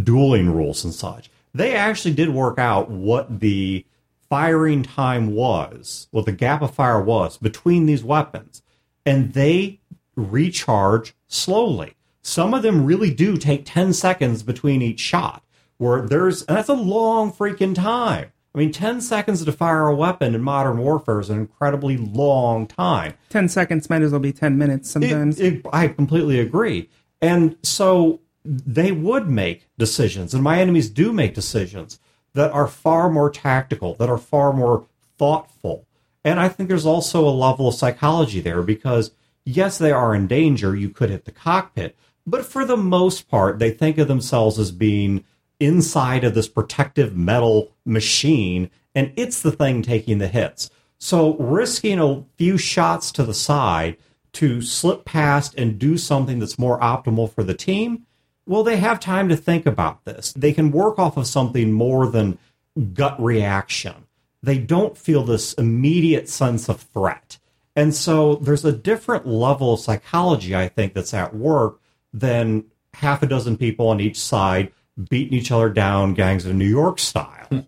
dueling 0.03 0.49
rules 0.53 0.83
and 0.83 0.93
such, 0.93 1.29
they 1.53 1.75
actually 1.75 2.13
did 2.13 2.29
work 2.29 2.59
out 2.59 2.89
what 2.89 3.39
the 3.39 3.85
firing 4.29 4.83
time 4.83 5.33
was, 5.33 6.07
what 6.11 6.25
the 6.25 6.31
gap 6.31 6.61
of 6.61 6.73
fire 6.73 7.01
was 7.01 7.37
between 7.37 7.85
these 7.85 8.03
weapons. 8.03 8.61
And 9.05 9.33
they 9.33 9.79
recharge 10.15 11.13
slowly. 11.27 11.95
Some 12.21 12.53
of 12.53 12.63
them 12.63 12.85
really 12.85 13.13
do 13.13 13.37
take 13.37 13.65
10 13.65 13.93
seconds 13.93 14.43
between 14.43 14.81
each 14.81 14.99
shot, 14.99 15.43
where 15.77 16.01
there's, 16.01 16.43
and 16.43 16.57
that's 16.57 16.69
a 16.69 16.73
long 16.73 17.31
freaking 17.31 17.75
time. 17.75 18.31
I 18.55 18.57
mean, 18.57 18.71
10 18.71 19.01
seconds 19.01 19.43
to 19.43 19.51
fire 19.51 19.87
a 19.87 19.95
weapon 19.95 20.33
in 20.33 20.41
modern 20.41 20.77
warfare 20.77 21.19
is 21.19 21.29
an 21.29 21.37
incredibly 21.37 21.97
long 21.97 22.67
time. 22.67 23.15
10 23.29 23.49
seconds 23.49 23.89
might 23.89 24.01
as 24.01 24.11
well 24.11 24.21
be 24.21 24.31
10 24.31 24.57
minutes 24.57 24.89
sometimes. 24.89 25.41
It- 25.41 25.55
it- 25.55 25.65
I 25.73 25.89
completely 25.89 26.39
agree. 26.39 26.89
And 27.21 27.57
so 27.63 28.21
they 28.45 28.93
would 28.93 29.27
make 29.27 29.67
decisions, 29.77 30.33
and 30.33 30.41
my 30.41 30.61
enemies 30.61 30.89
do 30.89 31.11
make 31.11 31.33
decisions 31.35 31.99
that 32.33 32.51
are 32.51 32.67
far 32.67 33.09
more 33.09 33.29
tactical, 33.29 33.93
that 33.95 34.09
are 34.09 34.17
far 34.17 34.53
more 34.53 34.85
thoughtful. 35.17 35.85
And 36.23 36.39
I 36.39 36.47
think 36.47 36.69
there's 36.69 36.85
also 36.85 37.27
a 37.27 37.31
level 37.31 37.67
of 37.67 37.75
psychology 37.75 38.39
there 38.39 38.61
because, 38.61 39.11
yes, 39.43 39.77
they 39.77 39.91
are 39.91 40.15
in 40.15 40.27
danger. 40.27 40.75
You 40.75 40.89
could 40.89 41.09
hit 41.09 41.25
the 41.25 41.31
cockpit. 41.31 41.95
But 42.25 42.45
for 42.45 42.63
the 42.65 42.77
most 42.77 43.29
part, 43.29 43.59
they 43.59 43.69
think 43.71 43.97
of 43.97 44.07
themselves 44.07 44.57
as 44.57 44.71
being 44.71 45.23
inside 45.59 46.23
of 46.23 46.33
this 46.33 46.47
protective 46.47 47.15
metal 47.15 47.71
machine, 47.85 48.69
and 48.93 49.11
it's 49.15 49.41
the 49.41 49.51
thing 49.51 49.81
taking 49.81 50.17
the 50.17 50.27
hits. 50.27 50.69
So 50.97 51.35
risking 51.37 51.99
a 51.99 52.23
few 52.37 52.57
shots 52.57 53.11
to 53.13 53.23
the 53.23 53.33
side 53.33 53.97
to 54.33 54.61
slip 54.61 55.05
past 55.05 55.55
and 55.55 55.79
do 55.79 55.97
something 55.97 56.39
that's 56.39 56.59
more 56.59 56.79
optimal 56.79 57.31
for 57.31 57.43
the 57.43 57.53
team, 57.53 58.05
well, 58.45 58.63
they 58.63 58.77
have 58.77 58.99
time 58.99 59.29
to 59.29 59.37
think 59.37 59.65
about 59.65 60.05
this. 60.05 60.33
They 60.33 60.53
can 60.53 60.71
work 60.71 60.99
off 60.99 61.17
of 61.17 61.27
something 61.27 61.71
more 61.71 62.07
than 62.07 62.37
gut 62.93 63.21
reaction. 63.21 64.05
They 64.43 64.57
don't 64.57 64.97
feel 64.97 65.23
this 65.23 65.53
immediate 65.53 66.29
sense 66.29 66.69
of 66.69 66.81
threat. 66.81 67.39
And 67.75 67.93
so 67.95 68.35
there's 68.35 68.63
a 68.63 68.71
different 68.71 69.27
level 69.27 69.73
of 69.73 69.79
psychology, 69.79 70.55
I 70.55 70.67
think, 70.67 70.93
that's 70.93 71.13
at 71.13 71.35
work 71.35 71.79
than 72.13 72.65
half 72.93 73.23
a 73.23 73.27
dozen 73.27 73.57
people 73.57 73.89
on 73.89 73.99
each 73.99 74.19
side 74.19 74.71
beating 75.01 75.37
each 75.37 75.51
other 75.51 75.69
down, 75.69 76.13
gangs 76.13 76.45
of 76.45 76.55
New 76.55 76.67
York 76.67 76.99
style. 76.99 77.45
Hmm. 77.49 77.59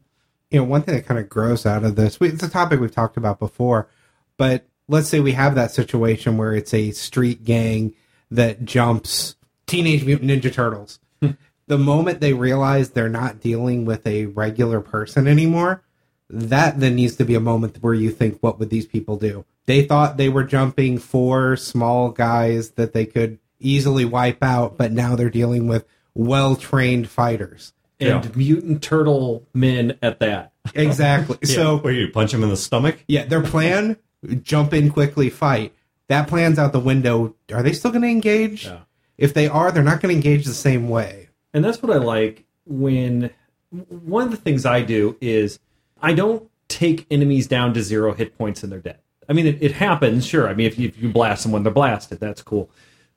you 0.50 0.60
know, 0.60 0.63
one 0.63 0.82
thing 0.82 0.96
that 0.96 1.06
kind 1.06 1.20
of 1.20 1.30
grows 1.30 1.66
out 1.66 1.84
of 1.84 1.96
this, 1.96 2.20
we, 2.20 2.30
it's 2.30 2.44
a 2.44 2.50
topic 2.50 2.80
we've 2.80 2.92
talked 2.92 3.18
about 3.18 3.40
before, 3.40 3.90
but 4.38 4.66
let's 4.88 5.10
say 5.10 5.20
we 5.20 5.34
have 5.34 5.56
that 5.56 5.72
situation 5.72 6.38
where 6.38 6.54
it's 6.54 6.74
a 6.74 6.92
street 6.92 7.44
gang 7.44 7.94
that 8.32 8.66
jumps 8.66 9.36
Teenage 9.66 10.06
Mutant 10.06 10.32
Ninja 10.32 10.54
Turtles. 10.54 11.00
Hmm. 11.22 11.32
the 11.68 11.78
moment 11.78 12.22
they 12.22 12.34
realize 12.34 12.92
they're 12.92 13.10
not 13.10 13.42
dealing 13.42 13.86
with 13.86 14.06
a 14.08 14.28
regular 14.28 14.82
person 14.82 15.28
anymore, 15.28 15.84
that 16.30 16.80
then 16.80 16.96
needs 16.96 17.16
to 17.18 17.26
be 17.26 17.36
a 17.36 17.40
moment 17.40 17.78
where 17.82 17.94
you 17.94 18.12
think, 18.12 18.40
what 18.42 18.60
would 18.60 18.70
these 18.70 18.86
people 18.86 19.18
do? 19.18 19.46
They 19.66 19.84
thought 19.84 20.18
they 20.18 20.30
were 20.30 20.44
jumping 20.44 20.98
four 20.98 21.58
small 21.58 22.10
guys 22.10 22.72
that 22.72 22.94
they 22.94 23.06
could 23.06 23.40
easily 23.60 24.06
wipe 24.06 24.44
out, 24.44 24.78
but 24.78 24.92
now 24.92 25.16
they're 25.16 25.30
dealing 25.30 25.68
with 25.68 25.86
well 26.17 26.56
trained 26.56 27.10
fighters. 27.10 27.73
and 27.99 28.36
mutant 28.36 28.82
turtle 28.84 29.47
men 29.53 29.97
at 30.01 30.19
that. 30.19 30.51
Exactly. 30.75 31.38
So, 31.43 31.53
So 31.53 31.75
what 31.77 31.91
do 31.91 31.95
you 31.95 32.10
punch 32.12 32.32
them 32.32 32.43
in 32.43 32.49
the 32.49 32.58
stomach? 32.58 33.03
Yeah, 33.08 33.25
their 33.25 33.41
plan: 33.41 33.97
jump 34.41 34.73
in 34.73 34.91
quickly, 34.91 35.30
fight. 35.30 35.73
That 36.10 36.27
plan's 36.27 36.58
out 36.60 36.73
the 36.73 36.80
window. 36.80 37.36
Are 37.51 37.63
they 37.63 37.73
still 37.73 37.91
going 37.91 38.03
to 38.03 38.08
engage? 38.08 38.65
Yeah. 38.65 38.80
If 39.17 39.34
they 39.34 39.47
are, 39.47 39.71
they're 39.71 39.84
not 39.84 40.01
going 40.01 40.13
to 40.13 40.15
engage 40.15 40.45
the 40.45 40.53
same 40.53 40.89
way. 40.89 41.30
And 41.53 41.63
that's 41.65 41.82
what 41.82 41.91
I 41.91 41.97
like 41.99 42.45
when 42.65 43.32
one 43.71 44.23
of 44.23 44.32
the 44.32 44.38
things 44.38 44.65
I 44.65 44.82
do 44.84 45.17
is 45.19 45.60
I 46.01 46.13
don't 46.13 46.49
take 46.67 47.06
enemies 47.10 47.47
down 47.47 47.73
to 47.73 47.82
zero 47.82 48.13
hit 48.13 48.38
points 48.38 48.63
and 48.63 48.71
they're 48.71 48.80
dead. 48.80 48.99
I 49.27 49.34
mean, 49.34 49.47
it, 49.47 49.58
it 49.62 49.71
happens, 49.73 50.25
sure. 50.25 50.47
I 50.47 50.53
mean, 50.53 50.67
if 50.67 50.77
you, 50.80 50.88
if 50.88 51.01
you 51.01 51.10
blast 51.10 51.43
someone, 51.43 51.63
they're 51.63 51.73
blasted. 51.73 52.19
That's 52.19 52.41
cool. 52.41 52.69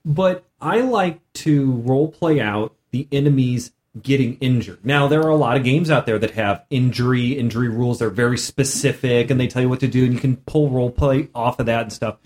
But 0.04 0.44
I 0.60 0.80
like 0.80 1.20
to 1.34 1.72
role 1.72 2.08
play 2.08 2.40
out 2.40 2.74
the 2.90 3.06
enemies 3.12 3.72
getting 4.00 4.36
injured. 4.36 4.78
Now, 4.84 5.08
there 5.08 5.20
are 5.22 5.30
a 5.30 5.36
lot 5.36 5.56
of 5.56 5.64
games 5.64 5.90
out 5.90 6.06
there 6.06 6.18
that 6.18 6.32
have 6.32 6.64
injury 6.70 7.32
injury 7.32 7.68
rules. 7.68 7.98
They're 7.98 8.08
very 8.10 8.38
specific 8.38 9.30
and 9.30 9.40
they 9.40 9.46
tell 9.48 9.62
you 9.62 9.68
what 9.68 9.80
to 9.80 9.88
do, 9.88 10.04
and 10.04 10.14
you 10.14 10.20
can 10.20 10.36
pull 10.36 10.70
role 10.70 10.90
play 10.90 11.28
off 11.34 11.58
of 11.58 11.66
that 11.66 11.82
and 11.82 11.92
stuff. 11.92 12.16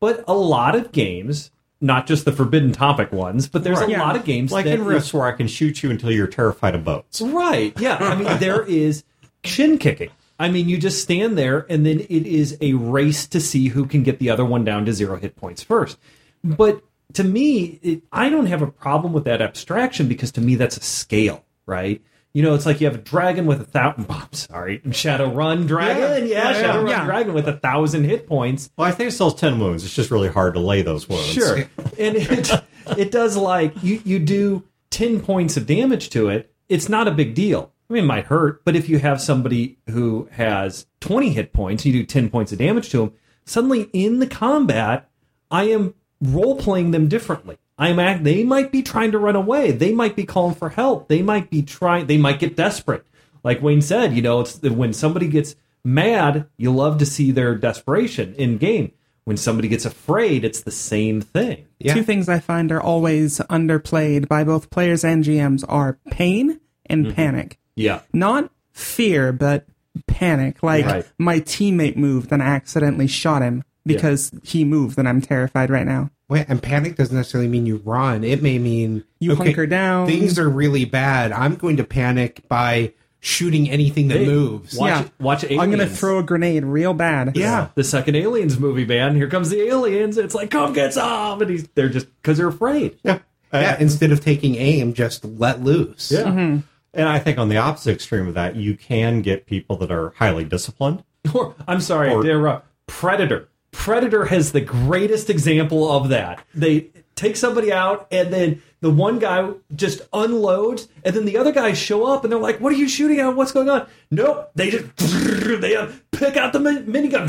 But 0.00 0.24
a 0.26 0.34
lot 0.34 0.74
of 0.74 0.90
games, 0.92 1.50
not 1.80 2.06
just 2.06 2.24
the 2.24 2.32
forbidden 2.32 2.72
topic 2.72 3.12
ones, 3.12 3.46
but 3.48 3.62
there's 3.64 3.78
Right. 3.78 3.88
a 3.88 3.92
Yeah. 3.92 4.02
lot 4.02 4.16
of 4.16 4.24
games 4.24 4.50
Like 4.52 4.64
that 4.64 4.74
in 4.74 4.84
Rifts, 4.84 5.14
where 5.14 5.24
I 5.24 5.32
can 5.32 5.46
shoot 5.46 5.82
you 5.82 5.90
until 5.90 6.10
you're 6.10 6.26
terrified 6.26 6.74
of 6.74 6.84
boats. 6.84 7.20
Right. 7.20 7.72
Yeah. 7.80 7.96
I 8.00 8.16
mean, 8.16 8.26
there 8.40 8.62
is 8.62 9.04
shin 9.44 9.78
kicking. 9.78 10.10
I 10.38 10.48
mean, 10.50 10.68
you 10.68 10.78
just 10.78 11.00
stand 11.00 11.38
there 11.38 11.64
and 11.68 11.86
then 11.86 12.00
it 12.00 12.26
is 12.26 12.58
a 12.60 12.72
race 12.74 13.26
to 13.28 13.40
see 13.40 13.68
who 13.68 13.86
can 13.86 14.02
get 14.02 14.18
the 14.18 14.30
other 14.30 14.44
one 14.44 14.64
down 14.64 14.84
to 14.86 14.92
zero 14.92 15.16
hit 15.16 15.36
points 15.36 15.62
first. 15.62 15.96
But 16.42 16.82
to 17.12 17.24
me, 17.24 17.78
it, 17.82 18.02
I 18.10 18.28
don't 18.28 18.46
have 18.46 18.62
a 18.62 18.66
problem 18.66 19.12
with 19.12 19.24
that 19.24 19.40
abstraction 19.42 20.08
because 20.08 20.32
to 20.32 20.40
me, 20.40 20.54
that's 20.56 20.76
a 20.76 20.82
scale, 20.82 21.44
right? 21.66 22.02
You 22.32 22.42
know, 22.42 22.54
it's 22.54 22.66
like 22.66 22.80
you 22.80 22.86
have 22.88 22.96
a 22.96 23.02
dragon 23.02 23.46
with 23.46 23.60
a 23.60 23.64
thousand. 23.64 24.06
Oh, 24.10 24.28
sorry, 24.32 24.80
Shadowrun 24.80 25.68
dragon. 25.68 26.26
Yeah, 26.26 26.50
Yeah, 26.50 26.50
yeah, 26.50 26.62
Shadowrun 26.62 26.88
yeah. 26.90 27.04
dragon 27.04 27.34
with 27.34 27.46
a 27.46 27.52
thousand 27.52 28.04
hit 28.04 28.26
points. 28.26 28.70
Well, 28.76 28.88
I 28.88 28.90
think 28.90 29.08
it 29.08 29.12
still 29.12 29.30
has 29.30 29.38
10 29.38 29.60
wounds. 29.60 29.84
It's 29.84 29.94
just 29.94 30.10
really 30.10 30.28
hard 30.28 30.54
to 30.54 30.60
lay 30.60 30.82
those 30.82 31.08
wounds. 31.08 31.26
Sure. 31.26 31.58
and 31.98 32.16
it 32.16 32.50
it 32.98 33.10
does 33.12 33.36
like 33.36 33.80
you 33.84 34.00
you 34.04 34.18
do 34.18 34.64
10 34.90 35.20
points 35.20 35.56
of 35.56 35.66
damage 35.66 36.10
to 36.10 36.28
it, 36.28 36.52
it's 36.68 36.88
not 36.88 37.06
a 37.06 37.12
big 37.12 37.34
deal. 37.34 37.72
I 37.88 37.92
mean, 37.92 38.04
it 38.04 38.06
might 38.06 38.26
hurt, 38.26 38.64
but 38.64 38.74
if 38.74 38.88
you 38.88 38.98
have 38.98 39.20
somebody 39.20 39.78
who 39.90 40.28
has 40.32 40.86
20 41.00 41.30
hit 41.30 41.52
points, 41.52 41.84
you 41.84 41.92
do 41.92 42.04
10 42.04 42.30
points 42.30 42.50
of 42.50 42.58
damage 42.58 42.88
to 42.90 42.98
them, 42.98 43.12
suddenly 43.44 43.82
in 43.92 44.20
the 44.20 44.26
combat, 44.26 45.10
I 45.50 45.64
am 45.64 45.94
role 46.20 46.56
playing 46.56 46.90
them 46.90 47.08
differently. 47.08 47.58
I'm 47.76 47.98
act. 47.98 48.22
They 48.24 48.44
might 48.44 48.70
be 48.70 48.82
trying 48.82 49.12
to 49.12 49.18
run 49.18 49.34
away. 49.36 49.72
They 49.72 49.92
might 49.92 50.14
be 50.16 50.24
calling 50.24 50.54
for 50.54 50.68
help. 50.70 51.08
They 51.08 51.22
might 51.22 51.50
be 51.50 51.62
trying. 51.62 52.06
They 52.06 52.18
might 52.18 52.38
get 52.38 52.56
desperate. 52.56 53.04
Like 53.42 53.60
Wayne 53.62 53.82
said, 53.82 54.14
you 54.14 54.22
know, 54.22 54.40
it's 54.40 54.60
when 54.62 54.92
somebody 54.92 55.26
gets 55.28 55.56
mad, 55.84 56.46
you 56.56 56.72
love 56.72 56.98
to 56.98 57.06
see 57.06 57.30
their 57.30 57.54
desperation 57.56 58.34
in 58.36 58.58
game. 58.58 58.92
When 59.24 59.36
somebody 59.36 59.68
gets 59.68 59.84
afraid, 59.86 60.44
it's 60.44 60.60
the 60.60 60.70
same 60.70 61.20
thing. 61.20 61.66
Yeah. 61.78 61.94
Two 61.94 62.02
things 62.02 62.28
I 62.28 62.38
find 62.40 62.70
are 62.70 62.80
always 62.80 63.38
underplayed 63.50 64.28
by 64.28 64.44
both 64.44 64.70
players 64.70 65.02
and 65.04 65.24
GMs 65.24 65.64
are 65.68 65.98
pain 66.10 66.60
and 66.86 67.06
Mm-hmm. 67.06 67.14
panic. 67.14 67.58
Yeah. 67.74 68.00
Not 68.12 68.50
fear, 68.72 69.32
but 69.32 69.66
panic. 70.06 70.62
Like 70.62 70.84
Right. 70.86 71.06
my 71.18 71.40
teammate 71.40 71.96
moved 71.96 72.32
and 72.32 72.42
I 72.42 72.46
accidentally 72.46 73.06
shot 73.06 73.42
him 73.42 73.64
because 73.86 74.30
he 74.42 74.64
moved 74.64 74.98
and 74.98 75.08
I'm 75.08 75.20
terrified 75.20 75.70
right 75.70 75.86
now. 75.86 76.10
Wait, 76.28 76.46
and 76.48 76.62
panic 76.62 76.96
doesn't 76.96 77.14
necessarily 77.16 77.48
mean 77.48 77.66
you 77.66 77.76
run. 77.84 78.24
It 78.24 78.42
may 78.42 78.58
mean 78.58 79.04
You 79.20 79.34
hunker 79.36 79.66
down. 79.66 80.06
Things 80.06 80.38
are 80.38 80.48
really 80.48 80.84
bad. 80.86 81.32
I'm 81.32 81.54
going 81.56 81.76
to 81.76 81.84
panic 81.84 82.42
by 82.48 82.94
shooting 83.20 83.70
anything 83.70 84.08
that 84.08 84.18
Hey, 84.18 84.26
moves. 84.26 84.76
Watch, 84.76 84.90
Yeah. 84.90 85.08
watch 85.18 85.44
Aliens. 85.44 85.62
I'm 85.62 85.70
gonna 85.70 85.86
throw 85.86 86.18
a 86.18 86.22
grenade 86.22 86.64
real 86.64 86.92
bad. 86.94 87.36
Yeah. 87.36 87.68
the 87.74 87.84
second 87.84 88.16
Aliens 88.16 88.58
movie, 88.58 88.84
man. 88.84 89.16
Here 89.16 89.28
comes 89.28 89.48
the 89.50 89.62
aliens. 89.68 90.18
It's 90.18 90.34
like, 90.34 90.50
come 90.50 90.72
get 90.74 90.92
some, 90.94 91.40
and 91.40 91.50
he's 91.50 91.66
they're 91.74 91.88
just 91.88 92.06
because 92.20 92.36
they're 92.38 92.48
afraid. 92.48 92.98
Yeah. 93.02 93.18
Yeah, 93.52 93.76
instead 93.78 94.10
of 94.10 94.20
taking 94.20 94.56
aim, 94.56 94.94
just 94.94 95.24
let 95.24 95.62
loose. 95.62 96.10
Yeah. 96.10 96.24
Mm-hmm. 96.24 96.58
And 96.94 97.08
I 97.08 97.18
think 97.18 97.38
on 97.38 97.48
the 97.48 97.56
opposite 97.56 97.92
extreme 97.94 98.26
of 98.28 98.34
that, 98.34 98.56
you 98.56 98.76
can 98.76 99.22
get 99.22 99.46
people 99.46 99.76
that 99.76 99.90
are 99.92 100.12
highly 100.16 100.44
disciplined. 100.44 101.04
Or 101.34 101.54
I'm 101.68 101.80
sorry, 101.80 102.10
Or- 102.10 102.22
they're, 102.22 102.44
a 102.46 102.62
Predator. 102.86 103.48
Predator 103.74 104.24
has 104.26 104.52
the 104.52 104.60
greatest 104.60 105.28
example 105.28 105.90
of 105.90 106.08
that. 106.08 106.42
They 106.54 106.88
take 107.16 107.36
somebody 107.36 107.72
out, 107.72 108.06
and 108.10 108.32
then 108.32 108.62
the 108.80 108.90
one 108.90 109.18
guy 109.18 109.50
just 109.74 110.00
unloads, 110.12 110.88
and 111.04 111.14
then 111.14 111.24
the 111.24 111.36
other 111.36 111.52
guys 111.52 111.76
show 111.76 112.06
up, 112.06 112.22
and 112.24 112.32
they're 112.32 112.40
like, 112.40 112.60
"What 112.60 112.72
are 112.72 112.76
you 112.76 112.88
shooting 112.88 113.20
at? 113.20 113.34
What's 113.36 113.52
going 113.52 113.68
on?" 113.68 113.86
Nope, 114.10 114.50
they 114.54 114.70
just 114.70 114.86
they 115.60 115.76
uh, 115.76 115.90
pick 116.12 116.36
out 116.36 116.52
the 116.52 116.58
minigun, 116.60 117.28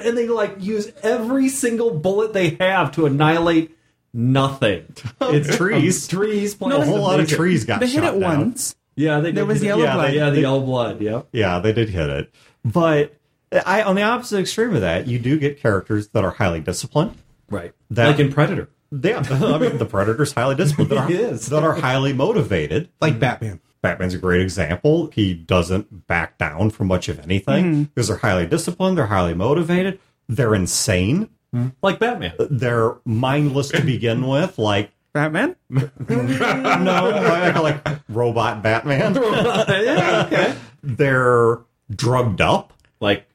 and 0.06 0.18
they 0.18 0.26
like 0.28 0.56
use 0.60 0.90
every 1.02 1.48
single 1.48 1.92
bullet 1.98 2.32
they 2.32 2.50
have 2.60 2.92
to 2.92 3.06
annihilate 3.06 3.76
nothing. 4.12 4.86
It's 5.20 5.56
Trees. 5.56 6.06
trees, 6.08 6.60
No, 6.60 6.80
A 6.80 6.84
whole 6.84 7.00
lot 7.00 7.20
of 7.20 7.28
trees 7.28 7.64
got 7.64 7.80
They 7.80 7.86
hit 7.86 8.02
shot 8.02 8.14
it 8.14 8.20
down. 8.20 8.38
once. 8.40 8.74
Yeah, 8.94 9.20
they 9.20 9.30
There 9.32 9.44
was 9.44 9.60
hit 9.60 9.68
yellow 9.68 9.84
yeah, 9.84 9.94
blood. 9.94 10.10
They, 10.10 10.16
yeah, 10.16 10.30
the 10.30 10.40
yellow 10.40 10.60
blood. 10.60 11.00
Yeah. 11.00 11.22
Yeah, 11.32 11.58
they 11.58 11.72
did 11.72 11.90
hit 11.90 12.08
it. 12.08 12.34
But 12.64 13.14
I, 13.52 13.82
on 13.82 13.94
the 13.96 14.02
opposite 14.02 14.40
extreme 14.40 14.74
of 14.74 14.80
that, 14.80 15.06
you 15.06 15.18
do 15.18 15.38
get 15.38 15.60
characters 15.60 16.08
that 16.08 16.24
are 16.24 16.32
highly 16.32 16.60
disciplined. 16.60 17.16
Right. 17.50 17.72
That- 17.90 18.08
like 18.08 18.18
in 18.18 18.32
Predator. 18.32 18.68
Yeah, 18.92 19.18
I 19.30 19.58
mean, 19.58 19.78
the 19.78 19.86
Predator's 19.86 20.32
highly 20.32 20.54
disciplined. 20.54 20.90
That 20.90 20.98
are, 20.98 21.08
He 21.08 21.16
is. 21.16 21.46
that 21.46 21.64
are 21.64 21.74
highly 21.74 22.12
motivated. 22.12 22.88
Like 23.00 23.18
Batman. 23.18 23.60
Batman's 23.82 24.14
a 24.14 24.18
great 24.18 24.40
example. 24.40 25.10
He 25.12 25.34
doesn't 25.34 26.06
back 26.06 26.38
down 26.38 26.70
from 26.70 26.88
much 26.88 27.08
of 27.08 27.18
anything 27.20 27.64
mm-hmm. 27.64 27.82
because 27.84 28.08
they're 28.08 28.16
highly 28.16 28.46
disciplined. 28.46 28.96
They're 28.96 29.06
highly 29.06 29.34
motivated. 29.34 30.00
They're 30.28 30.54
insane. 30.54 31.30
Mm-hmm. 31.54 31.68
Like 31.82 31.98
Batman. 31.98 32.34
Uh, 32.38 32.46
they're 32.50 32.96
mindless 33.04 33.68
to 33.70 33.82
begin 33.82 34.26
with. 34.26 34.58
Like 34.58 34.90
Batman? 35.12 35.56
no, 35.70 35.88
like, 36.02 37.54
like 37.84 38.00
robot 38.08 38.62
Batman. 38.62 39.14
yeah, 39.14 40.24
okay. 40.26 40.54
They're 40.82 41.60
drugged 41.94 42.40
up. 42.40 42.72
Like, 43.00 43.26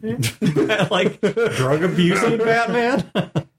Hmm? 0.00 0.16
like 0.90 1.20
drug 1.20 1.82
abusing 1.84 2.38
Batman. 2.38 3.04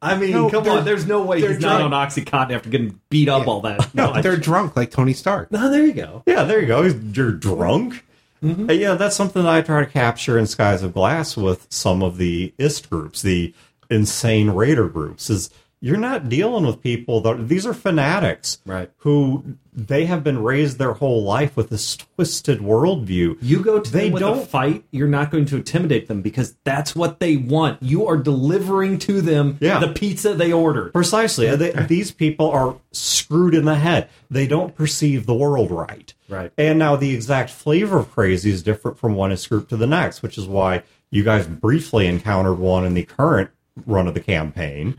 I 0.02 0.18
mean, 0.18 0.32
No, 0.32 0.50
come 0.50 0.68
on. 0.68 0.84
There's 0.84 1.06
no 1.06 1.24
way 1.24 1.42
they're 1.42 1.54
he's 1.54 1.62
not 1.62 1.82
on 1.82 1.92
drunk. 1.92 2.12
OxyContin 2.12 2.52
after 2.56 2.70
getting 2.70 3.00
beat 3.10 3.30
up 3.30 3.48
all 3.48 3.62
that. 3.62 3.94
No, 3.94 4.12
much. 4.12 4.24
they're 4.24 4.38
drunk 4.38 4.76
like 4.76 4.90
Tony 4.92 5.14
Stark. 5.14 5.52
No, 5.52 5.70
there 5.70 5.86
you 5.86 5.94
go. 5.94 6.24
Yeah, 6.26 6.44
there 6.44 6.60
you 6.60 6.68
go. 6.68 6.82
You're 6.82 7.32
drunk. 7.32 8.04
Mm-hmm. 8.44 8.70
Uh, 8.70 8.74
yeah, 8.74 8.96
that's 8.96 9.16
something 9.16 9.44
that 9.44 9.54
I 9.54 9.62
try 9.62 9.86
to 9.86 9.90
capture 9.90 10.38
in 10.38 10.48
Skies 10.48 10.84
of 10.84 10.94
Glass 10.94 11.38
with 11.38 11.68
some 11.70 12.04
of 12.04 12.18
the 12.18 12.54
IST 12.58 12.90
groups, 12.90 13.22
the 13.22 13.54
insane 13.90 14.50
raider 14.50 14.90
groups. 14.90 15.30
Is 15.30 15.50
you're 15.84 15.98
not 15.98 16.30
dealing 16.30 16.66
with 16.66 16.82
people 16.82 17.20
that 17.20 17.50
these 17.50 17.66
are 17.66 17.74
fanatics, 17.74 18.60
Right. 18.66 18.90
Who 19.00 19.44
they 19.74 20.06
have 20.06 20.24
been 20.24 20.42
raised 20.42 20.78
their 20.78 20.94
whole 20.94 21.24
life 21.24 21.58
with 21.58 21.70
this 21.70 21.98
twisted 21.98 22.60
worldview. 22.60 23.38
You 23.42 23.60
go 23.62 23.80
to 23.80 23.92
They 23.92 24.10
don't- 24.10 24.48
fight, 24.48 24.86
you're 24.92 25.10
not 25.10 25.30
going 25.30 25.44
to 25.46 25.58
intimidate 25.58 26.08
them 26.08 26.22
because 26.22 26.56
that's 26.64 26.96
what 26.96 27.20
they 27.20 27.36
want. 27.36 27.84
You 27.84 28.08
are 28.08 28.16
delivering 28.16 28.98
to 29.00 29.20
them 29.20 29.58
Yeah. 29.60 29.80
the 29.80 29.90
pizza 29.90 30.34
they 30.36 30.54
ordered. 30.54 30.94
Precisely, 30.94 31.54
they, 31.56 31.72
these 31.90 32.12
people 32.12 32.50
are 32.50 32.76
screwed 32.94 33.54
in 33.54 33.66
the 33.66 33.76
head. 33.76 34.08
They 34.32 34.48
don't 34.48 34.74
perceive 34.76 35.26
the 35.26 35.34
world 35.34 35.70
right. 35.70 36.14
Right. 36.30 36.52
And 36.58 36.80
now 36.80 36.96
the 36.96 37.14
exact 37.14 37.50
flavor 37.50 37.98
of 38.00 38.10
crazy 38.12 38.52
is 38.52 38.64
different 38.64 38.98
from 38.98 39.16
one 39.16 39.36
group 39.50 39.68
to 39.70 39.76
the 39.76 39.88
next, 39.88 40.22
which 40.22 40.38
is 40.38 40.46
why 40.48 40.84
you 41.12 41.24
guys 41.26 41.46
briefly 41.46 42.08
encountered 42.08 42.58
one 42.58 42.86
in 42.86 42.94
the 42.94 43.04
current 43.04 43.50
run 43.86 44.08
of 44.08 44.14
the 44.14 44.20
campaign 44.22 44.98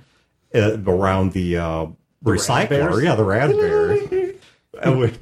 uh, 0.55 0.79
around 0.87 1.33
the 1.33 1.57
uh, 1.59 1.87
recycler. 2.25 3.03
Yeah, 3.03 3.15
the 3.15 3.25
raspberry, 3.25 4.37
uh, 4.83 4.93
which, 4.93 5.15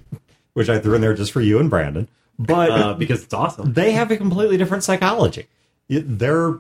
which 0.55 0.69
I 0.69 0.79
threw 0.79 0.95
in 0.95 1.01
there 1.01 1.15
just 1.15 1.33
for 1.33 1.41
you 1.41 1.59
and 1.59 1.69
Brandon. 1.71 2.09
But 2.39 2.71
Uh, 2.71 2.95
because 2.95 3.23
it's 3.25 3.35
awesome. 3.35 3.73
they 3.73 3.93
have 3.93 4.11
a 4.11 4.17
completely 4.17 4.57
different 4.57 4.85
psychology. 4.85 5.47
They're 5.89 6.59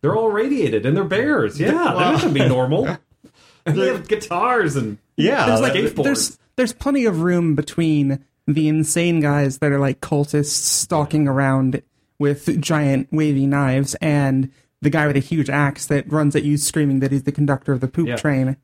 They're 0.00 0.14
all 0.16 0.30
radiated 0.30 0.86
and 0.86 0.96
they're 0.96 1.04
bears. 1.04 1.58
Yeah, 1.58 1.68
they're 1.72 1.74
not 1.84 2.20
going 2.20 2.34
to 2.34 2.40
be 2.40 2.48
normal. 2.48 2.86
And 2.86 2.98
they 3.76 3.88
have 3.88 4.06
guitars 4.08 4.76
and 4.76 4.98
yeah, 5.16 5.46
There's 5.46 5.60
like 5.60 5.72
skateboards. 5.74 6.04
there's 6.04 6.38
there's 6.56 6.72
plenty 6.72 7.04
of 7.04 7.22
room 7.22 7.54
between 7.54 8.24
the 8.46 8.68
insane 8.68 9.20
guys 9.20 9.58
that 9.58 9.70
are 9.72 9.78
like 9.78 10.00
cultists 10.00 10.46
stalking 10.54 11.28
around 11.28 11.82
with 12.18 12.60
giant 12.60 13.08
wavy 13.12 13.46
knives 13.46 13.94
and 13.96 14.50
the 14.82 14.90
guy 14.90 15.06
with 15.06 15.16
a 15.16 15.20
huge 15.20 15.50
axe 15.50 15.86
that 15.86 16.10
runs 16.10 16.34
at 16.34 16.42
you 16.42 16.56
screaming 16.56 17.00
that 17.00 17.12
he's 17.12 17.24
the 17.24 17.32
conductor 17.32 17.72
of 17.72 17.80
the 17.80 17.88
poop 17.88 18.08
Yeah. 18.08 18.16
train. 18.16 18.56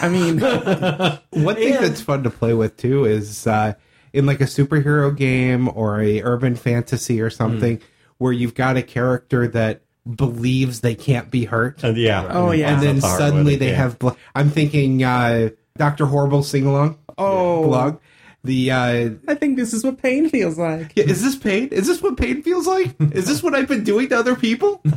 I 0.00 0.08
mean, 0.08 0.38
One 1.44 1.54
thing 1.56 1.72
that's 1.74 2.00
fun 2.02 2.22
to 2.24 2.30
play 2.30 2.52
with 2.54 2.76
too 2.76 3.04
is 3.06 3.46
uh, 3.46 3.74
in 4.12 4.26
like 4.26 4.40
a 4.40 4.44
superhero 4.44 5.14
game 5.16 5.68
or 5.74 6.00
a 6.02 6.22
urban 6.22 6.54
fantasy 6.54 7.20
or 7.20 7.30
something 7.30 7.80
where 8.18 8.32
you've 8.32 8.54
got 8.54 8.76
a 8.76 8.82
character 8.82 9.48
that 9.48 9.80
believes 10.16 10.80
they 10.82 10.94
can't 10.94 11.30
be 11.30 11.46
hurt, 11.46 11.82
and 11.82 11.96
yeah. 11.96 12.28
Oh, 12.30 12.50
yeah. 12.50 12.74
and 12.74 12.82
then 12.82 12.96
That's 12.96 13.04
the 13.04 13.08
hard 13.08 13.18
suddenly 13.20 13.52
way 13.54 13.58
they 13.58 13.66
get. 13.68 13.76
have. 13.76 13.98
Bl- 13.98 14.10
I'm 14.34 14.50
thinking 14.50 15.02
uh, 15.02 15.48
Doctor 15.78 16.04
Horrible 16.06 16.42
sing 16.42 16.66
along 16.66 16.98
oh, 17.16 17.64
blog. 17.66 18.00
The 18.44 18.70
uh, 18.70 19.10
I 19.26 19.34
think 19.34 19.56
this 19.56 19.72
is 19.72 19.82
what 19.82 19.96
pain 20.02 20.28
feels 20.28 20.58
like. 20.58 20.92
Yeah, 20.94 21.04
is 21.04 21.22
this 21.22 21.34
pain? 21.34 21.68
Is 21.68 21.86
this 21.86 22.02
what 22.02 22.16
pain 22.18 22.42
feels 22.42 22.66
like? 22.66 22.94
Is 23.00 23.26
this 23.26 23.42
what 23.42 23.54
I've 23.54 23.68
been 23.68 23.84
doing 23.84 24.08
to 24.10 24.18
other 24.18 24.36
people? 24.36 24.82
and 24.84 24.94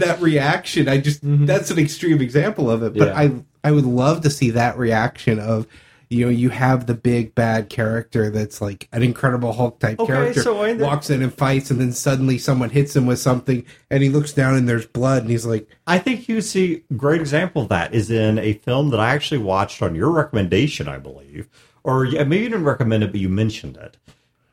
that 0.00 0.18
reaction, 0.20 0.88
I 0.88 0.98
just 0.98 1.20
that's 1.22 1.70
an 1.70 1.78
extreme 1.78 2.20
example 2.20 2.70
of 2.70 2.82
it. 2.82 2.94
But 2.96 3.08
Yeah. 3.08 3.18
I 3.18 3.32
I 3.64 3.72
would 3.72 3.84
love 3.86 4.20
to 4.22 4.30
see 4.30 4.50
that 4.50 4.78
reaction 4.78 5.38
of 5.40 5.66
you 6.10 6.24
know, 6.24 6.30
you 6.30 6.48
have 6.48 6.86
the 6.86 6.94
big 6.94 7.34
bad 7.34 7.68
character 7.68 8.30
that's 8.30 8.62
like 8.62 8.88
an 8.92 9.02
incredible 9.02 9.52
Hulk 9.52 9.78
type 9.78 9.98
Okay, 10.00 10.10
character 10.10 10.40
so 10.42 10.62
I- 10.62 10.72
walks 10.72 11.10
in 11.10 11.22
and 11.22 11.34
fights 11.34 11.70
and 11.70 11.78
then 11.78 11.92
suddenly 11.92 12.38
someone 12.38 12.70
hits 12.70 12.96
him 12.96 13.04
with 13.04 13.18
something 13.18 13.62
and 13.90 14.02
he 14.02 14.08
looks 14.08 14.32
down 14.32 14.54
and 14.54 14.66
there's 14.66 14.86
blood 14.86 15.22
and 15.22 15.30
he's 15.30 15.44
like 15.44 15.68
I 15.86 15.98
think 15.98 16.26
you 16.26 16.40
see 16.40 16.82
great 16.96 17.20
example 17.20 17.62
of 17.62 17.68
that 17.68 17.92
is 17.94 18.10
in 18.10 18.38
a 18.38 18.54
film 18.54 18.88
that 18.90 19.00
I 19.00 19.10
actually 19.14 19.38
watched 19.38 19.82
on 19.82 19.94
your 19.94 20.10
recommendation, 20.10 20.88
I 20.88 20.96
believe, 20.98 21.46
or 21.84 22.04
maybe 22.04 22.38
you 22.38 22.48
didn't 22.48 22.64
recommend 22.64 23.02
it, 23.02 23.10
but 23.12 23.20
you 23.20 23.28
mentioned 23.28 23.76
it, 23.76 23.96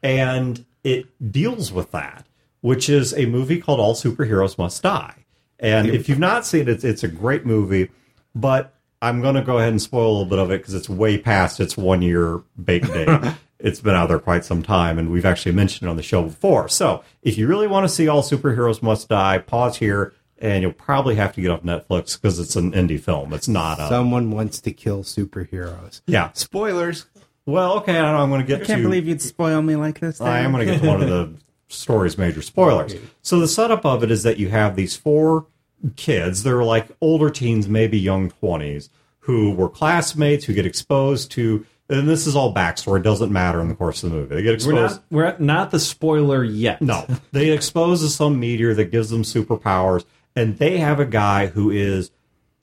and 0.03 0.65
it 0.83 1.31
deals 1.31 1.71
with 1.71 1.91
that, 1.91 2.25
which 2.61 2.89
is 2.89 3.13
a 3.13 3.25
movie 3.25 3.59
called 3.59 3.79
All 3.79 3.95
Superheroes 3.95 4.57
Must 4.57 4.81
Die. 4.81 5.15
And 5.59 5.89
if 5.89 6.09
you've 6.09 6.19
not 6.19 6.45
seen 6.45 6.61
it, 6.63 6.69
it's, 6.69 6.83
it's 6.83 7.03
a 7.03 7.07
great 7.07 7.45
movie, 7.45 7.89
but 8.35 8.73
I'm 9.01 9.21
going 9.21 9.35
to 9.35 9.41
go 9.41 9.57
ahead 9.57 9.69
and 9.69 9.81
spoil 9.81 10.07
a 10.07 10.11
little 10.11 10.25
bit 10.25 10.39
of 10.39 10.51
it 10.51 10.57
because 10.59 10.73
it's 10.73 10.89
way 10.89 11.17
past 11.17 11.59
its 11.59 11.77
one 11.77 12.01
year 12.01 12.41
bake 12.61 12.85
date. 12.93 13.33
it's 13.59 13.79
been 13.79 13.95
out 13.95 14.09
there 14.09 14.19
quite 14.19 14.43
some 14.45 14.61
time, 14.61 14.99
and 14.99 15.11
we've 15.11 15.25
actually 15.25 15.53
mentioned 15.53 15.87
it 15.87 15.89
on 15.89 15.97
the 15.97 16.03
show 16.03 16.23
before. 16.23 16.67
So 16.67 17.03
if 17.23 17.37
you 17.37 17.47
really 17.47 17.67
want 17.67 17.85
to 17.85 17.89
see 17.89 18.07
All 18.07 18.21
Superheroes 18.21 18.81
Must 18.81 19.07
Die, 19.07 19.37
pause 19.39 19.77
here, 19.77 20.13
and 20.37 20.61
you'll 20.61 20.73
probably 20.73 21.15
have 21.15 21.33
to 21.33 21.41
get 21.41 21.49
off 21.49 21.63
Netflix 21.63 22.19
because 22.21 22.39
it's 22.39 22.55
an 22.57 22.73
indie 22.73 22.99
film. 22.99 23.33
It's 23.33 23.47
not 23.47 23.79
a. 23.79 23.87
someone 23.87 24.29
wants 24.31 24.59
to 24.61 24.71
kill 24.71 25.03
superheroes. 25.03 26.01
yeah. 26.05 26.31
Spoilers. 26.33 27.05
Well, 27.45 27.77
okay, 27.77 27.97
I 27.97 28.21
am 28.23 28.29
going 28.29 28.41
to 28.41 28.47
get 28.47 28.61
I 28.63 28.65
can't 28.65 28.79
to. 28.79 28.83
believe 28.83 29.07
you'd 29.07 29.21
spoil 29.21 29.61
me 29.61 29.75
like 29.75 29.99
this. 29.99 30.19
I 30.19 30.39
am 30.39 30.51
going 30.51 30.65
to 30.65 30.73
get 30.73 30.81
to 30.81 30.87
one 30.87 31.01
of 31.03 31.09
the 31.09 31.33
story's 31.67 32.17
major 32.17 32.41
spoilers. 32.41 32.95
So 33.21 33.39
the 33.39 33.47
setup 33.47 33.85
of 33.85 34.03
it 34.03 34.11
is 34.11 34.23
that 34.23 34.37
you 34.37 34.49
have 34.49 34.75
these 34.75 34.95
four 34.95 35.45
kids. 35.95 36.43
They're 36.43 36.63
like 36.63 36.87
older 37.01 37.29
teens, 37.29 37.67
maybe 37.67 37.99
young 37.99 38.31
twenties, 38.31 38.89
who 39.19 39.51
were 39.53 39.69
classmates 39.69 40.45
who 40.45 40.53
get 40.53 40.65
exposed 40.65 41.31
to. 41.31 41.65
And 41.87 42.09
this 42.09 42.25
is 42.25 42.35
all 42.35 42.51
backstory. 42.51 42.97
It 42.99 43.03
doesn't 43.03 43.31
matter 43.31 43.61
in 43.61 43.67
the 43.69 43.75
course 43.75 44.01
of 44.03 44.09
the 44.09 44.15
movie. 44.17 44.33
They 44.35 44.41
get 44.41 44.49
we're 44.49 44.55
exposed. 44.55 44.95
not 44.95 45.03
we're 45.11 45.23
at- 45.25 45.39
not 45.41 45.69
the 45.69 45.79
spoiler 45.79 46.43
yet. 46.43 46.81
No, 46.81 47.05
they 47.31 47.51
expose 47.51 48.01
to 48.01 48.09
some 48.09 48.39
meteor 48.39 48.73
that 48.73 48.85
gives 48.89 49.11
them 49.11 49.21
superpowers, 49.21 50.03
and 50.35 50.57
they 50.57 50.79
have 50.79 50.99
a 50.99 51.05
guy 51.05 51.45
who 51.45 51.69
is 51.69 52.09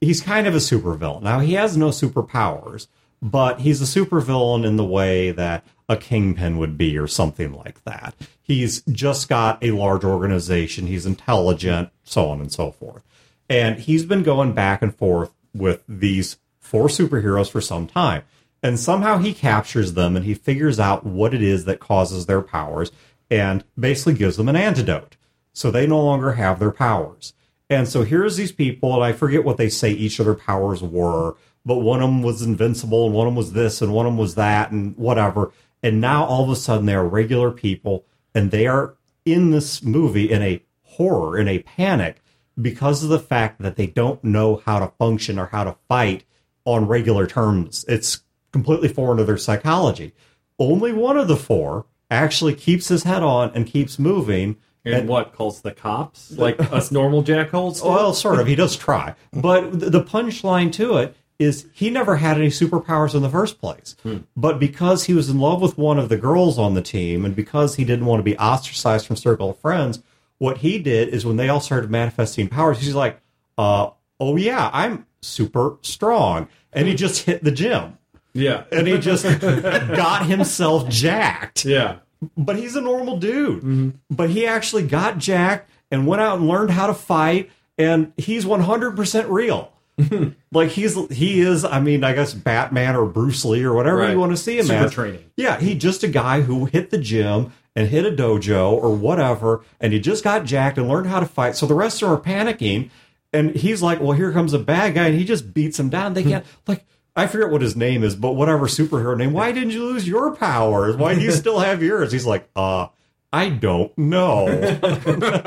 he's 0.01 0.19
kind 0.19 0.45
of 0.45 0.53
a 0.55 0.57
supervillain. 0.57 1.21
Now 1.21 1.39
he 1.39 1.53
has 1.53 1.77
no 1.77 1.87
superpowers, 1.87 2.87
but 3.23 3.61
he's 3.61 3.81
a 3.81 3.85
supervillain 3.85 4.65
in 4.65 4.75
the 4.75 4.83
way 4.83 5.31
that 5.31 5.63
a 5.87 5.95
kingpin 5.95 6.57
would 6.57 6.77
be 6.77 6.97
or 6.97 7.07
something 7.07 7.53
like 7.53 7.81
that. 7.85 8.13
He's 8.41 8.81
just 8.81 9.29
got 9.29 9.63
a 9.63 9.71
large 9.71 10.03
organization, 10.03 10.87
he's 10.87 11.05
intelligent, 11.05 11.89
so 12.03 12.27
on 12.29 12.41
and 12.41 12.51
so 12.51 12.71
forth. 12.71 13.01
And 13.49 13.79
he's 13.79 14.05
been 14.05 14.23
going 14.23 14.51
back 14.51 14.81
and 14.81 14.93
forth 14.93 15.31
with 15.55 15.83
these 15.87 16.37
four 16.59 16.87
superheroes 16.87 17.49
for 17.49 17.61
some 17.61 17.87
time. 17.87 18.23
And 18.61 18.77
somehow 18.77 19.19
he 19.19 19.33
captures 19.33 19.93
them 19.93 20.17
and 20.17 20.25
he 20.25 20.33
figures 20.33 20.79
out 20.79 21.05
what 21.05 21.33
it 21.33 21.41
is 21.41 21.63
that 21.65 21.79
causes 21.79 22.25
their 22.25 22.41
powers 22.41 22.91
and 23.31 23.63
basically 23.79 24.15
gives 24.15 24.35
them 24.35 24.49
an 24.49 24.55
antidote. 24.57 25.15
So 25.53 25.71
they 25.71 25.87
no 25.87 26.01
longer 26.01 26.33
have 26.33 26.59
their 26.59 26.71
powers. 26.71 27.33
And 27.75 27.87
so 27.87 28.03
here's 28.03 28.37
these 28.37 28.51
people, 28.51 28.93
and 28.93 29.03
I 29.03 29.13
forget 29.13 29.43
what 29.43 29.57
they 29.57 29.69
say 29.69 29.91
each 29.91 30.19
of 30.19 30.25
their 30.25 30.35
powers 30.35 30.81
were, 30.81 31.35
but 31.65 31.77
one 31.77 32.01
of 32.01 32.09
them 32.09 32.23
was 32.23 32.41
invincible, 32.41 33.05
and 33.05 33.13
one 33.13 33.27
of 33.27 33.31
them 33.31 33.37
was 33.37 33.53
this, 33.53 33.81
and 33.81 33.93
one 33.93 34.05
of 34.05 34.11
them 34.11 34.17
was 34.17 34.35
that, 34.35 34.71
and 34.71 34.95
whatever. 34.97 35.51
And 35.81 35.99
now 36.01 36.25
all 36.25 36.43
of 36.43 36.49
a 36.49 36.55
sudden 36.55 36.85
they 36.85 36.93
are 36.93 37.07
regular 37.07 37.51
people, 37.51 38.05
and 38.33 38.51
they 38.51 38.67
are 38.67 38.95
in 39.25 39.51
this 39.51 39.83
movie 39.83 40.31
in 40.31 40.41
a 40.41 40.63
horror, 40.83 41.37
in 41.37 41.47
a 41.47 41.59
panic, 41.59 42.21
because 42.61 43.03
of 43.03 43.09
the 43.09 43.19
fact 43.19 43.61
that 43.61 43.75
they 43.75 43.87
don't 43.87 44.23
know 44.23 44.61
how 44.65 44.79
to 44.79 44.93
function 44.99 45.39
or 45.39 45.47
how 45.47 45.63
to 45.63 45.75
fight 45.87 46.23
on 46.65 46.87
regular 46.87 47.25
terms. 47.27 47.83
It's 47.87 48.21
completely 48.51 48.87
foreign 48.87 49.17
to 49.17 49.23
their 49.23 49.37
psychology. 49.37 50.13
Only 50.59 50.93
one 50.93 51.17
of 51.17 51.27
the 51.27 51.35
four 51.35 51.85
actually 52.11 52.53
keeps 52.53 52.89
his 52.89 53.03
head 53.03 53.23
on 53.23 53.51
and 53.55 53.65
keeps 53.65 53.97
moving. 53.97 54.57
And, 54.85 55.07
what 55.07 55.33
calls 55.33 55.61
the 55.61 55.71
cops 55.71 56.31
like 56.31 56.59
us 56.71 56.91
normal 56.91 57.23
jackholes? 57.23 57.81
do? 57.81 57.87
Well, 57.87 58.13
sort 58.13 58.39
of. 58.39 58.47
He 58.47 58.55
does 58.55 58.75
try. 58.75 59.15
But 59.31 59.79
the 59.79 60.03
punchline 60.03 60.73
to 60.73 60.97
it 60.97 61.15
is 61.39 61.67
he 61.73 61.89
never 61.89 62.17
had 62.17 62.37
any 62.37 62.47
superpowers 62.47 63.15
in 63.15 63.21
the 63.21 63.29
first 63.29 63.59
place. 63.59 63.95
But 64.35 64.59
because 64.59 65.05
he 65.05 65.13
was 65.13 65.29
in 65.29 65.39
love 65.39 65.61
with 65.61 65.77
one 65.77 65.97
of 65.97 66.09
the 66.09 66.17
girls 66.17 66.59
on 66.59 66.73
the 66.73 66.81
team 66.81 67.25
and 67.25 67.35
because 67.35 67.75
he 67.75 67.85
didn't 67.85 68.05
want 68.05 68.19
to 68.19 68.23
be 68.23 68.37
ostracized 68.37 69.07
from 69.07 69.15
circle 69.15 69.49
of 69.51 69.57
friends, 69.57 70.01
what 70.37 70.57
he 70.59 70.79
did 70.79 71.09
is 71.09 71.25
when 71.25 71.37
they 71.37 71.49
all 71.49 71.61
started 71.61 71.89
manifesting 71.89 72.49
powers, 72.49 72.79
he's 72.79 72.95
like, 72.95 73.19
uh, 73.57 73.89
oh 74.19 74.35
yeah, 74.35 74.69
I'm 74.73 75.05
super 75.21 75.77
strong. 75.81 76.47
And 76.71 76.87
he 76.87 76.95
just 76.95 77.23
hit 77.25 77.43
the 77.43 77.51
gym. 77.51 77.97
yeah, 78.33 78.63
And 78.71 78.87
he 78.87 78.97
just 78.97 79.23
got 79.41 80.25
himself 80.25 80.89
jacked 80.89 81.65
yeah. 81.65 81.97
But 82.37 82.55
he's 82.55 82.75
a 82.75 82.81
normal 82.81 83.17
dude. 83.17 83.57
Mm-hmm. 83.57 83.89
But 84.09 84.29
he 84.29 84.45
actually 84.45 84.87
got 84.87 85.17
jacked 85.17 85.69
and 85.91 86.07
went 86.07 86.21
out 86.21 86.39
and 86.39 86.47
learned 86.47 86.71
how 86.71 86.87
to 86.87 86.93
fight, 86.93 87.49
and 87.77 88.13
he's 88.17 88.45
100% 88.45 89.29
real. 89.29 89.73
like 90.51 90.69
he's 90.69 90.95
he 91.11 91.41
is. 91.41 91.63
I 91.63 91.79
mean, 91.79 92.03
I 92.03 92.13
guess 92.13 92.33
Batman 92.33 92.95
or 92.95 93.05
Bruce 93.05 93.45
Lee 93.45 93.63
or 93.63 93.73
whatever 93.73 93.97
Right. 93.97 94.11
you 94.11 94.19
want 94.19 94.31
to 94.31 94.37
see 94.37 94.57
him 94.57 94.65
Super 94.65 94.85
as. 94.85 94.91
training. 94.91 95.23
Yeah, 95.37 95.59
he 95.59 95.75
just 95.75 96.03
a 96.03 96.07
guy 96.07 96.41
who 96.41 96.65
hit 96.65 96.89
the 96.89 96.97
gym 96.97 97.53
and 97.75 97.87
hit 97.87 98.05
a 98.05 98.11
dojo 98.11 98.71
or 98.71 98.95
whatever, 98.95 99.63
and 99.79 99.93
he 99.93 99.99
just 99.99 100.23
got 100.23 100.45
jacked 100.45 100.77
and 100.79 100.87
learned 100.87 101.07
how 101.07 101.19
to 101.19 101.25
fight. 101.27 101.55
So 101.55 101.67
the 101.67 101.75
rest 101.75 102.01
of 102.01 102.09
them 102.09 102.17
are 102.17 102.21
panicking, 102.21 102.89
and 103.31 103.55
he's 103.55 103.83
like, 103.83 103.99
"Well, 104.01 104.13
here 104.13 104.31
comes 104.31 104.53
a 104.53 104.59
bad 104.59 104.95
guy," 104.95 105.07
and 105.07 105.17
he 105.17 105.25
just 105.25 105.53
beats 105.53 105.79
him 105.79 105.89
down. 105.89 106.15
They 106.15 106.23
hmm. 106.23 106.29
can't 106.29 106.45
like. 106.67 106.85
I 107.15 107.27
forget 107.27 107.49
what 107.51 107.61
his 107.61 107.75
name 107.75 108.03
is, 108.03 108.15
but 108.15 108.31
whatever 108.33 108.65
superhero 108.67 109.15
name. 109.17 109.33
Why 109.33 109.51
didn't 109.51 109.69
you 109.71 109.83
lose 109.83 110.07
your 110.07 110.35
powers? 110.35 110.95
Why 110.95 111.13
do 111.15 111.21
you 111.21 111.31
still 111.31 111.59
have 111.59 111.83
yours? 111.83 112.11
He's 112.11 112.25
like, 112.25 112.49
uh, 112.55 112.87
I 113.31 113.49
don't 113.49 113.95
know. 113.97 114.47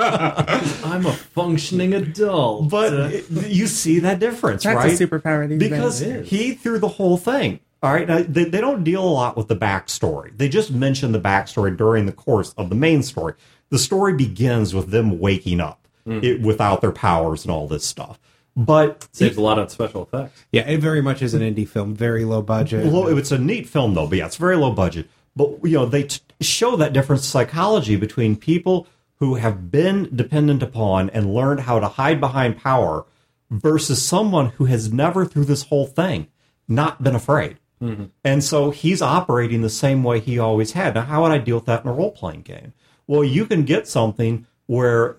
I'm 0.84 1.06
a 1.06 1.12
functioning 1.12 1.94
adult. 1.94 2.70
But 2.70 2.92
Uh, 2.94 3.08
it- 3.12 3.30
you 3.48 3.66
see 3.66 3.98
that 4.00 4.18
difference, 4.20 4.62
That's 4.64 4.76
right? 4.76 5.00
a 5.00 5.06
superpower 5.06 5.48
these 5.48 5.58
because 5.58 6.00
days. 6.00 6.28
He 6.28 6.52
threw 6.54 6.78
the 6.78 6.88
whole 6.88 7.16
thing. 7.16 7.60
All 7.82 7.92
right, 7.92 8.08
now, 8.08 8.24
they, 8.26 8.44
they 8.44 8.60
don't 8.60 8.84
deal 8.84 9.02
a 9.02 9.10
lot 9.10 9.36
with 9.36 9.48
the 9.48 9.56
backstory. 9.56 10.36
They 10.36 10.48
just 10.48 10.72
mention 10.72 11.12
the 11.12 11.20
backstory 11.20 11.76
during 11.76 12.06
the 12.06 12.12
course 12.12 12.54
of 12.56 12.70
the 12.70 12.74
main 12.74 13.02
story. 13.02 13.34
The 13.68 13.78
story 13.78 14.14
begins 14.14 14.74
with 14.74 14.90
them 14.90 15.18
waking 15.18 15.60
up 15.60 15.80
Mm. 16.06 16.22
it, 16.22 16.40
without 16.40 16.80
their 16.80 16.92
powers 16.92 17.44
and 17.44 17.50
all 17.50 17.66
this 17.66 17.84
stuff. 17.84 18.20
But 18.56 19.06
saves 19.12 19.36
a 19.36 19.42
lot 19.42 19.58
on 19.58 19.68
special 19.68 20.02
effects. 20.02 20.44
Yeah, 20.50 20.62
it 20.62 20.80
very 20.80 21.02
much 21.02 21.20
is 21.20 21.34
an 21.34 21.42
indie 21.42 21.68
film, 21.68 21.94
very 21.94 22.24
low 22.24 22.40
budget. 22.40 22.86
low, 22.86 23.06
it's 23.08 23.30
a 23.30 23.38
neat 23.38 23.68
film 23.68 23.94
though, 23.94 24.06
but 24.06 24.18
yeah, 24.18 24.26
it's 24.26 24.36
very 24.36 24.56
low 24.56 24.72
budget. 24.72 25.10
But 25.36 25.58
you 25.62 25.76
know, 25.76 25.86
they 25.86 26.04
t- 26.04 26.20
show 26.40 26.74
that 26.76 26.94
different 26.94 27.22
psychology 27.22 27.96
between 27.96 28.34
people 28.36 28.86
who 29.18 29.34
have 29.34 29.70
been 29.70 30.08
dependent 30.14 30.62
upon 30.62 31.10
and 31.10 31.34
learned 31.34 31.60
how 31.60 31.80
to 31.80 31.88
hide 31.88 32.20
behind 32.20 32.56
power 32.56 33.04
versus 33.50 34.02
someone 34.02 34.50
who 34.50 34.64
has 34.64 34.92
never 34.92 35.24
through 35.24 35.44
this 35.44 35.64
whole 35.64 35.86
thing 35.86 36.28
not 36.68 37.02
been 37.02 37.14
afraid. 37.14 37.58
Mm-hmm. 37.82 38.04
And 38.24 38.42
so 38.42 38.70
he's 38.70 39.02
operating 39.02 39.62
the 39.62 39.70
same 39.70 40.02
way 40.02 40.20
he 40.20 40.38
always 40.38 40.72
had. 40.72 40.94
Now, 40.94 41.02
how 41.02 41.22
would 41.22 41.32
I 41.32 41.38
deal 41.38 41.56
with 41.56 41.66
that 41.66 41.84
in 41.84 41.90
a 41.90 41.92
role 41.92 42.10
playing 42.10 42.42
game? 42.42 42.72
Well, 43.06 43.22
you 43.22 43.46
can 43.46 43.64
get 43.64 43.86
something 43.86 44.46
where 44.66 45.16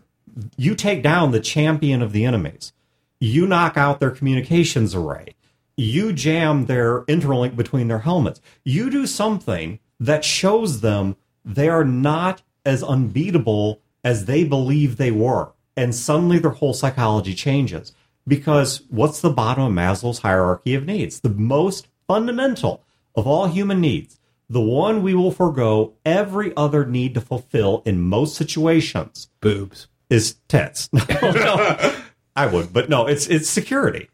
you 0.58 0.76
take 0.76 1.02
down 1.04 1.32
the 1.32 1.40
champion 1.40 2.02
of 2.02 2.12
the 2.12 2.26
enemies, 2.26 2.74
you 3.20 3.48
knock 3.48 3.78
out 3.78 4.00
their 4.00 4.12
communications 4.12 4.94
array, 4.96 5.36
you 5.76 6.14
jam 6.14 6.66
their 6.66 7.04
interlink 7.04 7.56
between 7.56 7.88
their 7.88 8.00
helmets, 8.00 8.42
you 8.64 8.90
do 8.90 9.06
something 9.06 9.80
that 10.00 10.24
shows 10.26 10.82
them 10.82 11.16
they 11.46 11.70
are 11.70 11.86
not 11.86 12.42
as 12.66 12.84
unbeatable 12.84 13.82
as 14.04 14.26
they 14.26 14.44
believe 14.44 14.98
they 14.98 15.12
were. 15.12 15.52
And 15.76 15.94
suddenly 15.94 16.40
their 16.40 16.52
whole 16.52 16.74
psychology 16.74 17.34
changes. 17.34 17.94
Because 18.28 18.82
what's 18.90 19.22
the 19.22 19.30
bottom 19.30 19.64
of 19.64 19.72
Maslow's 19.72 20.20
hierarchy 20.20 20.74
of 20.76 20.86
needs? 20.86 21.22
The 21.22 21.30
most 21.30 21.88
fundamental 22.08 22.84
of 23.16 23.26
all 23.26 23.48
human 23.48 23.80
needs, 23.80 24.20
the 24.50 24.62
one 24.62 25.02
we 25.02 25.14
will 25.14 25.32
forego 25.32 25.94
every 26.06 26.56
other 26.58 26.86
need 26.86 27.14
to 27.14 27.22
fulfill 27.22 27.84
in 27.86 28.02
most 28.02 28.36
situations 28.36 29.30
boobs. 29.40 29.88
is 30.10 30.36
tits. 30.48 30.90
No, 31.22 31.32
no, 31.32 31.96
I 32.38 32.46
would, 32.46 32.72
but 32.72 32.88
no, 32.88 33.08
it's 33.08 33.28
it's 33.28 33.50
security. 33.50 34.10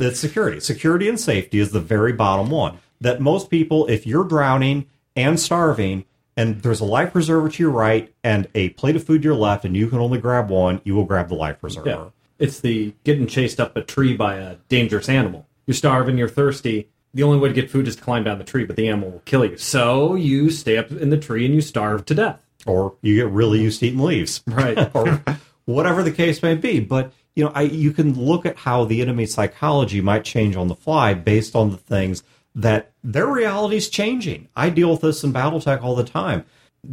It's 0.00 0.18
security. 0.18 0.58
Security 0.58 1.08
and 1.08 1.18
safety 1.18 1.60
is 1.60 1.70
the 1.70 1.80
very 1.80 2.12
bottom 2.12 2.50
one. 2.50 2.78
That 3.00 3.20
most 3.20 3.50
people, 3.50 3.86
if 3.86 4.04
you're 4.04 4.24
drowning 4.24 4.86
and 5.14 5.38
starving, 5.38 6.04
and 6.36 6.60
there's 6.62 6.80
a 6.80 6.84
life 6.84 7.12
preserver 7.12 7.48
to 7.48 7.62
your 7.62 7.70
right 7.70 8.12
and 8.24 8.48
a 8.56 8.70
plate 8.70 8.96
of 8.96 9.04
food 9.04 9.22
to 9.22 9.28
your 9.28 9.36
left, 9.36 9.64
and 9.64 9.76
you 9.76 9.86
can 9.86 10.00
only 10.00 10.18
grab 10.18 10.50
one, 10.50 10.80
you 10.84 10.96
will 10.96 11.04
grab 11.04 11.28
the 11.28 11.36
life 11.36 11.60
preserver. 11.60 11.88
Yeah. 11.88 12.04
It's 12.40 12.58
the 12.58 12.94
getting 13.04 13.28
chased 13.28 13.60
up 13.60 13.76
a 13.76 13.82
tree 13.82 14.16
by 14.16 14.36
a 14.36 14.56
dangerous 14.68 15.08
animal. 15.08 15.46
You're 15.66 15.76
starving, 15.76 16.18
you're 16.18 16.28
thirsty. 16.28 16.88
The 17.14 17.22
only 17.22 17.38
way 17.38 17.48
to 17.48 17.54
get 17.54 17.70
food 17.70 17.86
is 17.86 17.94
to 17.94 18.02
climb 18.02 18.24
down 18.24 18.38
the 18.38 18.44
tree, 18.44 18.64
but 18.64 18.74
the 18.74 18.88
animal 18.88 19.10
will 19.10 19.22
kill 19.24 19.44
you. 19.44 19.56
So 19.56 20.16
you 20.16 20.50
stay 20.50 20.78
up 20.78 20.90
in 20.90 21.10
the 21.10 21.18
tree 21.18 21.44
and 21.44 21.54
you 21.54 21.60
starve 21.60 22.06
to 22.06 22.14
death. 22.14 22.44
Or 22.66 22.94
you 23.02 23.14
get 23.14 23.28
really 23.28 23.60
used 23.60 23.80
to 23.80 23.86
eating 23.86 24.00
leaves. 24.00 24.42
Right. 24.46 24.90
or 24.96 25.22
whatever 25.64 26.02
the 26.02 26.10
case 26.10 26.42
may 26.42 26.54
be. 26.54 26.80
But 26.80 27.12
you 27.34 27.44
know, 27.44 27.52
I, 27.54 27.62
you 27.62 27.92
can 27.92 28.18
look 28.18 28.44
at 28.46 28.58
how 28.58 28.84
the 28.84 29.00
enemy 29.00 29.26
psychology 29.26 30.00
might 30.00 30.24
change 30.24 30.56
on 30.56 30.68
the 30.68 30.74
fly 30.74 31.14
based 31.14 31.56
on 31.56 31.70
the 31.70 31.76
things 31.76 32.22
that 32.54 32.92
their 33.02 33.26
reality 33.26 33.76
is 33.76 33.88
changing. 33.88 34.48
I 34.54 34.70
deal 34.70 34.90
with 34.90 35.00
this 35.00 35.24
in 35.24 35.32
BattleTech 35.32 35.82
all 35.82 35.94
the 35.94 36.04
time, 36.04 36.44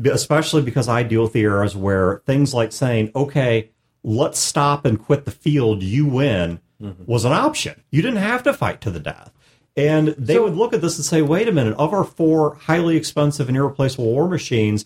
especially 0.05 0.61
because 0.61 0.87
I 0.87 1.03
deal 1.03 1.23
with 1.23 1.33
the 1.33 1.41
eras 1.41 1.75
where 1.75 2.21
things 2.25 2.53
like 2.53 2.71
saying, 2.71 3.11
"Okay, 3.15 3.69
let's 4.03 4.39
stop 4.39 4.85
and 4.85 5.03
quit 5.03 5.25
the 5.25 5.31
field. 5.31 5.83
You 5.83 6.05
win," 6.05 6.61
mm-hmm. 6.81 7.03
was 7.05 7.25
an 7.25 7.33
option. 7.33 7.81
You 7.91 8.01
didn't 8.01 8.19
have 8.19 8.43
to 8.43 8.53
fight 8.53 8.81
to 8.81 8.91
the 8.91 8.99
death. 8.99 9.31
And 9.75 10.09
they 10.09 10.39
would 10.39 10.55
look 10.55 10.73
at 10.73 10.81
this 10.81 10.97
and 10.97 11.05
say, 11.05 11.21
wait 11.21 11.47
a 11.47 11.53
minute, 11.53 11.77
of 11.77 11.93
our 11.93 12.03
four 12.03 12.55
highly 12.55 12.97
expensive 12.97 13.47
and 13.47 13.55
irreplaceable 13.55 14.11
war 14.11 14.27
machines, 14.27 14.85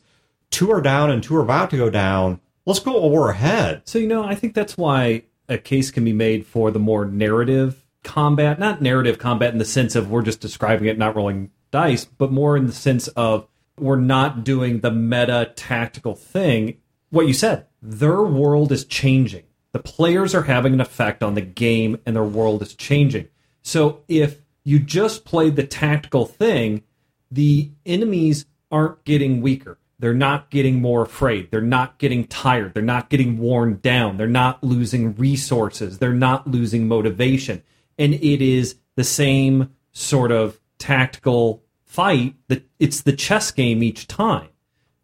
two 0.51 0.71
are 0.71 0.81
down 0.81 1.09
and 1.09 1.23
two 1.23 1.35
are 1.35 1.41
about 1.41 1.71
to 1.71 1.77
go 1.77 1.89
down. 1.89 2.39
Let's 2.65 2.79
go 2.79 2.95
a 2.97 3.07
war 3.07 3.31
ahead. 3.31 3.81
So, 3.85 3.97
you 3.97 4.07
know, 4.07 4.23
I 4.23 4.35
think 4.35 4.53
that's 4.53 4.77
why 4.77 5.23
a 5.49 5.57
case 5.57 5.91
can 5.91 6.03
be 6.03 6.13
made 6.13 6.45
for 6.45 6.71
the 6.71 6.79
more 6.79 7.05
narrative 7.05 7.85
combat, 8.03 8.59
not 8.59 8.81
narrative 8.81 9.17
combat 9.17 9.53
in 9.53 9.59
the 9.59 9.65
sense 9.65 9.95
of 9.95 10.09
we're 10.09 10.21
just 10.21 10.41
describing 10.41 10.87
it, 10.87 10.97
not 10.97 11.15
rolling 11.15 11.51
dice, 11.71 12.05
but 12.05 12.31
more 12.31 12.55
in 12.55 12.67
the 12.67 12.73
sense 12.73 13.07
of 13.09 13.47
we're 13.77 13.95
not 13.95 14.43
doing 14.43 14.79
the 14.79 14.91
meta 14.91 15.51
tactical 15.55 16.15
thing. 16.15 16.77
What 17.09 17.27
you 17.27 17.33
said, 17.33 17.67
their 17.81 18.21
world 18.21 18.71
is 18.71 18.85
changing. 18.85 19.43
The 19.71 19.79
players 19.79 20.35
are 20.35 20.43
having 20.43 20.73
an 20.73 20.81
effect 20.81 21.23
on 21.23 21.33
the 21.33 21.41
game 21.41 21.99
and 22.05 22.15
their 22.15 22.23
world 22.23 22.61
is 22.61 22.75
changing. 22.75 23.27
So 23.63 24.03
if 24.07 24.41
you 24.63 24.79
just 24.79 25.25
play 25.25 25.49
the 25.49 25.65
tactical 25.65 26.25
thing, 26.25 26.83
the 27.31 27.71
enemies 27.85 28.45
aren't 28.71 29.03
getting 29.03 29.41
weaker. 29.41 29.79
They're 30.03 30.13
not 30.13 30.49
getting 30.49 30.81
more 30.81 31.01
afraid. 31.01 31.49
They're 31.49 31.61
not 31.61 31.97
getting 31.97 32.27
tired. 32.27 32.73
They're 32.73 32.83
not 32.83 33.09
getting 33.09 33.37
worn 33.37 33.79
down. 33.81 34.17
They're 34.17 34.27
not 34.27 34.61
losing 34.61 35.15
resources. 35.15 35.99
They're 35.99 36.11
not 36.11 36.45
losing 36.45 36.89
motivation. 36.89 37.63
And 37.97 38.13
it 38.15 38.41
is 38.41 38.75
the 38.97 39.05
same 39.05 39.73
sort 39.93 40.33
of 40.33 40.59
tactical 40.77 41.63
fight 41.85 42.35
that 42.49 42.67
it's 42.79 42.99
the 42.99 43.13
chess 43.13 43.49
game 43.51 43.81
each 43.81 44.05
time, 44.05 44.49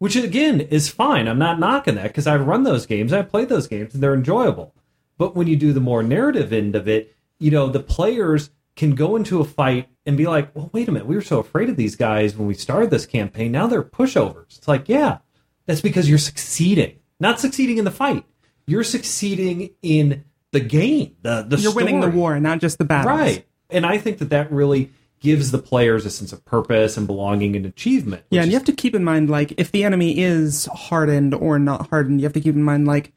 which 0.00 0.16
again 0.16 0.60
is 0.60 0.90
fine. 0.90 1.28
I'm 1.28 1.38
not 1.38 1.58
knocking 1.58 1.94
that 1.94 2.08
because 2.08 2.26
I've 2.26 2.46
run 2.46 2.64
those 2.64 2.84
games. 2.84 3.14
I've 3.14 3.30
played 3.30 3.48
those 3.48 3.68
games 3.68 3.94
and 3.94 4.02
they're 4.02 4.12
enjoyable. 4.12 4.74
But 5.16 5.34
when 5.34 5.46
you 5.46 5.56
do 5.56 5.72
the 5.72 5.80
more 5.80 6.02
narrative 6.02 6.52
end 6.52 6.76
of 6.76 6.86
it, 6.86 7.16
you 7.38 7.50
know, 7.50 7.70
the 7.70 7.80
players 7.80 8.50
can 8.76 8.94
go 8.94 9.16
into 9.16 9.40
a 9.40 9.44
fight 9.44 9.88
and 10.06 10.16
be 10.16 10.26
like, 10.26 10.54
well, 10.54 10.70
wait 10.72 10.88
a 10.88 10.92
minute, 10.92 11.06
we 11.06 11.14
were 11.14 11.22
so 11.22 11.38
afraid 11.38 11.68
of 11.68 11.76
these 11.76 11.96
guys 11.96 12.36
when 12.36 12.46
we 12.46 12.54
started 12.54 12.90
this 12.90 13.06
campaign. 13.06 13.52
Now 13.52 13.66
they're 13.66 13.82
pushovers. 13.82 14.58
It's 14.58 14.68
like, 14.68 14.88
yeah, 14.88 15.18
that's 15.66 15.80
because 15.80 16.08
you're 16.08 16.18
succeeding, 16.18 16.98
not 17.18 17.40
succeeding 17.40 17.78
in 17.78 17.84
the 17.84 17.90
fight. 17.90 18.24
You're 18.66 18.84
succeeding 18.84 19.70
in 19.82 20.24
the 20.52 20.60
game. 20.60 21.16
The 21.22 21.42
the 21.42 21.58
You're 21.58 21.74
winning 21.74 22.00
the 22.00 22.06
story. 22.06 22.16
war, 22.16 22.40
not 22.40 22.60
just 22.60 22.78
the 22.78 22.84
battle, 22.84 23.12
right? 23.12 23.46
And 23.68 23.84
I 23.84 23.98
think 23.98 24.18
that 24.18 24.30
that 24.30 24.50
really 24.50 24.90
gives 25.20 25.50
the 25.50 25.58
players 25.58 26.06
a 26.06 26.10
sense 26.10 26.32
of 26.32 26.44
purpose 26.44 26.96
and 26.96 27.06
belonging 27.06 27.54
and 27.54 27.66
achievement. 27.66 28.24
Yeah, 28.30 28.42
and 28.42 28.50
you 28.50 28.56
have 28.56 28.66
to 28.66 28.72
keep 28.72 28.94
in 28.94 29.04
mind, 29.04 29.28
like, 29.28 29.52
if 29.58 29.70
the 29.70 29.84
enemy 29.84 30.18
is 30.18 30.66
hardened 30.72 31.34
or 31.34 31.58
not 31.58 31.90
hardened, 31.90 32.20
you 32.20 32.24
have 32.24 32.32
to 32.32 32.40
keep 32.40 32.54
in 32.54 32.62
mind, 32.62 32.86
like, 32.86 33.12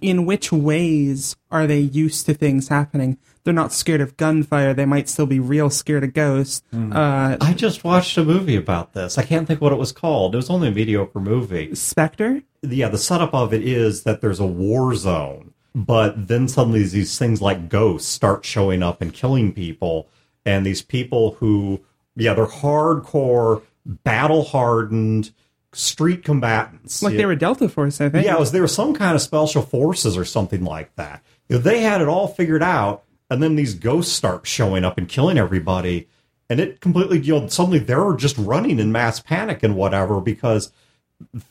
in 0.00 0.24
which 0.24 0.50
ways 0.50 1.36
are 1.50 1.66
they 1.66 1.78
used 1.78 2.24
to 2.26 2.34
things 2.34 2.68
happening? 2.68 3.18
They're 3.44 3.52
not 3.54 3.72
scared 3.72 4.00
of 4.00 4.16
gunfire. 4.16 4.72
They 4.72 4.84
might 4.84 5.08
still 5.08 5.26
be 5.26 5.40
real 5.40 5.68
scared 5.68 6.04
of 6.04 6.14
ghosts. 6.14 6.62
Uh, 6.72 7.36
I 7.40 7.54
just 7.54 7.82
watched 7.82 8.16
a 8.16 8.24
movie 8.24 8.54
about 8.56 8.92
this. 8.92 9.18
I 9.18 9.24
can't 9.24 9.48
think 9.48 9.60
what 9.60 9.72
it 9.72 9.78
was 9.78 9.90
called. 9.92 10.34
It 10.34 10.38
was 10.38 10.48
only 10.50 10.68
a 10.68 10.70
mediocre 10.72 11.18
movie. 11.20 11.74
Spectre? 11.74 12.42
Yeah, 12.62 12.88
the 12.88 12.98
setup 12.98 13.34
of 13.34 13.52
it 13.52 13.62
is 13.66 14.04
that 14.04 14.20
there's 14.20 14.38
a 14.38 14.46
war 14.46 14.94
zone, 14.94 15.52
but 15.74 16.28
then 16.28 16.46
suddenly 16.46 16.84
these 16.84 17.18
things 17.18 17.42
like 17.42 17.68
ghosts 17.68 18.08
start 18.08 18.44
showing 18.44 18.82
up 18.82 19.02
and 19.02 19.12
killing 19.12 19.52
people, 19.52 20.08
and 20.46 20.64
these 20.64 20.82
people 20.82 21.32
who, 21.40 21.80
yeah, 22.14 22.34
they're 22.34 22.46
hardcore, 22.46 23.62
battle 23.84 24.44
hardened, 24.44 25.32
street 25.72 26.22
combatants. 26.24 27.02
Like 27.02 27.14
Yeah. 27.14 27.18
they 27.18 27.26
were 27.26 27.34
Delta 27.34 27.68
Force, 27.68 28.00
I 28.00 28.08
think. 28.08 28.24
Yeah, 28.24 28.36
was 28.38 28.52
there 28.52 28.66
some 28.68 28.94
kind 28.94 29.16
of 29.16 29.22
special 29.22 29.62
forces 29.62 30.16
or 30.16 30.24
something 30.24 30.64
like 30.64 30.94
that. 30.94 31.22
Know, 31.48 31.58
they 31.58 31.80
had 31.80 32.00
it 32.00 32.06
all 32.08 32.28
figured 32.28 32.62
out, 32.62 33.02
and 33.32 33.42
then 33.42 33.56
these 33.56 33.74
ghosts 33.74 34.12
start 34.12 34.46
showing 34.46 34.84
up 34.84 34.98
and 34.98 35.08
killing 35.08 35.38
everybody, 35.38 36.08
and 36.48 36.60
it 36.60 36.80
completely 36.80 37.18
you 37.20 37.40
know 37.40 37.46
suddenly 37.48 37.78
they're 37.78 38.14
just 38.14 38.36
running 38.38 38.78
in 38.78 38.92
mass 38.92 39.20
panic 39.20 39.62
and 39.62 39.74
whatever 39.74 40.20
because 40.20 40.70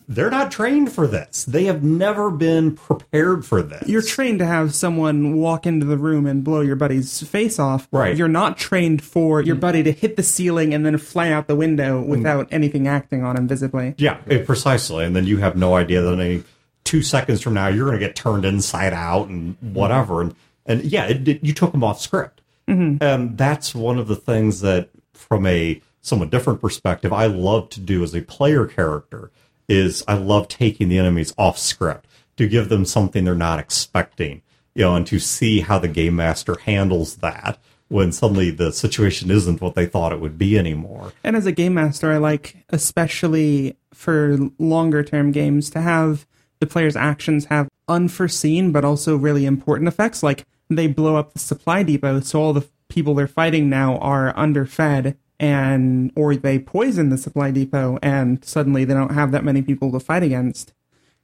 they're 0.08 0.30
not 0.30 0.52
trained 0.52 0.92
for 0.92 1.08
this. 1.08 1.46
They 1.46 1.66
have 1.66 1.84
never 1.84 2.30
been 2.30 2.76
prepared 2.76 3.46
for 3.46 3.62
this. 3.62 3.88
You're 3.88 4.02
trained 4.02 4.40
to 4.40 4.46
have 4.46 4.76
someone 4.76 5.38
walk 5.38 5.66
into 5.66 5.86
the 5.86 5.98
room 5.98 6.26
and 6.26 6.44
blow 6.44 6.62
your 6.62 6.76
buddy's 6.76 7.26
face 7.28 7.60
off. 7.60 7.88
Right. 7.92 8.16
You're 8.16 8.28
not 8.28 8.58
trained 8.58 9.04
for 9.04 9.42
your 9.42 9.56
buddy 9.56 9.84
to 9.84 9.92
hit 9.92 10.16
the 10.16 10.24
ceiling 10.24 10.74
and 10.74 10.86
then 10.86 10.98
fly 10.98 11.32
out 11.32 11.48
the 11.48 11.56
window 11.56 12.02
without 12.02 12.48
anything 12.52 12.88
acting 12.88 13.24
on 13.24 13.38
him 13.38 13.48
visibly. 13.48 13.96
Yeah, 13.98 14.18
eh, 14.30 14.44
precisely. 14.44 15.06
And 15.06 15.16
then 15.16 15.26
you 15.26 15.38
have 15.38 15.56
no 15.56 15.76
idea 15.76 16.02
that 16.02 16.20
any 16.20 16.44
two 16.84 17.02
seconds 17.02 17.42
from 17.42 17.54
now 17.54 17.68
you're 17.68 17.86
going 17.86 18.00
to 18.00 18.06
get 18.06 18.16
turned 18.16 18.46
inside 18.46 18.94
out 18.94 19.28
and 19.28 19.56
whatever. 19.62 20.22
And 20.22 20.36
and 20.66 20.84
yeah, 20.84 21.06
it, 21.06 21.28
it- 21.28 21.44
you 21.44 21.54
took 21.54 21.72
them 21.72 21.84
off 21.84 22.00
script, 22.02 22.42
and 22.68 23.38
that's 23.38 23.76
one 23.76 23.98
of 24.00 24.08
the 24.08 24.16
things 24.16 24.62
that, 24.62 24.90
from 25.14 25.46
a 25.46 25.82
somewhat 26.02 26.30
different 26.30 26.62
perspective, 26.62 27.12
I 27.12 27.26
love 27.26 27.70
to 27.72 27.80
do 27.82 28.02
as 28.04 28.14
a 28.16 28.22
player 28.22 28.66
character. 28.66 29.32
Is 29.68 30.04
I 30.08 30.16
love 30.16 30.48
taking 30.50 30.90
the 30.90 30.98
enemies 30.98 31.34
off 31.38 31.58
script 31.58 32.06
to 32.38 32.48
give 32.48 32.68
them 32.70 32.84
something 32.86 33.24
they're 33.24 33.36
not 33.36 33.60
expecting, 33.60 34.42
you 34.76 34.84
know, 34.84 34.96
and 34.96 35.08
to 35.08 35.18
see 35.20 35.62
how 35.62 35.80
the 35.80 35.88
game 35.88 36.16
master 36.18 36.58
handles 36.66 37.18
that 37.18 37.58
when 37.88 38.12
suddenly 38.12 38.50
the 38.52 38.72
situation 38.74 39.32
isn't 39.32 39.62
what 39.62 39.76
they 39.76 39.86
thought 39.86 40.12
it 40.12 40.20
would 40.20 40.38
be 40.38 40.58
anymore. 40.58 41.14
And 41.24 41.36
as 41.38 41.46
a 41.46 41.52
game 41.54 41.74
master, 41.74 42.12
I 42.12 42.18
like, 42.18 42.58
especially 42.70 43.78
for 43.94 44.38
longer 44.60 45.04
term 45.04 45.32
games, 45.32 45.70
to 45.72 45.82
have 45.82 46.26
the 46.60 46.68
player's 46.68 46.96
actions 46.96 47.46
have 47.46 47.68
unforeseen 47.92 48.72
but 48.72 48.86
also 48.86 49.16
really 49.16 49.46
important 49.46 49.88
effects. 49.88 50.24
Like 50.24 50.46
they 50.70 50.88
blow 50.88 51.16
up 51.16 51.34
the 51.34 51.40
supply 51.40 51.84
depot, 51.84 52.20
so 52.22 52.42
all 52.42 52.54
the 52.54 52.68
people 52.90 53.14
they're 53.14 53.28
fighting 53.28 53.70
now 53.70 53.98
are 53.98 54.38
underfed 54.38 55.16
and 55.40 56.12
or 56.16 56.36
they 56.36 56.60
poison 56.60 57.10
the 57.10 57.18
supply 57.18 57.52
depot 57.52 57.98
and 58.02 58.44
suddenly 58.46 58.86
they 58.86 58.94
don't 58.94 59.14
have 59.14 59.32
that 59.32 59.44
many 59.44 59.62
people 59.62 59.92
to 59.92 60.00
fight 60.00 60.24
against. 60.24 60.74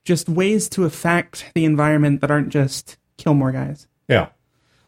Just 0.04 0.30
ways 0.30 0.70
to 0.70 0.86
affect 0.86 1.52
the 1.54 1.66
environment 1.66 2.22
that 2.22 2.32
aren't 2.32 2.50
just 2.50 2.98
kill 3.18 3.34
more 3.34 3.52
guys. 3.52 3.88
Yeah. 4.08 4.30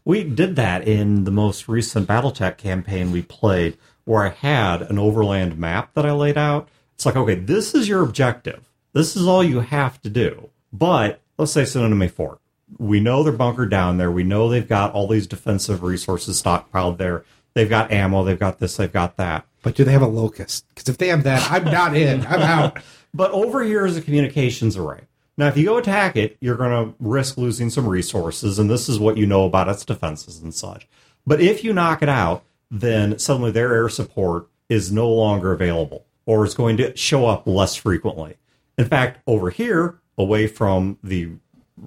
We 0.06 0.24
did 0.24 0.56
that 0.56 0.88
in 0.88 1.26
the 1.26 1.32
most 1.32 1.68
recent 1.68 2.08
Battletech 2.08 2.58
campaign 2.58 3.12
we 3.12 3.22
played, 3.22 3.78
where 4.06 4.24
I 4.24 4.30
had 4.30 4.82
an 4.84 4.98
overland 4.98 5.60
map 5.60 5.94
that 5.94 6.06
I 6.06 6.14
laid 6.14 6.38
out. 6.38 6.70
It's 6.96 7.06
like, 7.06 7.16
okay, 7.16 7.36
this 7.36 7.76
is 7.76 7.88
your 7.88 8.02
objective. 8.02 8.70
This 8.94 9.16
is 9.16 9.28
all 9.28 9.44
you 9.44 9.60
have 9.60 10.02
to 10.02 10.10
do. 10.10 10.50
But 10.74 11.22
let's 11.40 11.54
say 11.54 11.66
an 11.80 12.10
fort. 12.10 12.40
We 12.78 13.00
know 13.00 13.24
they're 13.24 13.34
bunkered 13.34 13.72
down 13.72 13.98
there. 13.98 14.12
We 14.12 14.24
know 14.24 14.48
they've 14.48 14.68
got 14.68 14.94
all 14.94 15.08
these 15.08 15.26
defensive 15.26 15.82
resources 15.82 16.42
stockpiled 16.42 16.98
there. 16.98 17.24
They've 17.56 17.70
got 17.70 17.92
ammo. 17.92 18.24
They've 18.24 18.38
got 18.38 18.60
this. 18.60 18.78
They've 18.78 18.92
got 18.92 19.18
that. 19.18 19.46
But 19.64 19.76
do 19.76 19.84
they 19.84 19.92
have 19.92 20.04
a 20.04 20.08
locust? 20.08 20.68
Because 20.70 20.88
if 20.88 20.98
they 20.98 21.08
have 21.08 21.24
that, 21.24 21.50
I'm 21.52 21.66
not 21.66 21.96
in. 21.96 22.26
I'm 22.28 22.42
out. 22.42 22.80
But 23.12 23.32
over 23.32 23.64
here 23.64 23.88
is 23.88 23.98
a 23.98 24.04
communications 24.04 24.78
array. 24.78 25.02
Now, 25.36 25.48
if 25.48 25.58
you 25.58 25.66
go 25.66 25.78
attack 25.78 26.16
it, 26.16 26.38
you're 26.42 26.56
going 26.56 26.70
to 26.70 26.94
risk 27.00 27.38
losing 27.38 27.72
some 27.72 27.90
resources, 27.90 28.60
and 28.60 28.70
this 28.70 28.88
is 28.88 29.00
what 29.00 29.18
you 29.18 29.26
know 29.26 29.46
about 29.46 29.68
its 29.68 29.84
defenses 29.84 30.40
and 30.40 30.54
such. 30.54 30.88
But 31.26 31.42
if 31.42 31.64
you 31.64 31.74
knock 31.74 32.04
it 32.04 32.10
out, 32.10 32.44
then 32.70 33.18
suddenly 33.18 33.50
their 33.50 33.74
air 33.74 33.90
support 33.90 34.48
is 34.70 34.92
no 34.92 35.10
longer 35.10 35.52
available 35.52 36.06
or 36.28 36.46
is 36.46 36.54
going 36.54 36.78
to 36.78 36.96
show 36.96 37.26
up 37.26 37.48
less 37.48 37.76
frequently. 37.76 38.36
In 38.78 38.86
fact, 38.86 39.22
over 39.26 39.50
here, 39.50 40.00
away 40.20 40.46
from 40.46 41.00
the 41.04 41.30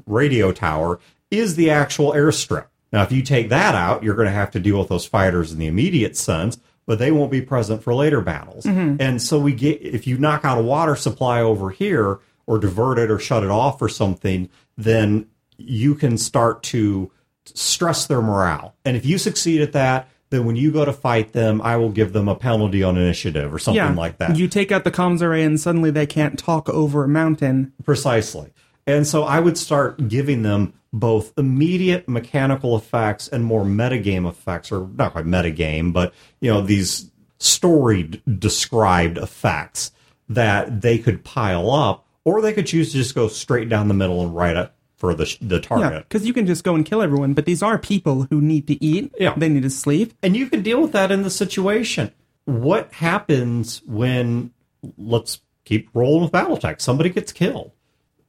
radio 0.07 0.51
tower, 0.51 0.99
is 1.31 1.55
the 1.55 1.71
actual 1.71 2.13
airstrip. 2.13 2.67
Now, 2.93 3.03
if 3.03 3.13
you 3.13 3.23
take 3.23 3.49
that 3.51 3.75
out, 3.75 4.03
you're 4.03 4.17
going 4.17 4.27
to 4.27 4.33
have 4.33 4.51
to 4.53 4.61
deal 4.61 4.79
with 4.79 4.89
those 4.89 5.07
fighters 5.07 5.53
in 5.53 5.59
the 5.59 5.67
immediate 5.67 6.17
sense, 6.17 6.59
but 6.87 6.99
they 6.99 7.13
won't 7.13 7.31
be 7.31 7.41
present 7.41 7.83
for 7.83 7.95
later 7.95 8.21
battles. 8.21 8.65
Mm-hmm. 8.65 8.97
And 9.01 9.23
so 9.23 9.39
we 9.39 9.53
get 9.53 9.81
if 9.81 10.07
you 10.07 10.19
knock 10.19 10.45
out 10.45 10.59
a 10.59 10.63
water 10.63 10.97
supply 10.97 11.41
over 11.41 11.71
here 11.71 12.19
or 12.47 12.59
divert 12.59 12.99
it 12.99 13.11
or 13.11 13.19
shut 13.19 13.45
it 13.45 13.51
off 13.51 13.81
or 13.81 13.89
something, 13.89 14.49
then 14.77 15.27
you 15.57 15.95
can 15.95 16.19
start 16.19 16.63
to 16.65 17.11
stress 17.45 18.07
their 18.07 18.21
morale. 18.21 18.75
And 18.85 18.97
if 18.97 19.07
you 19.07 19.19
succeed 19.19 19.61
at 19.61 19.73
that, 19.73 20.09
then 20.33 20.47
when 20.47 20.57
you 20.57 20.73
go 20.73 20.85
to 20.85 20.93
fight 20.93 21.33
them, 21.33 21.61
I 21.63 21.77
will 21.77 21.91
give 21.91 22.13
them 22.13 22.27
a 22.27 22.35
penalty 22.35 22.83
on 22.83 22.97
initiative 22.97 23.53
or 23.53 23.59
something 23.59 23.77
yeah, 23.77 23.93
like 23.93 24.19
that. 24.19 24.37
You 24.37 24.49
take 24.49 24.73
out 24.73 24.83
the 24.83 24.91
comms 24.91 25.21
array 25.21 25.45
and 25.45 25.61
suddenly 25.61 25.91
they 25.91 26.07
can't 26.07 26.39
talk 26.39 26.69
over 26.71 27.05
a 27.05 27.09
mountain. 27.09 27.73
Precisely. 27.85 28.51
And 28.87 29.07
so 29.07 29.25
I 29.25 29.41
would 29.41 29.59
start 29.59 30.09
giving 30.09 30.43
them 30.43 30.73
both 30.93 31.33
immediate 31.39 32.09
mechanical 32.09 32.77
effects 32.77 33.29
and 33.29 33.45
more 33.45 33.65
metagame 33.65 34.29
effects, 34.29 34.73
or 34.73 34.89
not 34.97 35.13
quite 35.13 35.27
metagame, 35.27 35.93
but 35.93 36.13
you 36.41 36.51
know 36.51 36.61
these 36.61 37.11
story 37.39 38.03
d- 38.05 38.23
described 38.39 39.19
effects 39.19 39.93
that 40.29 40.81
they 40.81 40.99
could 40.99 41.25
pile 41.25 41.71
up, 41.71 42.07
or 42.25 42.41
they 42.41 42.53
could 42.53 42.67
choose 42.67 42.91
to 42.93 42.99
just 42.99 43.15
go 43.15 43.29
straight 43.29 43.69
down 43.69 43.89
the 43.89 43.95
middle 43.95 44.23
and 44.23 44.35
write 44.35 44.57
up 44.57 44.75
for 45.03 45.15
the 45.15 45.27
sh- 45.27 45.39
the 45.41 45.57
Yeah, 45.57 45.61
target. 45.61 46.09
because 46.09 46.25
you 46.25 46.33
can 46.33 46.47
just 46.47 46.63
go 46.63 46.77
and 46.77 46.87
kill 46.87 47.03
everyone, 47.03 47.33
but 47.35 47.45
these 47.45 47.61
are 47.61 47.77
people 47.77 48.29
who 48.31 48.41
need 48.41 48.69
to 48.69 48.83
eat. 48.83 49.13
Yeah. 49.19 49.35
They 49.37 49.49
need 49.49 49.65
to 49.65 49.71
sleep. 49.71 50.13
and 50.23 50.37
you 50.37 50.47
can 50.47 50.63
deal 50.63 50.81
with 50.81 50.93
that 50.93 51.11
in 51.11 51.23
the 51.23 51.31
situation. 51.31 52.13
What 52.45 52.93
happens 52.93 53.83
when 53.85 54.53
let's 54.97 55.41
keep 55.65 55.89
rolling 55.93 56.23
with 56.23 56.31
BattleTech? 56.31 56.81
Somebody 56.81 57.11
gets 57.11 57.33
killed. 57.33 57.73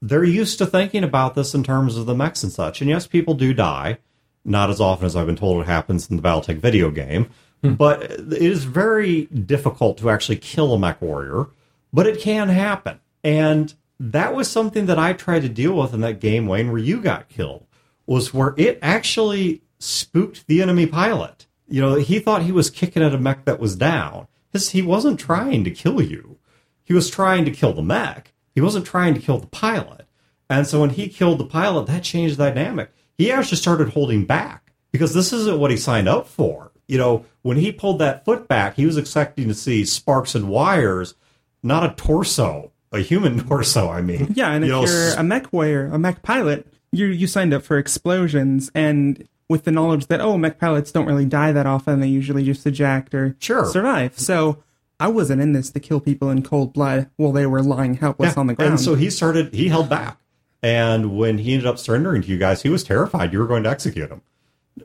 They're 0.02 0.24
used 0.24 0.58
to 0.58 0.66
thinking 0.66 1.04
about 1.04 1.36
this 1.36 1.54
in 1.54 1.64
terms 1.64 1.96
of 1.96 2.08
the 2.08 2.16
mechs 2.16 2.42
and 2.42 2.52
such. 2.52 2.82
And 2.82 2.90
yes, 2.90 3.06
people 3.06 3.36
do 3.36 3.54
die, 3.54 4.00
not 4.44 4.72
as 4.72 4.82
often 4.82 5.06
as 5.06 5.16
I've 5.16 5.28
been 5.28 5.36
told 5.36 5.62
it 5.62 5.68
happens 5.68 6.10
in 6.10 6.16
the 6.18 6.24
BattleTech 6.24 6.58
video 6.58 6.90
game. 6.90 7.30
Hmm. 7.64 7.74
But 7.76 8.02
it 8.02 8.34
is 8.34 8.64
very 8.64 9.26
difficult 9.28 10.00
to 10.00 10.10
actually 10.10 10.38
kill 10.38 10.74
a 10.74 10.80
mech 10.80 11.00
warrior, 11.04 11.50
but 11.94 12.08
it 12.08 12.20
can 12.20 12.50
happen. 12.50 13.00
And 13.24 13.72
that 14.12 14.36
was 14.36 14.52
something 14.52 14.86
that 14.88 15.00
I 15.00 15.14
tried 15.14 15.44
to 15.44 15.50
deal 15.50 15.78
with 15.78 15.94
in 15.94 16.02
that 16.02 16.20
game, 16.20 16.46
Wayne, 16.46 16.70
where 16.70 16.82
you 16.82 17.00
got 17.00 17.30
killed, 17.30 17.66
was 18.06 18.34
where 18.34 18.54
it 18.58 18.78
actually 18.82 19.62
spooked 19.80 20.46
the 20.46 20.62
enemy 20.62 20.86
pilot. 20.86 21.48
You 21.70 21.80
know, 21.80 21.96
he 21.96 22.20
thought 22.20 22.44
he 22.44 22.52
was 22.52 22.70
kicking 22.70 23.02
at 23.02 23.16
a 23.16 23.18
mech 23.18 23.46
that 23.46 23.62
was 23.62 23.78
down. 23.78 24.28
His, 24.52 24.72
he 24.72 24.82
wasn't 24.82 25.22
trying 25.22 25.64
to 25.64 25.72
kill 25.72 26.02
you. 26.02 26.38
He 26.84 26.94
was 26.94 27.10
trying 27.10 27.46
to 27.46 27.52
kill 27.52 27.74
the 27.74 27.82
mech. 27.82 28.34
He 28.54 28.60
wasn't 28.60 28.86
trying 28.86 29.14
to 29.14 29.22
kill 29.22 29.40
the 29.40 29.48
pilot. 29.48 30.06
And 30.50 30.68
so 30.68 30.82
when 30.82 30.92
he 30.92 31.08
killed 31.08 31.38
the 31.38 31.46
pilot, 31.46 31.88
that 31.88 32.04
changed 32.04 32.38
the 32.38 32.50
dynamic. 32.50 32.92
He 33.18 33.32
actually 33.32 33.58
started 33.58 33.90
holding 33.90 34.26
back 34.26 34.74
because 34.92 35.14
this 35.14 35.32
isn't 35.32 35.60
what 35.60 35.72
he 35.72 35.78
signed 35.78 36.10
up 36.10 36.28
for. 36.28 36.74
You 36.90 36.98
know, 36.98 37.26
when 37.42 37.56
he 37.56 37.72
pulled 37.72 38.00
that 38.00 38.26
foot 38.26 38.50
back, 38.50 38.76
he 38.76 38.86
was 38.86 38.98
expecting 38.98 39.48
to 39.48 39.54
see 39.54 39.86
sparks 39.86 40.36
and 40.36 40.50
wires, 40.50 41.16
not 41.64 41.90
a 41.90 41.96
torso, 41.96 42.74
a 42.94 43.00
human 43.00 43.40
torso, 43.48 43.90
I 43.90 44.02
mean. 44.02 44.34
Yeah, 44.36 44.52
and 44.52 44.64
if 44.64 44.68
You 44.70 44.74
know, 44.74 44.86
you're 44.86 45.14
a 45.16 45.24
mech 45.24 45.52
warrior, 45.52 45.88
a 45.92 45.98
mech 46.00 46.22
pilot, 46.22 46.68
you 46.92 47.08
you 47.08 47.28
signed 47.28 47.54
up 47.54 47.64
for 47.64 47.78
explosions, 47.78 48.72
and 48.74 49.28
with 49.50 49.66
the 49.66 49.72
knowledge 49.72 50.08
that 50.08 50.22
oh, 50.22 50.38
mech 50.38 50.60
pilots 50.60 50.92
don't 50.92 51.06
really 51.06 51.26
die 51.26 51.52
that 51.52 51.66
often, 51.66 52.00
they 52.00 52.08
usually 52.08 52.44
just 52.46 52.66
eject 52.66 53.14
or 53.14 53.36
Sure. 53.40 53.66
survive. 53.66 54.18
So 54.18 54.64
I 55.00 55.08
wasn't 55.08 55.42
in 55.42 55.52
this 55.54 55.70
to 55.72 55.80
kill 55.80 56.00
people 56.00 56.30
in 56.30 56.44
cold 56.44 56.72
blood 56.74 57.10
while 57.18 57.32
they 57.34 57.46
were 57.46 57.62
lying 57.62 57.96
helpless 57.96 58.38
on 58.38 58.48
the 58.48 58.54
ground. 58.54 58.72
And 58.74 58.80
so 58.80 58.96
he 58.96 59.10
started, 59.10 59.54
he 59.54 59.68
held 59.68 59.90
back. 59.90 60.18
And 60.62 61.18
when 61.18 61.40
he 61.40 61.54
ended 61.54 61.68
up 61.68 61.78
surrendering 61.78 62.22
to 62.22 62.28
you 62.30 62.38
guys, 62.38 62.62
he 62.62 62.70
was 62.70 62.86
terrified 62.86 63.34
you 63.34 63.40
were 63.40 63.48
going 63.48 63.64
to 63.64 63.70
execute 63.70 64.10
him. 64.10 64.22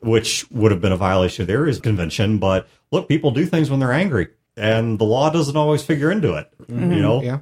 which 0.03 0.51
would 0.51 0.73
have 0.73 0.81
been 0.81 0.93
a 0.93 0.97
violation 0.97 1.43
of 1.43 1.47
the 1.47 1.57
Ares 1.57 1.79
Convention. 1.81 2.39
But 2.39 2.67
look, 2.91 3.09
people 3.09 3.31
do 3.31 3.47
things 3.47 3.71
when 3.71 3.79
they're 3.81 3.93
angry, 3.93 4.29
and 4.57 4.99
the 4.99 5.05
law 5.05 5.31
doesn't 5.31 5.57
always 5.57 5.83
figure 5.85 6.11
into 6.11 6.35
it. 6.35 6.51
Mm-hmm. 6.63 6.93
You 6.93 7.01
know, 7.03 7.23
Yeah. 7.23 7.39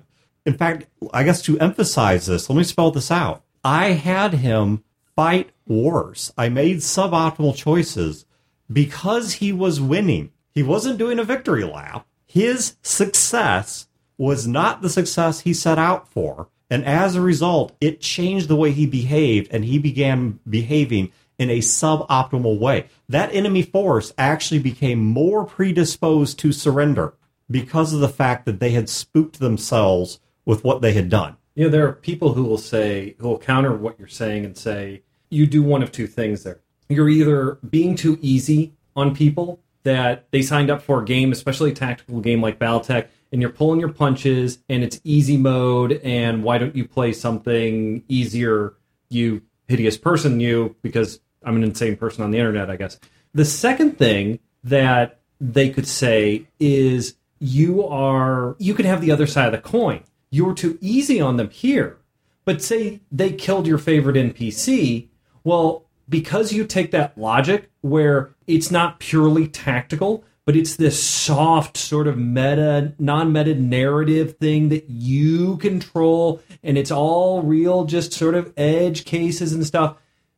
In 0.46 0.54
fact, 0.54 0.86
I 1.12 1.24
guess 1.24 1.42
to 1.42 1.58
emphasize 1.58 2.26
this, 2.26 2.48
let 2.48 2.56
me 2.56 2.64
spell 2.64 2.92
this 2.92 3.10
out. 3.10 3.42
I 3.64 3.90
had 3.90 4.34
him 4.34 4.84
fight 5.16 5.50
wars. 5.66 6.32
I 6.38 6.48
made 6.48 6.78
suboptimal 6.78 7.56
choices 7.56 8.24
because 8.72 9.34
he 9.34 9.52
was 9.52 9.80
winning. 9.80 10.30
He 10.54 10.62
wasn't 10.62 10.98
doing 10.98 11.18
a 11.18 11.24
victory 11.24 11.64
lap. 11.64 12.06
His 12.26 12.76
success 12.82 13.88
was 14.16 14.46
not 14.46 14.82
the 14.82 14.88
success 14.88 15.40
he 15.40 15.52
set 15.52 15.78
out 15.78 16.08
for. 16.08 16.48
And 16.70 16.84
as 16.84 17.14
a 17.14 17.20
result, 17.20 17.76
it 17.80 18.00
changed 18.00 18.48
the 18.48 18.56
way 18.56 18.70
he 18.70 18.86
behaved 18.86 19.48
and 19.52 19.64
he 19.64 19.78
began 19.78 20.38
behaving 20.48 21.12
in 21.38 21.50
a 21.50 21.58
suboptimal 21.58 22.58
way. 22.58 22.86
That 23.08 23.34
enemy 23.34 23.62
force 23.62 24.12
actually 24.16 24.60
became 24.60 25.04
more 25.04 25.44
predisposed 25.44 26.38
to 26.40 26.52
surrender 26.52 27.14
because 27.50 27.92
of 27.92 28.00
the 28.00 28.08
fact 28.08 28.46
that 28.46 28.58
they 28.60 28.70
had 28.70 28.88
spooked 28.88 29.38
themselves 29.38 30.18
with 30.46 30.64
what 30.64 30.80
they 30.80 30.94
had 30.94 31.10
done. 31.10 31.36
You 31.54 31.64
know, 31.64 31.70
there 31.70 31.86
are 31.86 31.92
people 31.92 32.32
who 32.32 32.44
will 32.44 32.58
say, 32.58 33.16
who 33.18 33.28
will 33.28 33.38
counter 33.38 33.74
what 33.74 33.98
you're 33.98 34.08
saying 34.08 34.44
and 34.44 34.56
say, 34.56 35.02
you 35.28 35.46
do 35.46 35.62
one 35.62 35.82
of 35.82 35.92
two 35.92 36.06
things 36.06 36.44
there. 36.44 36.60
You're 36.88 37.08
either 37.08 37.58
being 37.68 37.96
too 37.96 38.18
easy 38.22 38.72
on 38.94 39.14
people 39.14 39.60
that 39.82 40.26
they 40.30 40.42
signed 40.42 40.70
up 40.70 40.82
for 40.82 41.02
a 41.02 41.04
game, 41.04 41.32
especially 41.32 41.70
a 41.70 41.74
tactical 41.74 42.20
game 42.20 42.40
like 42.40 42.58
Battletech, 42.58 43.08
and 43.32 43.40
you're 43.40 43.50
pulling 43.50 43.80
your 43.80 43.92
punches 43.92 44.58
and 44.68 44.82
it's 44.82 45.00
easy 45.04 45.36
mode, 45.36 46.00
and 46.04 46.42
why 46.42 46.58
don't 46.58 46.76
you 46.76 46.86
play 46.86 47.12
something 47.12 48.02
easier, 48.08 48.74
you 49.08 49.42
hideous 49.68 49.96
person, 49.96 50.40
you, 50.40 50.76
because 50.82 51.20
I'm 51.42 51.56
an 51.56 51.64
insane 51.64 51.96
person 51.96 52.22
on 52.22 52.30
the 52.30 52.38
internet, 52.38 52.70
I 52.70 52.76
guess. 52.76 52.98
The 53.34 53.44
second 53.44 53.98
thing 53.98 54.38
that 54.64 55.20
they 55.40 55.70
could 55.70 55.86
say 55.86 56.46
is 56.58 57.16
you 57.38 57.84
are, 57.86 58.56
you 58.58 58.74
can 58.74 58.86
have 58.86 59.00
the 59.00 59.10
other 59.10 59.26
side 59.26 59.46
of 59.46 59.52
the 59.52 59.68
coin 59.68 60.02
you 60.30 60.44
were 60.44 60.54
too 60.54 60.78
easy 60.80 61.20
on 61.20 61.36
them 61.36 61.50
here. 61.50 61.98
But 62.44 62.62
say 62.62 63.00
they 63.10 63.32
killed 63.32 63.66
your 63.66 63.78
favorite 63.78 64.16
NPC, 64.16 65.08
well, 65.42 65.84
because 66.08 66.52
you 66.52 66.64
take 66.64 66.92
that 66.92 67.18
logic 67.18 67.70
where 67.80 68.30
it's 68.46 68.70
not 68.70 69.00
purely 69.00 69.48
tactical, 69.48 70.24
but 70.44 70.54
it's 70.54 70.76
this 70.76 71.02
soft 71.02 71.76
sort 71.76 72.06
of 72.06 72.16
meta, 72.16 72.94
non-meta 73.00 73.56
narrative 73.56 74.36
thing 74.38 74.68
that 74.68 74.88
you 74.88 75.56
control, 75.56 76.40
and 76.62 76.78
it's 76.78 76.92
all 76.92 77.42
real, 77.42 77.84
just 77.84 78.12
sort 78.12 78.36
of 78.36 78.52
edge 78.56 79.04
cases 79.04 79.52
and 79.52 79.66
stuff. 79.66 79.96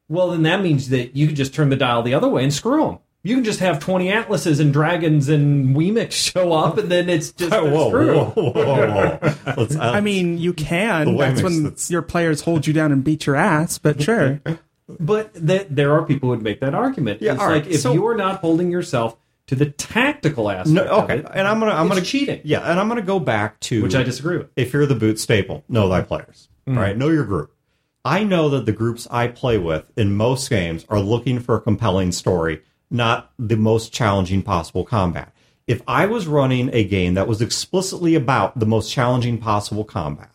Well, 0.09 0.31
then 0.31 0.45
that 0.45 0.63
means 0.63 0.89
that 0.89 1.15
you 1.15 1.27
can 1.27 1.37
just 1.37 1.53
turn 1.53 1.69
the 1.69 1.77
dial 1.77 2.03
the 2.03 2.15
other 2.15 2.29
way 2.29 2.43
and 2.43 2.55
screw 2.55 2.87
them. 2.87 2.99
You 3.25 3.35
can 3.35 3.45
just 3.45 3.61
have 3.61 3.81
20 3.81 4.11
atlases 4.13 4.61
and 4.61 4.73
dragons 4.73 5.29
and 5.29 5.75
Weemix 5.77 6.13
show 6.13 6.53
up, 6.53 6.79
and 6.79 6.89
then 6.89 7.09
it's 7.09 7.33
just 7.33 7.53
whoa, 7.53 7.89
screwed. 7.89 8.17
whoa, 8.17 8.31
whoa, 8.31 8.53
whoa, 8.53 9.19
whoa. 9.19 9.55
Let's, 9.57 9.77
uh, 9.77 9.81
I 9.83 10.01
mean, 10.01 10.39
you 10.39 10.53
can. 10.53 11.17
That's 11.17 11.35
makes 11.35 11.43
when 11.43 11.63
sense. 11.65 11.91
your 11.91 12.03
players 12.03 12.43
hold 12.43 12.67
you 12.67 12.73
down 12.73 12.93
and 12.93 13.03
beat 13.03 13.27
your 13.27 13.37
ass. 13.37 13.79
But 13.79 14.01
sure, 14.09 14.41
But 15.01 15.35
th- 15.35 15.67
there 15.69 15.93
are 15.93 16.05
people 16.07 16.29
who 16.29 16.37
would 16.37 16.43
make 16.43 16.61
that 16.61 16.75
argument. 16.75 17.21
Yeah, 17.21 17.33
it's 17.33 17.41
all 17.43 17.49
right, 17.49 17.65
like 17.65 17.75
if 17.75 17.81
so- 17.81 17.93
you 17.93 18.07
are 18.07 18.15
not 18.17 18.41
holding 18.41 18.71
yourself 18.71 19.17
to 19.49 19.55
the 19.57 19.67
tactical 19.67 20.51
aspect 20.51 20.75
no, 20.75 20.85
of 20.85 21.05
okay, 21.05 21.19
it, 21.21 21.27
and 21.35 21.47
I'm 21.49 21.59
gonna, 21.59 21.73
I'm 21.73 21.87
it's 21.87 21.95
gonna 21.97 22.05
cheating, 22.07 22.41
Yeah, 22.45 22.61
and 22.71 22.79
I'm 22.79 22.87
gonna 22.87 23.01
go 23.03 23.19
back 23.19 23.59
to 23.61 23.83
which 23.83 23.95
I 23.95 24.03
disagree 24.03 24.37
with. 24.39 24.51
if 24.57 24.73
you're 24.75 24.85
the 24.87 24.95
boot 24.95 25.19
staple, 25.19 25.65
know 25.69 25.89
thy 25.89 26.03
players. 26.03 26.49
Right? 26.67 26.95
Know 26.97 27.09
your 27.09 27.25
group. 27.25 27.55
I 28.05 28.25
know 28.25 28.51
that 28.51 28.67
the 28.67 28.73
groups 28.73 29.09
I 29.11 29.29
play 29.29 29.57
with 29.57 29.85
in 29.97 30.15
most 30.15 30.51
games 30.51 30.85
are 30.91 31.01
looking 31.01 31.41
for 31.41 31.57
a 31.57 31.61
compelling 31.63 32.13
story, 32.13 32.61
not 32.91 33.33
the 33.39 33.57
most 33.57 33.93
challenging 33.93 34.43
possible 34.43 34.85
combat. 34.85 35.33
If 35.67 35.83
I 35.87 36.07
was 36.07 36.27
running 36.27 36.71
a 36.73 36.85
game 36.85 37.15
that 37.15 37.29
was 37.29 37.43
explicitly 37.43 38.15
about 38.15 38.59
the 38.59 38.67
most 38.67 38.91
challenging 38.91 39.39
possible 39.39 39.85
combat, 39.85 40.31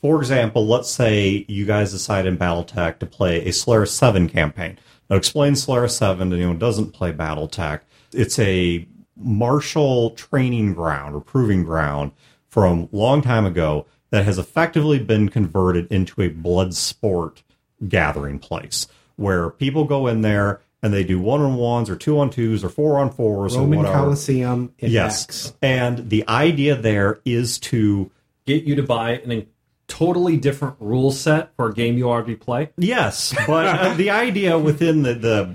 for 0.00 0.18
example, 0.18 0.66
let's 0.66 0.90
say 0.90 1.44
you 1.48 1.64
guys 1.64 1.92
decide 1.92 2.26
in 2.26 2.36
Battletech 2.36 2.98
to 2.98 3.06
play 3.06 3.44
a 3.46 3.52
Solaris 3.52 3.92
7 3.92 4.28
campaign. 4.28 4.78
Now, 5.08 5.16
explain 5.16 5.54
Solaris 5.54 5.96
7 5.96 6.30
to 6.30 6.36
anyone 6.36 6.56
who 6.56 6.58
doesn't 6.58 6.92
play 6.92 7.12
Battletech. 7.12 7.82
It's 8.12 8.38
a 8.40 8.88
martial 9.16 10.10
training 10.10 10.74
ground 10.74 11.14
or 11.14 11.20
proving 11.20 11.62
ground 11.62 12.10
from 12.48 12.88
a 12.92 12.96
long 12.96 13.22
time 13.22 13.46
ago 13.46 13.86
that 14.10 14.24
has 14.24 14.38
effectively 14.38 14.98
been 14.98 15.28
converted 15.28 15.86
into 15.92 16.20
a 16.20 16.28
blood 16.28 16.74
sport 16.74 17.44
gathering 17.88 18.38
place 18.38 18.88
where 19.16 19.50
people 19.50 19.84
go 19.84 20.06
in 20.08 20.22
there 20.22 20.60
and 20.82 20.92
they 20.92 21.04
do 21.04 21.20
one 21.20 21.40
on 21.40 21.54
ones 21.54 21.88
or 21.88 21.96
two 21.96 22.18
on 22.18 22.30
twos 22.30 22.64
or 22.64 22.68
four 22.68 22.98
on 22.98 23.10
fours 23.10 23.54
or 23.54 23.60
Roman 23.60 23.78
whatever. 23.78 23.98
Coliseum 23.98 24.74
Yes. 24.78 25.24
X. 25.24 25.54
And 25.62 26.10
the 26.10 26.26
idea 26.28 26.74
there 26.76 27.20
is 27.24 27.58
to 27.60 28.10
Get 28.44 28.64
you 28.64 28.74
to 28.74 28.82
buy 28.82 29.12
an 29.12 29.46
totally 29.86 30.36
different 30.36 30.76
rule 30.80 31.12
set 31.12 31.54
for 31.54 31.68
a 31.68 31.74
game 31.74 31.96
you 31.96 32.08
already 32.08 32.34
play. 32.34 32.70
Yes, 32.76 33.34
but 33.46 33.66
uh, 33.66 33.94
the 33.96 34.10
idea 34.10 34.58
within 34.58 35.02
the, 35.02 35.14
the 35.14 35.54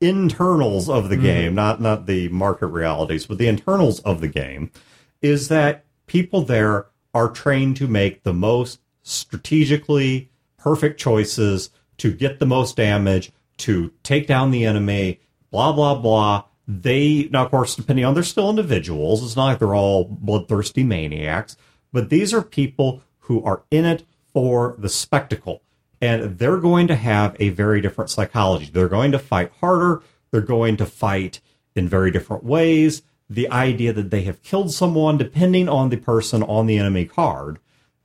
internals 0.00 0.88
of 0.88 1.08
the 1.08 1.16
game, 1.16 1.54
not 1.54 1.80
not 1.80 2.06
the 2.06 2.28
market 2.28 2.66
realities, 2.66 3.24
but 3.26 3.38
the 3.38 3.48
internals 3.48 4.00
of 4.00 4.20
the 4.20 4.28
game, 4.28 4.70
is 5.22 5.48
that 5.48 5.84
people 6.06 6.42
there 6.42 6.86
are 7.14 7.30
trained 7.30 7.76
to 7.76 7.86
make 7.86 8.24
the 8.24 8.34
most 8.34 8.80
strategically 9.02 10.30
perfect 10.58 11.00
choices 11.00 11.70
to 11.98 12.12
get 12.12 12.38
the 12.38 12.46
most 12.46 12.76
damage, 12.76 13.32
to 13.58 13.92
take 14.02 14.26
down 14.26 14.50
the 14.50 14.64
enemy, 14.64 15.20
blah 15.50 15.72
blah 15.72 15.94
blah. 15.94 16.44
They 16.66 17.28
now, 17.32 17.44
of 17.44 17.50
course, 17.50 17.76
depending 17.76 18.04
on 18.04 18.14
they're 18.14 18.22
still 18.22 18.50
individuals. 18.50 19.22
It's 19.22 19.36
not 19.36 19.46
like 19.46 19.58
they're 19.58 19.74
all 19.74 20.04
bloodthirsty 20.04 20.84
maniacs, 20.84 21.56
but 21.92 22.10
these 22.10 22.34
are 22.34 22.42
people 22.42 23.02
who 23.20 23.42
are 23.42 23.62
in 23.70 23.84
it 23.84 24.04
for 24.32 24.74
the 24.78 24.88
spectacle 24.88 25.62
and 26.00 26.38
they're 26.38 26.58
going 26.58 26.86
to 26.88 26.94
have 26.94 27.36
a 27.40 27.48
very 27.50 27.80
different 27.80 28.10
psychology. 28.10 28.70
They're 28.72 28.88
going 28.88 29.12
to 29.12 29.18
fight 29.18 29.52
harder. 29.60 30.02
They're 30.30 30.40
going 30.40 30.76
to 30.76 30.86
fight 30.86 31.40
in 31.74 31.88
very 31.88 32.10
different 32.10 32.44
ways. 32.44 33.02
The 33.28 33.50
idea 33.50 33.92
that 33.92 34.10
they 34.10 34.22
have 34.22 34.42
killed 34.42 34.72
someone, 34.72 35.18
depending 35.18 35.68
on 35.68 35.88
the 35.88 35.96
person 35.96 36.42
on 36.42 36.66
the 36.66 36.78
enemy 36.78 37.04
card, 37.04 37.58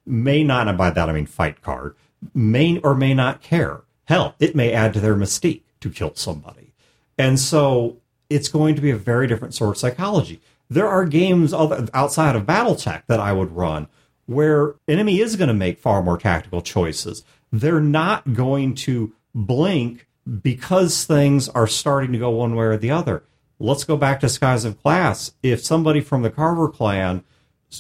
may 0.06 0.44
not, 0.44 0.68
and 0.68 0.78
by 0.78 0.90
that 0.90 1.10
I 1.10 1.14
mean 1.14 1.26
fight 1.26 1.62
card, 1.62 1.96
may 2.34 2.80
or 2.80 2.96
may 2.96 3.14
not 3.14 3.42
care. 3.42 3.83
Hell, 4.06 4.36
it 4.40 4.56
may 4.56 4.72
add 4.72 4.94
to 4.94 5.00
their 5.00 5.16
mystique 5.16 5.62
to 5.80 5.90
kill 5.90 6.16
somebody. 6.16 6.74
And 7.18 7.40
so 7.40 7.98
it's 8.30 8.48
going 8.48 8.76
to 8.76 8.82
be 8.82 8.92
a 8.92 8.98
very 8.98 9.28
different 9.28 9.54
sort 9.54 9.72
of 9.72 9.78
psychology. 9.78 10.42
There 10.70 10.88
are 10.88 11.06
games 11.06 11.54
outside 11.54 12.36
of 12.36 12.46
Battletech 12.46 13.04
that 13.08 13.20
I 13.20 13.34
would 13.34 13.56
run 13.56 13.88
where 14.26 14.76
enemy 14.88 15.20
is 15.20 15.36
going 15.36 15.50
to 15.50 15.54
make 15.54 15.80
far 15.80 16.02
more 16.02 16.18
tactical 16.18 16.62
choices. 16.62 17.24
They're 17.52 17.82
not 17.82 18.34
going 18.34 18.76
to 18.76 19.14
blink 19.36 20.08
because 20.42 21.04
things 21.04 21.50
are 21.50 21.68
starting 21.68 22.14
to 22.14 22.18
go 22.18 22.30
one 22.30 22.56
way 22.56 22.66
or 22.66 22.78
the 22.78 22.92
other. 22.92 23.24
Let's 23.60 23.84
go 23.84 23.98
back 23.98 24.20
to 24.22 24.30
Skies 24.30 24.66
of 24.66 24.82
Glass. 24.82 25.34
If 25.44 25.64
somebody 25.64 26.02
from 26.02 26.22
the 26.22 26.30
Carver 26.30 26.70
clan 26.70 27.24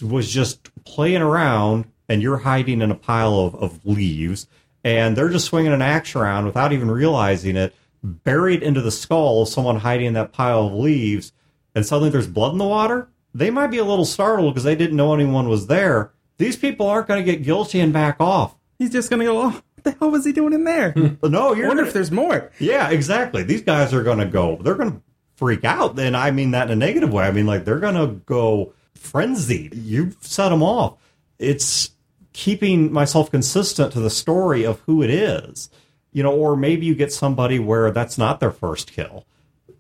was 0.02 0.30
just 0.30 0.70
playing 0.84 1.22
around 1.22 1.86
and 2.10 2.22
you're 2.22 2.40
hiding 2.40 2.82
in 2.82 2.92
a 2.92 2.96
pile 2.96 3.40
of, 3.40 3.56
of 3.56 3.86
leaves 3.86 4.48
and 4.84 5.16
they're 5.16 5.30
just 5.30 5.46
swinging 5.46 5.72
an 5.74 5.82
axe 5.82 6.16
around 6.16 6.46
without 6.46 6.74
even 6.74 6.90
realizing 6.92 7.56
it, 7.56 7.74
buried 8.04 8.62
into 8.64 8.82
the 8.82 8.92
skull 8.92 9.42
of 9.44 9.48
someone 9.50 9.78
hiding 9.78 10.08
in 10.08 10.14
that 10.14 10.34
pile 10.34 10.68
of 10.68 10.74
leaves, 10.74 11.32
and 11.76 11.86
suddenly 11.86 12.10
there's 12.10 12.28
blood 12.28 12.52
in 12.52 12.58
the 12.58 12.66
water, 12.66 13.08
they 13.34 13.50
might 13.50 13.68
be 13.68 13.78
a 13.80 13.86
little 13.86 14.06
startled 14.06 14.54
because 14.54 14.64
they 14.66 14.76
didn't 14.76 14.98
know 14.98 15.14
anyone 15.14 15.48
was 15.50 15.68
there. 15.68 16.12
These 16.38 16.56
people 16.58 16.88
aren't 16.88 17.08
going 17.08 17.24
to 17.24 17.32
get 17.32 17.44
guilty 17.44 17.80
and 17.80 17.94
back 17.94 18.18
off. 18.20 18.56
he's 18.78 18.92
just 18.92 19.10
gonna 19.10 19.24
go. 19.24 19.40
Oh, 19.42 19.50
what 19.50 19.84
the 19.84 19.92
hell 20.00 20.12
was 20.12 20.26
he 20.26 20.32
doing 20.32 20.54
in 20.54 20.64
there? 20.66 20.92
Hmm. 20.92 21.08
No, 21.24 21.54
you're 21.54 21.68
wonder 21.68 21.82
gonna- 21.84 21.88
if 21.88 21.94
there's 21.94 22.12
more. 22.12 22.52
Yeah, 22.60 22.90
exactly. 22.90 23.44
These 23.44 23.62
guys 23.64 23.94
are 23.94 24.04
going 24.04 24.20
to 24.20 24.26
go, 24.26 24.58
they're 24.58 24.76
going 24.76 24.92
to 24.92 25.02
freak 25.36 25.64
out. 25.66 25.98
And 26.00 26.16
I 26.16 26.32
mean 26.32 26.52
that 26.52 26.68
in 26.68 26.72
a 26.74 26.76
negative 26.76 27.12
way. 27.12 27.26
I 27.26 27.32
mean, 27.32 27.46
like, 27.46 27.66
they're 27.66 27.80
going 27.80 27.96
to 27.96 28.08
go 28.26 28.74
frenzied. 28.94 29.74
You've 29.76 30.16
set 30.22 30.50
them 30.50 30.64
off. 30.64 30.98
It's 31.40 31.92
keeping 32.34 32.92
myself 32.92 33.32
consistent 33.32 33.94
to 33.94 34.00
the 34.00 34.10
story 34.10 34.66
of 34.66 34.80
who 34.82 35.02
it 35.02 35.10
is. 35.10 35.70
You 36.12 36.22
know, 36.22 36.34
or 36.36 36.56
maybe 36.56 36.86
you 36.86 36.94
get 36.94 37.14
somebody 37.14 37.58
where 37.58 37.90
that's 37.92 38.18
not 38.18 38.40
their 38.40 38.52
first 38.52 38.92
kill. 38.92 39.26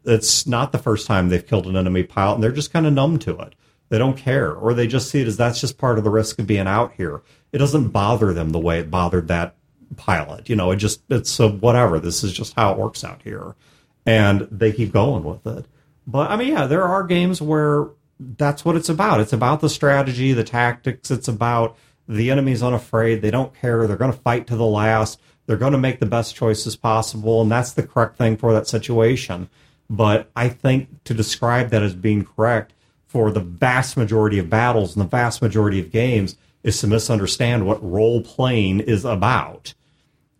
It's 0.05 0.47
not 0.47 0.71
the 0.71 0.79
first 0.79 1.05
time 1.05 1.29
they've 1.29 1.45
killed 1.45 1.67
an 1.67 1.77
enemy 1.77 2.03
pilot 2.03 2.35
and 2.35 2.43
they're 2.43 2.51
just 2.51 2.73
kind 2.73 2.87
of 2.87 2.93
numb 2.93 3.19
to 3.19 3.37
it. 3.39 3.53
They 3.89 3.97
don't 3.97 4.17
care. 4.17 4.51
Or 4.51 4.73
they 4.73 4.87
just 4.87 5.09
see 5.09 5.21
it 5.21 5.27
as 5.27 5.37
that's 5.37 5.61
just 5.61 5.77
part 5.77 5.97
of 5.97 6.03
the 6.03 6.09
risk 6.09 6.39
of 6.39 6.47
being 6.47 6.67
out 6.67 6.93
here. 6.93 7.21
It 7.51 7.59
doesn't 7.59 7.89
bother 7.89 8.33
them 8.33 8.49
the 8.49 8.59
way 8.59 8.79
it 8.79 8.89
bothered 8.89 9.27
that 9.27 9.55
pilot. 9.95 10.49
You 10.49 10.55
know, 10.55 10.71
it 10.71 10.77
just, 10.77 11.03
it's 11.09 11.39
a 11.39 11.47
whatever. 11.47 11.99
This 11.99 12.23
is 12.23 12.33
just 12.33 12.55
how 12.55 12.71
it 12.71 12.79
works 12.79 13.03
out 13.03 13.21
here. 13.23 13.55
And 14.05 14.47
they 14.51 14.71
keep 14.71 14.91
going 14.91 15.23
with 15.23 15.45
it. 15.45 15.65
But 16.07 16.31
I 16.31 16.35
mean, 16.35 16.49
yeah, 16.49 16.65
there 16.65 16.83
are 16.83 17.03
games 17.03 17.41
where 17.41 17.89
that's 18.19 18.65
what 18.65 18.75
it's 18.75 18.89
about. 18.89 19.19
It's 19.19 19.33
about 19.33 19.61
the 19.61 19.69
strategy, 19.69 20.33
the 20.33 20.43
tactics. 20.43 21.11
It's 21.11 21.27
about 21.27 21.77
the 22.07 22.31
enemy's 22.31 22.63
unafraid. 22.63 23.21
They 23.21 23.31
don't 23.31 23.53
care. 23.53 23.87
They're 23.87 23.97
going 23.97 24.11
to 24.11 24.17
fight 24.17 24.47
to 24.47 24.55
the 24.55 24.65
last. 24.65 25.19
They're 25.45 25.57
going 25.57 25.73
to 25.73 25.77
make 25.77 25.99
the 25.99 26.05
best 26.05 26.35
choices 26.35 26.75
possible, 26.75 27.41
and 27.41 27.51
that's 27.51 27.73
the 27.73 27.83
correct 27.83 28.17
thing 28.17 28.37
for 28.37 28.53
that 28.53 28.67
situation. 28.67 29.49
But 29.89 30.29
I 30.35 30.49
think 30.49 31.03
to 31.03 31.13
describe 31.13 31.69
that 31.69 31.83
as 31.83 31.95
being 31.95 32.25
correct 32.25 32.73
for 33.05 33.29
the 33.29 33.41
vast 33.41 33.95
majority 33.95 34.39
of 34.39 34.49
battles 34.49 34.95
and 34.95 35.05
the 35.05 35.09
vast 35.09 35.41
majority 35.41 35.79
of 35.79 35.91
games 35.91 36.35
is 36.63 36.79
to 36.79 36.87
misunderstand 36.87 37.67
what 37.67 37.83
role 37.83 38.21
playing 38.21 38.79
is 38.79 39.05
about 39.05 39.73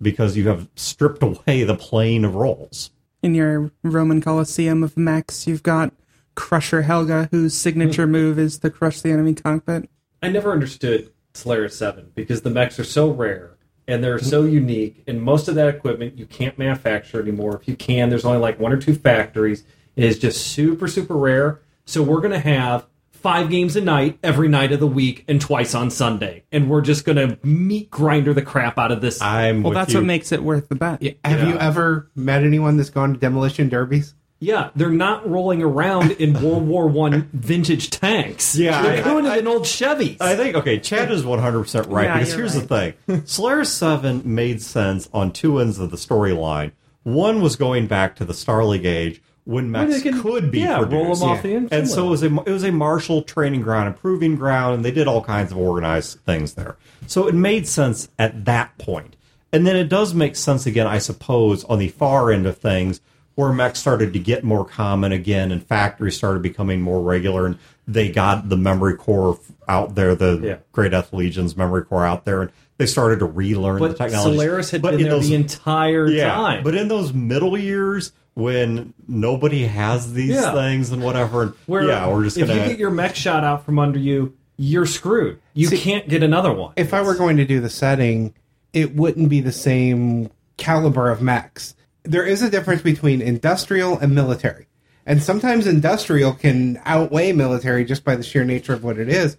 because 0.02 0.36
you 0.36 0.48
have 0.48 0.68
stripped 0.76 1.22
away 1.24 1.64
the 1.64 1.76
plane 1.76 2.26
of 2.26 2.36
roles. 2.36 2.92
In 3.22 3.36
your 3.36 3.72
Roman 3.84 4.22
Colosseum 4.22 4.84
of 4.84 4.98
mechs, 4.98 5.48
you've 5.48 5.64
got 5.64 5.94
Crusher 6.36 6.82
Helga, 6.82 7.30
whose 7.32 7.54
signature 7.54 8.06
hmm. 8.06 8.12
move 8.12 8.40
is 8.40 8.58
to 8.60 8.70
crush 8.70 9.02
the 9.02 9.12
enemy 9.12 9.34
cockpit. 9.34 9.90
I 10.22 10.30
never 10.30 10.52
understood 10.52 11.13
Solaris 11.34 11.78
7 11.78 12.12
because 12.16 12.42
the 12.42 12.50
mechs 12.50 12.80
are 12.80 12.84
so 12.84 13.10
rare 13.10 13.52
and 13.88 14.02
they're 14.04 14.20
so 14.20 14.44
unique, 14.46 15.04
and 15.08 15.22
most 15.22 15.50
of 15.50 15.56
that 15.56 15.68
equipment 15.68 16.18
you 16.18 16.26
can't 16.26 16.58
manufacture 16.58 17.22
anymore. 17.22 17.60
If 17.62 17.68
you 17.68 17.76
can, 17.76 18.10
there's 18.10 18.24
only 18.24 18.40
like 18.40 18.58
one 18.58 18.72
or 18.72 18.78
two 18.78 18.96
factories. 18.96 19.66
It 19.98 20.06
is 20.06 20.20
just 20.20 20.48
super, 20.48 20.88
super 20.88 21.18
rare. 21.18 21.60
So 21.86 22.02
we're 22.02 22.22
going 22.22 22.32
to 22.32 22.40
have 22.40 22.86
five 23.12 23.50
games 23.50 23.76
a 23.76 23.82
night 23.82 24.20
every 24.24 24.48
night 24.48 24.72
of 24.72 24.80
the 24.80 24.88
week 24.88 25.26
and 25.28 25.42
twice 25.42 25.76
on 25.76 25.90
Sunday. 25.92 26.44
And 26.54 26.70
we're 26.70 26.80
just 26.82 27.04
going 27.04 27.18
to 27.18 27.38
meat 27.46 27.92
grinder 27.92 28.34
the 28.34 28.42
crap 28.42 28.78
out 28.78 28.92
of 28.94 29.02
this. 29.02 29.22
I'm 29.22 29.64
Well, 29.64 29.72
with 29.72 29.76
that's 29.76 29.92
you. 29.94 30.00
what 30.00 30.06
makes 30.06 30.32
it 30.32 30.42
worth 30.44 30.70
the 30.70 30.76
bet. 30.76 31.02
Have 31.26 31.42
Yeah. 31.42 31.48
you 31.50 31.58
ever 31.58 32.10
met 32.16 32.44
anyone 32.46 32.78
that's 32.78 32.90
gone 32.90 33.14
to 33.14 33.20
demolition 33.20 33.68
derbies? 33.68 34.14
Yeah, 34.44 34.70
they're 34.76 34.90
not 34.90 35.30
rolling 35.30 35.62
around 35.64 36.12
in 36.12 36.34
World 36.42 36.68
War 36.68 36.88
One 36.88 37.30
vintage 37.34 37.90
tanks. 37.90 38.56
Yeah, 38.56 38.82
they're 38.82 39.00
I- 39.00 39.04
going 39.04 39.26
I- 39.26 39.38
in 39.38 39.48
old 39.48 39.64
Chevys. 39.64 40.18
I 40.20 40.36
think 40.36 40.56
okay, 40.58 40.80
Chad 40.80 41.12
is 41.12 41.26
one 41.26 41.40
hundred 41.40 41.62
percent 41.64 41.88
right 41.88 42.06
Yeah, 42.06 42.18
because 42.20 42.34
here's 42.34 42.56
right. 42.58 42.68
the 43.08 43.14
thing: 43.16 43.24
Solaris 43.26 43.72
Seven 43.74 44.22
made 44.26 44.62
sense 44.62 45.10
on 45.14 45.32
two 45.32 45.60
ends 45.60 45.80
of 45.80 45.92
the 45.92 45.98
storyline. 45.98 46.72
One 47.04 47.42
was 47.42 47.56
going 47.56 47.88
back 47.88 48.16
to 48.18 48.26
the 48.26 48.34
Star 48.34 48.64
League 48.66 48.86
age 48.86 49.22
when 49.46 49.70
mechs 49.72 50.02
can- 50.02 50.22
could 50.22 50.52
be 50.52 50.60
yeah, 50.62 50.80
roll 50.80 51.14
them 51.16 51.24
off 51.30 51.42
the 51.44 51.54
engine 51.54 51.68
and 51.72 51.88
so 51.90 52.08
it 52.08 52.10
was 52.10 52.24
a 52.24 52.28
it 52.44 52.52
was 52.52 52.64
a 52.64 52.72
martial 52.72 53.22
training 53.24 53.62
ground, 53.62 53.88
improving 53.88 54.36
ground, 54.36 54.76
and 54.76 54.86
they 54.86 54.92
did 54.92 55.08
all 55.08 55.22
kinds 55.24 55.52
of 55.52 55.58
organized 55.58 56.20
things 56.22 56.54
there. 56.54 56.76
So 57.08 57.28
it 57.28 57.36
made 57.36 57.68
sense 57.68 58.08
at 58.20 58.46
that 58.46 58.78
point, 58.78 59.16
and 59.52 59.66
then 59.68 59.76
it 59.76 59.90
does 59.90 60.14
make 60.14 60.36
sense 60.38 60.66
again, 60.66 60.88
I 60.88 60.98
suppose, 60.98 61.64
on 61.66 61.80
the 61.80 61.90
far 61.90 62.32
end 62.32 62.46
of 62.46 62.58
things 62.58 63.02
where 63.36 63.52
mechs 63.52 63.80
started 63.80 64.14
to 64.14 64.20
get 64.20 64.44
more 64.44 64.64
common 64.66 65.12
again, 65.12 65.52
and 65.52 65.66
factories 65.66 66.16
started 66.16 66.42
becoming 66.42 66.82
more 66.82 67.02
regular, 67.02 67.46
and 67.46 67.58
they 67.88 68.10
got 68.10 68.50
the 68.50 68.58
memory 68.58 68.96
core 68.96 69.38
out 69.68 69.96
there, 69.96 70.14
the 70.16 70.40
Yeah. 70.42 70.56
Gray 70.72 70.90
Death 70.90 71.12
Legion's 71.14 71.58
memory 71.58 71.84
core 71.84 72.06
out 72.06 72.26
there, 72.26 72.42
and 72.44 72.52
they 72.78 72.86
started 72.86 73.20
to 73.20 73.26
relearn 73.26 73.82
the 73.82 73.94
technology. 73.94 74.38
Solaris 74.38 74.70
had 74.72 74.82
But 74.82 74.92
been 74.92 75.00
in 75.02 75.04
there 75.08 75.14
those- 75.16 75.30
the 75.30 75.36
entire 75.36 76.08
yeah, 76.08 76.34
time. 76.34 76.64
but 76.64 76.76
in 76.76 76.88
those 76.88 77.14
middle 77.14 77.58
years 77.58 78.12
when 78.36 78.94
nobody 79.08 79.66
has 79.66 80.14
these 80.14 80.32
Yeah. 80.32 80.54
things 80.54 80.92
and 80.92 81.02
whatever, 81.04 81.42
and 81.44 81.54
Where 81.66 81.84
yeah, 81.84 82.08
we're 82.08 82.24
just 82.24 82.38
if 82.38 82.48
gonna 82.48 82.62
you 82.62 82.68
get 82.70 82.80
your 82.80 82.90
mech 82.92 83.16
shot 83.16 83.44
out 83.44 83.66
from 83.66 83.78
under 83.80 84.00
you, 84.00 84.34
you're 84.58 84.86
screwed. 84.86 85.38
You 85.54 85.68
See, 85.68 85.78
can't 85.78 86.08
get 86.08 86.24
another 86.24 86.52
one. 86.54 86.74
If 86.76 86.94
I 86.94 87.02
were 87.02 87.16
going 87.16 87.38
to 87.38 87.46
do 87.46 87.60
the 87.60 87.70
setting, 87.70 88.34
it 88.74 88.96
wouldn't 88.96 89.30
be 89.30 89.40
the 89.40 89.52
same 89.52 90.30
caliber 90.58 91.10
of 91.12 91.22
mechs. 91.22 91.76
There 92.04 92.26
is 92.26 92.42
a 92.42 92.50
difference 92.50 92.82
between 92.82 93.22
industrial 93.22 93.98
and 93.98 94.14
military. 94.14 94.68
And 95.06 95.22
sometimes 95.22 95.68
industrial 95.68 96.34
can 96.34 96.82
outweigh 96.86 97.34
military 97.34 97.86
just 97.86 98.04
by 98.04 98.16
the 98.16 98.24
sheer 98.24 98.46
nature 98.46 98.74
of 98.74 98.84
what 98.84 98.98
it 98.98 99.10
is. 99.10 99.38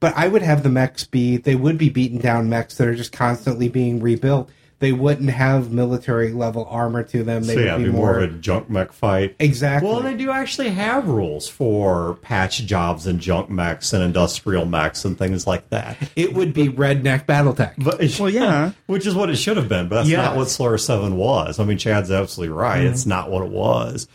But 0.00 0.16
I 0.16 0.28
would 0.28 0.42
have 0.42 0.62
the 0.62 0.68
mechs 0.68 1.04
be, 1.04 1.36
they 1.36 1.56
would 1.56 1.78
be 1.78 1.88
beaten 1.88 2.18
down 2.18 2.48
mechs 2.48 2.76
that 2.76 2.88
are 2.88 2.94
just 2.94 3.12
constantly 3.12 3.68
being 3.68 4.00
rebuilt. 4.00 4.50
They 4.80 4.92
wouldn't 4.92 5.30
have 5.30 5.72
military 5.72 6.32
level 6.32 6.64
armor 6.70 7.02
to 7.02 7.24
them. 7.24 7.42
They 7.42 7.54
so 7.56 7.72
would 7.72 7.78
be 7.78 7.84
be 7.86 7.90
more 7.90 8.12
more. 8.12 8.18
of 8.20 8.34
a 8.34 8.38
junk 8.38 8.70
mech 8.70 8.92
fight. 8.92 9.34
exactly. 9.40 9.88
Well, 9.90 10.00
they 10.02 10.14
do 10.16 10.30
actually 10.30 10.68
have 10.70 11.08
rules 11.08 11.48
for 11.48 12.14
patch 12.22 12.58
jobs 12.64 13.04
and 13.06 13.18
junk 13.18 13.50
mechs 13.50 13.92
and 13.92 14.04
industrial 14.04 14.66
mechs 14.66 15.04
and 15.04 15.18
things 15.18 15.48
like 15.48 15.68
that. 15.70 15.96
it 16.14 16.32
would 16.32 16.52
be 16.54 16.68
redneck 16.68 17.26
Battletech. 17.26 17.74
But 17.78 18.00
Well, 18.20 18.30
yeah. 18.30 18.70
which 18.86 19.04
is 19.04 19.16
what 19.16 19.30
it 19.30 19.36
should 19.36 19.56
have 19.56 19.68
been, 19.68 19.88
but 19.88 19.96
that's 19.96 20.08
Yes. 20.08 20.24
not 20.24 20.36
what 20.36 20.48
Solaris 20.48 20.84
Seven 20.86 21.16
was. 21.16 21.58
I 21.58 21.64
mean, 21.64 21.78
Chad's 21.78 22.12
absolutely 22.12 22.54
right. 22.54 22.78
Mm-hmm. 22.84 22.92
It's 22.92 23.04
not 23.06 23.30
what 23.32 23.44
it 23.44 23.50
was. 23.50 24.06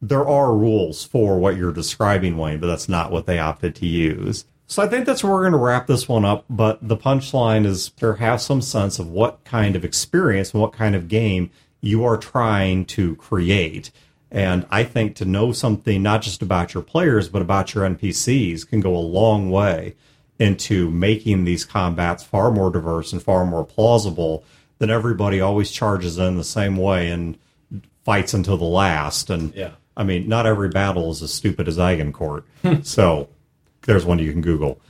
There 0.00 0.26
are 0.26 0.54
rules 0.54 1.04
for 1.04 1.38
what 1.38 1.56
you're 1.56 1.72
describing, 1.72 2.38
Wayne, 2.38 2.58
but 2.60 2.66
that's 2.68 2.88
not 2.88 3.10
what 3.10 3.26
they 3.26 3.38
opted 3.38 3.74
to 3.76 3.86
use. 3.86 4.44
So 4.66 4.82
I 4.82 4.88
think 4.88 5.06
that's 5.06 5.22
where 5.22 5.32
we're 5.32 5.42
going 5.42 5.52
to 5.52 5.58
wrap 5.58 5.86
this 5.86 6.08
one 6.08 6.24
up. 6.24 6.44
But 6.50 6.86
the 6.86 6.96
punchline 6.96 7.64
is 7.66 7.90
to 7.90 8.14
have 8.14 8.40
some 8.40 8.60
sense 8.60 8.98
of 8.98 9.08
what 9.08 9.44
kind 9.44 9.76
of 9.76 9.84
experience 9.84 10.52
and 10.52 10.60
what 10.60 10.72
kind 10.72 10.94
of 10.94 11.08
game 11.08 11.50
you 11.80 12.04
are 12.04 12.16
trying 12.16 12.84
to 12.86 13.14
create. 13.16 13.90
And 14.30 14.66
I 14.70 14.82
think 14.82 15.14
to 15.16 15.24
know 15.24 15.52
something 15.52 16.02
not 16.02 16.22
just 16.22 16.42
about 16.42 16.74
your 16.74 16.82
players, 16.82 17.28
but 17.28 17.42
about 17.42 17.74
your 17.74 17.88
NPCs 17.88 18.68
can 18.68 18.80
go 18.80 18.96
a 18.96 18.98
long 18.98 19.50
way 19.50 19.94
into 20.38 20.90
making 20.90 21.44
these 21.44 21.64
combats 21.64 22.22
far 22.24 22.50
more 22.50 22.70
diverse 22.70 23.12
and 23.12 23.22
far 23.22 23.46
more 23.46 23.64
plausible 23.64 24.44
than 24.78 24.90
everybody 24.90 25.40
always 25.40 25.70
charges 25.70 26.18
in 26.18 26.36
the 26.36 26.44
same 26.44 26.76
way 26.76 27.08
and 27.10 27.38
fights 28.04 28.34
until 28.34 28.56
the 28.56 28.64
last. 28.64 29.30
And 29.30 29.54
Yeah. 29.54 29.70
I 29.96 30.04
mean, 30.04 30.28
not 30.28 30.44
every 30.44 30.68
battle 30.68 31.10
is 31.10 31.22
as 31.22 31.32
stupid 31.32 31.68
as 31.68 31.78
Agincourt. 31.78 32.44
so 32.82 33.28
there's 33.86 34.04
one 34.04 34.18
you 34.18 34.30
can 34.32 34.42
Google. 34.42 34.80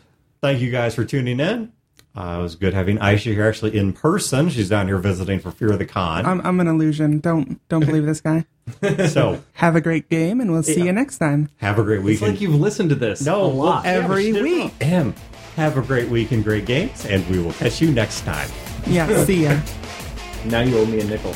Thank 0.40 0.60
you 0.60 0.70
guys 0.70 0.94
for 0.94 1.04
tuning 1.04 1.40
in. 1.40 1.72
Uh, 2.14 2.38
it 2.38 2.42
was 2.42 2.54
good 2.56 2.72
having 2.72 2.96
Aisha 2.96 3.34
here 3.34 3.46
actually 3.46 3.76
in 3.76 3.92
person. 3.92 4.48
She's 4.48 4.70
down 4.70 4.86
here 4.86 4.96
visiting 4.96 5.38
for 5.38 5.50
Fear 5.50 5.72
of 5.72 5.78
the 5.78 5.84
Con. 5.84 6.24
I'm, 6.24 6.40
I'm 6.46 6.60
an 6.60 6.66
illusion. 6.66 7.20
Don't 7.20 7.60
don't 7.68 7.84
believe 7.84 8.06
this 8.06 8.22
guy. 8.22 8.46
so 9.08 9.42
Have 9.54 9.76
a 9.76 9.80
great 9.82 10.08
game, 10.08 10.40
and 10.40 10.50
we'll 10.50 10.62
see 10.62 10.78
Yeah. 10.78 10.84
you 10.86 10.92
next 10.92 11.18
time. 11.18 11.50
have 11.58 11.78
a 11.78 11.82
great 11.82 12.02
week. 12.02 12.14
it's 12.14 12.22
weekend. 12.22 12.36
like 12.36 12.40
you've 12.40 12.54
listened 12.60 12.88
to 12.90 12.94
this 12.96 13.24
no, 13.24 13.42
a 13.42 13.46
lot. 13.46 13.84
well, 13.84 13.94
yeah, 13.94 14.02
Every 14.04 14.24
she 14.32 14.42
week. 14.42 14.72
well. 14.80 15.12
Have 15.56 15.76
a 15.78 15.82
great 15.82 16.08
week 16.08 16.32
and 16.32 16.42
great 16.42 16.64
games, 16.66 17.04
and 17.06 17.26
we 17.28 17.38
will 17.38 17.52
catch 17.52 17.80
you 17.82 17.90
next 17.92 18.22
time. 18.22 18.48
Yeah, 18.86 19.24
see 19.24 19.44
ya. 19.44 19.60
now 20.46 20.60
you 20.60 20.76
owe 20.78 20.86
me 20.86 21.00
a 21.00 21.04
nickel. 21.04 21.34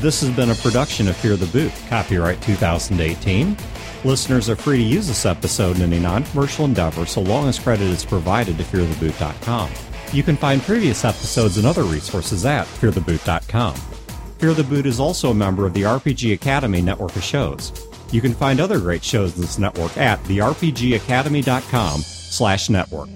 This 0.00 0.20
has 0.20 0.30
been 0.30 0.50
a 0.50 0.54
production 0.56 1.08
of 1.08 1.16
Fear 1.16 1.36
the 1.36 1.46
Boot, 1.46 1.72
copyright 1.88 2.40
2018. 2.42 3.56
Listeners 4.08 4.48
are 4.48 4.56
free 4.56 4.78
to 4.78 4.82
use 4.82 5.06
this 5.06 5.26
episode 5.26 5.76
in 5.76 5.82
any 5.82 5.98
non 5.98 6.24
commercial 6.24 6.64
endeavor 6.64 7.04
so 7.04 7.20
long 7.20 7.46
as 7.46 7.58
credit 7.58 7.88
is 7.88 8.06
provided 8.06 8.56
to 8.56 8.64
feartheboot.com. 8.64 9.70
You 10.14 10.22
can 10.22 10.34
find 10.34 10.62
previous 10.62 11.04
episodes 11.04 11.58
and 11.58 11.66
other 11.66 11.82
resources 11.82 12.46
at 12.46 12.66
feartheboot.com. 12.66 13.74
Fear 14.38 14.54
the 14.54 14.64
Boot 14.64 14.86
is 14.86 14.98
also 14.98 15.32
a 15.32 15.34
member 15.34 15.66
of 15.66 15.74
the 15.74 15.82
RPG 15.82 16.32
Academy 16.32 16.80
network 16.80 17.14
of 17.16 17.22
shows. 17.22 17.86
You 18.10 18.22
can 18.22 18.32
find 18.32 18.60
other 18.60 18.80
great 18.80 19.04
shows 19.04 19.36
in 19.36 19.42
this 19.42 19.58
network 19.58 19.94
at 19.98 20.18
therpgacademy.com 20.24 22.00
slash 22.00 22.70
network. 22.70 23.10